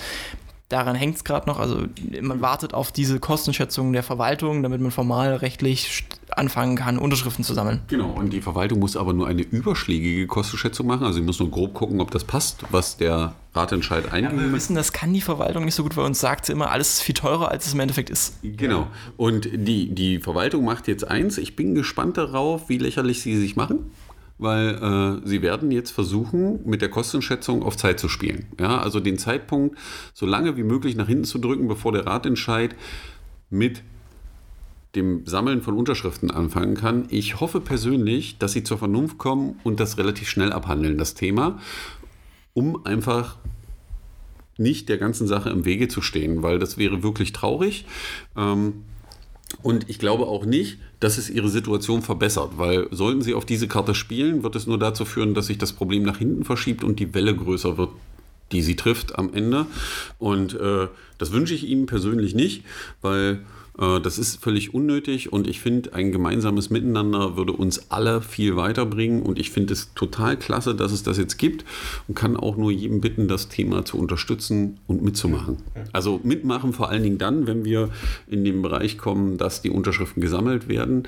Daran 0.70 0.96
hängt 0.96 1.18
es 1.18 1.24
gerade 1.24 1.48
noch. 1.50 1.60
Also 1.60 1.84
man 2.22 2.42
wartet 2.42 2.74
auf 2.74 2.92
diese 2.92 3.20
Kostenschätzung 3.20 3.92
der 3.92 4.04
Verwaltung, 4.04 4.64
damit 4.64 4.80
man 4.82 4.92
formal 4.92 5.36
rechtlich 5.36 6.06
anfangen 6.32 6.76
kann, 6.76 7.00
Unterschriften 7.00 7.44
zu 7.44 7.54
sammeln. 7.56 7.82
Genau, 7.88 8.12
und 8.12 8.32
die 8.32 8.42
Verwaltung 8.42 8.80
muss 8.80 8.96
aber 8.96 9.14
nur 9.14 9.28
eine 9.28 9.42
überschlägige 9.42 10.28
Kostenschätzung 10.28 10.86
machen. 10.88 11.04
Also 11.06 11.20
sie 11.20 11.26
muss 11.26 11.40
nur 11.40 11.50
grob 11.50 11.74
gucken, 11.74 12.00
ob 12.02 12.12
das 12.12 12.24
passt, 12.24 12.64
was 12.70 12.98
der 12.98 13.34
Ratentscheid 13.56 14.06
Ja, 14.06 14.12
eingegeben 14.12 14.42
wir 14.42 14.48
hat. 14.50 14.56
wissen, 14.56 14.76
das 14.76 14.94
kann 14.94 15.12
die 15.12 15.22
Verwaltung 15.22 15.66
nicht 15.66 15.74
so 15.74 15.82
gut, 15.82 15.98
weil 15.98 16.06
uns 16.06 16.20
sagt 16.20 16.46
sie 16.46 16.52
immer, 16.52 16.70
alles 16.72 16.96
ist 16.96 17.02
viel 17.02 17.16
teurer, 17.16 17.50
als 17.50 17.66
es 17.66 17.74
im 17.74 17.80
Endeffekt 17.80 18.12
ist. 18.12 18.36
Genau. 18.44 18.88
Und 19.18 19.50
die, 19.52 19.90
die 19.94 20.20
Verwaltung 20.20 20.64
macht 20.66 20.88
jetzt 20.88 21.08
eins. 21.08 21.40
Ich 21.40 21.56
bin 21.56 21.74
gespannt 21.74 22.18
darauf, 22.18 22.70
wie 22.70 22.78
lächerlich 22.78 23.22
sie 23.24 23.36
sich 23.38 23.56
machen. 23.56 23.92
Weil 24.40 25.22
äh, 25.24 25.28
sie 25.28 25.42
werden 25.44 25.70
jetzt 25.70 25.92
versuchen, 25.92 26.62
mit 26.66 26.82
der 26.82 26.90
Kostenschätzung 26.90 27.62
auf 27.62 27.78
Zeit 27.78 28.00
zu 28.00 28.10
spielen. 28.10 28.48
Ja, 28.60 28.80
also 28.80 29.00
den 29.00 29.18
Zeitpunkt 29.18 29.78
so 30.14 30.26
lange 30.26 30.58
wie 30.58 30.64
möglich 30.64 30.96
nach 30.96 31.08
hinten 31.08 31.26
zu 31.26 31.38
drücken, 31.38 31.68
bevor 31.68 31.92
der 31.92 32.08
Ratentscheid 32.08 32.76
mit 33.50 33.84
dem 34.96 35.26
Sammeln 35.28 35.62
von 35.62 35.76
Unterschriften 35.76 36.32
anfangen 36.32 36.76
kann. 36.76 37.06
Ich 37.10 37.40
hoffe 37.40 37.62
persönlich, 37.62 38.38
dass 38.40 38.54
sie 38.54 38.64
zur 38.64 38.78
Vernunft 38.78 39.18
kommen 39.18 39.60
und 39.64 39.80
das 39.80 39.98
relativ 39.98 40.30
schnell 40.30 40.52
abhandeln, 40.52 40.98
das 40.98 41.14
Thema, 41.14 41.60
um 42.54 42.86
einfach 42.86 43.38
nicht 44.58 44.90
der 44.90 44.98
ganzen 44.98 45.28
Sache 45.28 45.50
im 45.50 45.64
Wege 45.66 45.88
zu 45.88 46.02
stehen, 46.02 46.44
weil 46.44 46.60
das 46.60 46.78
wäre 46.78 47.04
wirklich 47.04 47.34
traurig. 47.34 47.86
Ähm, 48.36 48.84
und 49.62 49.90
ich 49.90 50.00
glaube 50.00 50.26
auch 50.26 50.46
nicht, 50.46 50.78
dass 51.00 51.18
es 51.18 51.30
ihre 51.30 51.50
Situation 51.50 52.02
verbessert, 52.02 52.52
weil 52.58 52.88
sollten 52.92 53.22
sie 53.22 53.34
auf 53.34 53.46
diese 53.46 53.68
Karte 53.68 53.94
spielen, 53.94 54.44
wird 54.44 54.56
es 54.56 54.68
nur 54.68 54.80
dazu 54.80 55.06
führen, 55.06 55.34
dass 55.34 55.48
sich 55.48 55.58
das 55.58 55.74
Problem 55.74 56.04
nach 56.04 56.18
hinten 56.18 56.46
verschiebt 56.46 56.84
und 56.84 57.00
die 57.00 57.14
Welle 57.14 57.36
größer 57.36 57.78
wird, 57.78 57.90
die 58.52 58.62
sie 58.62 58.76
trifft 58.76 59.18
am 59.18 59.34
Ende. 59.34 59.66
Und 60.18 60.54
äh, 60.54 60.88
das 61.18 61.32
wünsche 61.32 61.54
ich 61.54 61.68
ihm 61.68 61.86
persönlich 61.86 62.36
nicht, 62.36 62.64
weil 63.02 63.42
das 63.80 64.18
ist 64.18 64.44
völlig 64.44 64.74
unnötig 64.74 65.32
und 65.32 65.48
ich 65.48 65.62
finde, 65.62 65.94
ein 65.94 66.12
gemeinsames 66.12 66.70
Miteinander 66.70 67.38
würde 67.38 67.54
uns 67.54 67.90
alle 67.90 68.22
viel 68.22 68.58
weiterbringen 68.58 69.22
und 69.22 69.40
ich 69.40 69.52
finde 69.52 69.72
es 69.72 69.94
total 69.94 70.36
klasse, 70.36 70.76
dass 70.76 70.92
es 70.92 71.04
das 71.04 71.18
jetzt 71.18 71.38
gibt 71.38 71.64
und 72.08 72.16
kann 72.16 72.36
auch 72.36 72.58
nur 72.58 72.72
jedem 72.72 73.00
bitten, 73.00 73.30
das 73.30 73.48
Thema 73.48 73.86
zu 73.86 73.98
unterstützen 73.98 74.80
und 74.88 75.02
mitzumachen. 75.02 75.58
Also 75.94 76.20
mitmachen 76.24 76.74
vor 76.74 76.90
allen 76.90 77.04
Dingen 77.04 77.18
dann, 77.18 77.48
wenn 77.48 77.64
wir 77.64 77.90
in 78.28 78.44
den 78.44 78.62
Bereich 78.62 78.98
kommen, 78.98 79.38
dass 79.38 79.62
die 79.62 79.70
Unterschriften 79.70 80.22
gesammelt 80.22 80.68
werden 80.68 81.08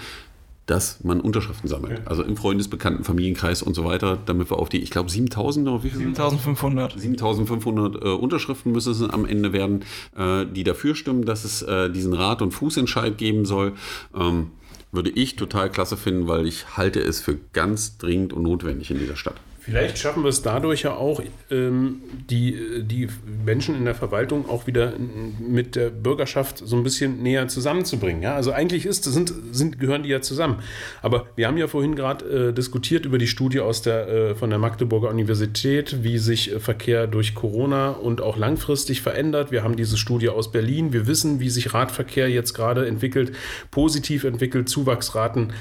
dass 0.65 1.03
man 1.03 1.19
Unterschriften 1.19 1.67
sammelt. 1.67 2.01
Also 2.05 2.23
im 2.23 2.37
Freundesbekannten, 2.37 3.03
Familienkreis 3.03 3.61
und 3.61 3.73
so 3.73 3.83
weiter, 3.83 4.17
damit 4.25 4.51
wir 4.51 4.57
auf 4.57 4.69
die, 4.69 4.79
ich 4.79 4.91
glaube, 4.91 5.09
7000 5.09 5.67
oder 5.67 5.83
wie 5.83 5.89
viel? 5.89 5.99
7500. 5.99 6.99
7500 6.99 7.95
äh, 7.95 8.07
Unterschriften 8.09 8.71
müssen 8.71 8.91
es 8.91 9.01
am 9.01 9.25
Ende 9.25 9.53
werden, 9.53 9.83
äh, 10.15 10.45
die 10.45 10.63
dafür 10.63 10.95
stimmen, 10.95 11.25
dass 11.25 11.43
es 11.43 11.61
äh, 11.61 11.89
diesen 11.89 12.13
Rat- 12.13 12.41
und 12.41 12.51
Fußentscheid 12.51 13.17
geben 13.17 13.45
soll. 13.45 13.73
Ähm, 14.15 14.51
würde 14.93 15.09
ich 15.09 15.37
total 15.37 15.69
klasse 15.69 15.95
finden, 15.95 16.27
weil 16.27 16.45
ich 16.45 16.77
halte 16.77 16.99
es 16.99 17.21
für 17.21 17.37
ganz 17.53 17.97
dringend 17.97 18.33
und 18.33 18.43
notwendig 18.43 18.91
in 18.91 18.99
dieser 18.99 19.15
Stadt. 19.15 19.35
Vielleicht 19.63 19.99
schaffen 19.99 20.23
wir 20.23 20.29
es 20.29 20.41
dadurch 20.41 20.81
ja 20.81 20.95
auch, 20.95 21.21
ähm, 21.51 22.01
die, 22.31 22.81
die 22.81 23.07
Menschen 23.45 23.75
in 23.75 23.85
der 23.85 23.93
Verwaltung 23.93 24.49
auch 24.49 24.65
wieder 24.65 24.93
mit 25.39 25.75
der 25.75 25.91
Bürgerschaft 25.91 26.57
so 26.57 26.75
ein 26.75 26.81
bisschen 26.81 27.21
näher 27.21 27.47
zusammenzubringen. 27.47 28.23
Ja? 28.23 28.33
Also 28.33 28.53
eigentlich 28.53 28.87
ist, 28.87 29.03
sind, 29.03 29.31
sind, 29.51 29.79
gehören 29.79 30.01
die 30.01 30.09
ja 30.09 30.19
zusammen. 30.19 30.63
Aber 31.03 31.27
wir 31.35 31.47
haben 31.47 31.57
ja 31.57 31.67
vorhin 31.67 31.95
gerade 31.95 32.49
äh, 32.49 32.53
diskutiert 32.53 33.05
über 33.05 33.19
die 33.19 33.27
Studie 33.27 33.59
aus 33.59 33.83
der, 33.83 34.07
äh, 34.07 34.35
von 34.35 34.49
der 34.49 34.57
Magdeburger 34.57 35.09
Universität, 35.09 36.03
wie 36.03 36.17
sich 36.17 36.51
äh, 36.51 36.59
Verkehr 36.59 37.05
durch 37.05 37.35
Corona 37.35 37.91
und 37.91 38.19
auch 38.19 38.37
langfristig 38.37 39.01
verändert. 39.01 39.51
Wir 39.51 39.63
haben 39.63 39.75
diese 39.75 39.95
Studie 39.95 40.29
aus 40.29 40.51
Berlin. 40.51 40.91
Wir 40.91 41.05
wissen, 41.05 41.39
wie 41.39 41.51
sich 41.51 41.71
Radverkehr 41.71 42.27
jetzt 42.31 42.53
gerade 42.53 42.87
entwickelt, 42.87 43.33
positiv 43.69 44.23
entwickelt, 44.23 44.69
Zuwachsraten. 44.69 45.53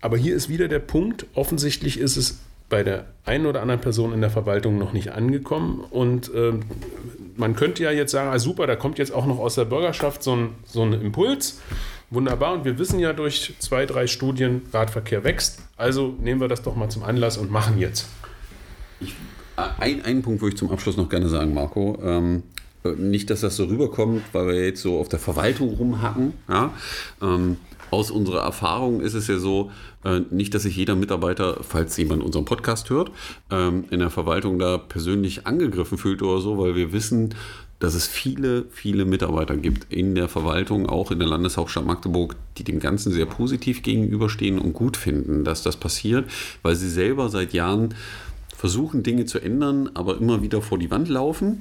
Aber 0.00 0.16
hier 0.16 0.34
ist 0.34 0.48
wieder 0.48 0.66
der 0.66 0.80
Punkt, 0.80 1.26
offensichtlich 1.34 2.00
ist 2.00 2.16
es 2.16 2.40
bei 2.68 2.82
der 2.82 3.06
einen 3.24 3.46
oder 3.46 3.62
anderen 3.62 3.80
Person 3.80 4.12
in 4.12 4.20
der 4.20 4.30
Verwaltung 4.30 4.78
noch 4.78 4.92
nicht 4.92 5.12
angekommen. 5.12 5.84
Und 5.90 6.30
ähm, 6.34 6.60
man 7.36 7.56
könnte 7.56 7.82
ja 7.82 7.90
jetzt 7.90 8.12
sagen, 8.12 8.30
ah, 8.30 8.38
super, 8.38 8.66
da 8.66 8.76
kommt 8.76 8.98
jetzt 8.98 9.12
auch 9.12 9.26
noch 9.26 9.38
aus 9.38 9.54
der 9.54 9.64
Bürgerschaft 9.64 10.22
so 10.22 10.34
ein, 10.34 10.50
so 10.66 10.82
ein 10.82 10.92
Impuls. 10.92 11.60
Wunderbar. 12.10 12.54
Und 12.54 12.64
wir 12.64 12.78
wissen 12.78 12.98
ja 13.00 13.12
durch 13.12 13.54
zwei, 13.58 13.86
drei 13.86 14.06
Studien, 14.06 14.62
Radverkehr 14.72 15.24
wächst. 15.24 15.60
Also 15.76 16.14
nehmen 16.20 16.40
wir 16.40 16.48
das 16.48 16.62
doch 16.62 16.76
mal 16.76 16.88
zum 16.88 17.02
Anlass 17.02 17.36
und 17.36 17.50
machen 17.50 17.78
jetzt. 17.78 18.06
Ein, 19.56 20.04
einen 20.04 20.22
Punkt 20.22 20.40
würde 20.42 20.54
ich 20.54 20.58
zum 20.58 20.70
Abschluss 20.70 20.96
noch 20.96 21.08
gerne 21.08 21.28
sagen, 21.28 21.54
Marco. 21.54 21.98
Ähm, 22.02 22.42
nicht, 22.96 23.30
dass 23.30 23.40
das 23.40 23.56
so 23.56 23.64
rüberkommt, 23.64 24.22
weil 24.32 24.46
wir 24.46 24.66
jetzt 24.66 24.82
so 24.82 24.98
auf 24.98 25.08
der 25.08 25.18
Verwaltung 25.18 25.70
rumhacken. 25.70 26.34
Ja? 26.48 26.72
Ähm, 27.22 27.56
aus 27.94 28.10
unserer 28.10 28.42
Erfahrung 28.42 29.00
ist 29.00 29.14
es 29.14 29.28
ja 29.28 29.38
so, 29.38 29.70
äh, 30.04 30.20
nicht, 30.30 30.52
dass 30.52 30.64
sich 30.64 30.76
jeder 30.76 30.96
Mitarbeiter, 30.96 31.58
falls 31.62 31.96
jemand 31.96 32.24
unseren 32.24 32.44
Podcast 32.44 32.90
hört, 32.90 33.12
ähm, 33.50 33.84
in 33.90 34.00
der 34.00 34.10
Verwaltung 34.10 34.58
da 34.58 34.78
persönlich 34.78 35.46
angegriffen 35.46 35.96
fühlt 35.96 36.20
oder 36.20 36.40
so, 36.40 36.58
weil 36.58 36.74
wir 36.74 36.92
wissen, 36.92 37.34
dass 37.78 37.94
es 37.94 38.08
viele, 38.08 38.64
viele 38.70 39.04
Mitarbeiter 39.04 39.56
gibt 39.56 39.92
in 39.92 40.14
der 40.14 40.28
Verwaltung, 40.28 40.88
auch 40.88 41.10
in 41.12 41.20
der 41.20 41.28
Landeshauptstadt 41.28 41.86
Magdeburg, 41.86 42.34
die 42.56 42.64
dem 42.64 42.80
Ganzen 42.80 43.12
sehr 43.12 43.26
positiv 43.26 43.82
gegenüberstehen 43.82 44.58
und 44.58 44.72
gut 44.72 44.96
finden, 44.96 45.44
dass 45.44 45.62
das 45.62 45.76
passiert, 45.76 46.28
weil 46.62 46.74
sie 46.74 46.88
selber 46.88 47.28
seit 47.28 47.52
Jahren 47.52 47.94
versuchen, 48.64 49.02
Dinge 49.02 49.26
zu 49.26 49.40
ändern, 49.40 49.90
aber 49.92 50.16
immer 50.16 50.40
wieder 50.40 50.62
vor 50.62 50.78
die 50.78 50.90
Wand 50.90 51.10
laufen. 51.10 51.58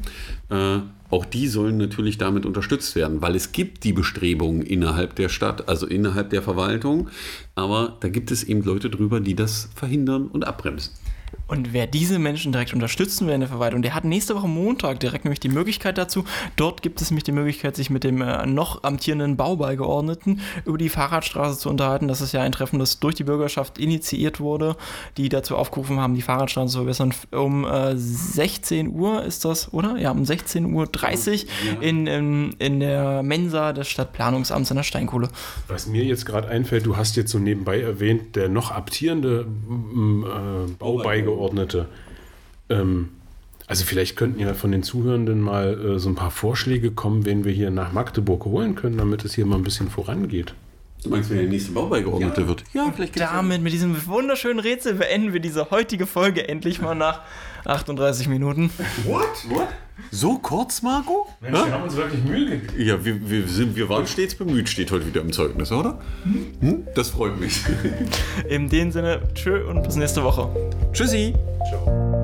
Äh, 0.50 0.78
auch 1.10 1.26
die 1.26 1.50
sollen 1.50 1.76
natürlich 1.76 2.18
damit 2.18 2.46
unterstützt 2.46 2.96
werden, 2.96 3.22
weil 3.22 3.36
es 3.36 3.52
gibt 3.52 3.84
die 3.84 3.92
Bestrebungen 3.92 4.62
innerhalb 4.62 5.14
der 5.18 5.28
Stadt, 5.28 5.68
also 5.68 5.86
innerhalb 5.86 6.30
der 6.30 6.42
Verwaltung, 6.42 7.10
aber 7.56 7.98
da 8.00 8.08
gibt 8.08 8.32
es 8.32 8.46
eben 8.46 8.64
Leute 8.64 8.90
drüber, 8.90 9.20
die 9.20 9.36
das 9.36 9.68
verhindern 9.76 10.28
und 10.28 10.48
abbremsen. 10.48 10.94
Und 11.54 11.72
wer 11.72 11.86
diese 11.86 12.18
Menschen 12.18 12.52
direkt 12.52 12.74
unterstützen 12.74 13.28
will 13.28 13.36
in 13.36 13.42
der 13.42 13.50
Verwaltung, 13.50 13.84
der 13.84 13.94
hat 13.94 14.06
nächste 14.06 14.34
Woche 14.36 14.48
Montag 14.48 15.00
direkt 15.00 15.24
nämlich 15.24 15.40
die 15.40 15.50
Möglichkeit 15.50 16.00
dazu. 16.00 16.26
Dort 16.56 16.82
gibt 16.82 17.00
es 17.00 17.12
nämlich 17.12 17.26
die 17.26 17.32
Möglichkeit, 17.32 17.76
sich 17.76 17.92
mit 17.92 18.04
dem 18.04 18.24
äh, 18.24 18.48
noch 18.48 18.84
amtierenden 18.84 19.38
Baubeigeordneten 19.38 20.42
über 20.66 20.80
die 20.80 20.90
Fahrradstraße 20.90 21.60
zu 21.60 21.70
unterhalten. 21.70 22.08
Das 22.08 22.22
ist 22.22 22.32
ja 22.32 22.42
ein 22.42 22.54
Treffen, 22.54 22.80
das 22.80 23.00
durch 23.00 23.14
die 23.14 23.24
Bürgerschaft 23.24 23.78
initiiert 23.78 24.40
wurde, 24.40 24.76
die 25.18 25.30
dazu 25.30 25.56
aufgerufen 25.56 26.00
haben, 26.00 26.16
die 26.16 26.24
Fahrradstraße 26.24 26.72
zu 26.72 26.78
verbessern. 26.80 27.14
Um 27.30 27.66
äh, 27.66 27.96
16 27.96 28.88
Uhr 28.90 29.24
ist 29.24 29.46
das, 29.46 29.72
oder? 29.72 29.98
Ja, 29.98 30.10
um 30.10 30.24
16.30 30.24 30.64
Uhr 30.74 30.88
Ja. 31.76 31.82
in, 31.82 32.08
in, 32.08 32.54
in 32.58 32.80
der 32.80 33.22
Mensa 33.22 33.74
des 33.74 33.88
Stadtplanungsamts 33.90 34.72
an 34.72 34.78
der 34.78 34.84
Steinkohle. 34.84 35.30
Was 35.68 35.86
mir 35.86 36.04
jetzt 36.04 36.26
gerade 36.26 36.48
einfällt, 36.48 36.88
du 36.88 36.98
hast 36.98 37.16
jetzt 37.16 37.32
so 37.32 37.38
nebenbei 37.38 37.80
erwähnt, 37.80 38.36
der 38.36 38.50
noch 38.50 38.72
amtierende 38.72 39.42
äh, 39.42 40.72
Baubeigeordnete. 40.80 41.43
Ähm, 42.70 43.10
also 43.68 43.86
vielleicht 43.86 44.16
könnten 44.18 44.40
ja 44.40 44.54
von 44.54 44.72
den 44.72 44.84
Zuhörenden 44.84 45.42
mal 45.42 45.96
äh, 45.96 46.00
so 46.00 46.10
ein 46.10 46.16
paar 46.16 46.32
Vorschläge 46.32 46.92
kommen, 46.92 47.26
wen 47.26 47.44
wir 47.46 47.52
hier 47.52 47.72
nach 47.72 47.92
Magdeburg 47.92 48.46
holen 48.46 48.76
können, 48.76 48.98
damit 48.98 49.26
es 49.26 49.34
hier 49.34 49.46
mal 49.46 49.56
ein 49.56 49.64
bisschen 49.64 49.90
vorangeht. 49.90 50.54
Du 51.04 51.10
meinst, 51.10 51.30
wer 51.30 51.42
der 51.42 51.50
nächste 51.50 51.72
Baubeigeordnete 51.74 52.48
wird? 52.48 52.64
Ja, 52.74 52.90
vielleicht 52.96 53.14
gibt's 53.14 53.30
Damit, 53.30 53.62
mit 53.62 53.74
diesem 53.74 54.06
wunderschönen 54.08 54.60
Rätsel 54.60 54.94
beenden 54.94 55.34
wir 55.34 55.42
diese 55.42 55.70
heutige 55.70 56.06
Folge 56.06 56.48
endlich 56.48 56.82
mal 56.82 56.96
nach 56.96 57.22
38 57.66 58.30
Minuten. 58.30 58.70
What? 59.06 59.28
What? 59.50 59.68
So 60.12 60.38
kurz, 60.38 60.82
Marco? 60.82 61.28
Mensch, 61.40 61.54
wir 61.54 61.72
haben 61.72 61.84
uns 61.84 61.96
wirklich 61.96 62.24
Mühe 62.24 62.60
gegeben. 62.60 62.74
Ja, 62.78 63.04
wir, 63.04 63.30
wir, 63.30 63.48
sind, 63.48 63.76
wir 63.76 63.90
waren 63.90 64.08
stets 64.08 64.36
bemüht, 64.36 64.70
steht 64.70 64.92
heute 64.92 65.06
wieder 65.06 65.22
im 65.22 65.32
Zeugnis, 65.32 65.72
oder? 65.72 66.00
Hm? 66.24 66.88
Das 66.96 67.10
freut 67.10 67.40
mich. 67.40 67.62
In 68.50 68.70
dem 68.70 68.92
Sinne, 68.92 69.22
tschö 69.34 69.68
und 69.68 69.84
bis 69.84 69.96
nächste 69.96 70.24
Woche. 70.24 70.50
Tschüssi. 70.94 71.34
Ciao. 71.70 72.23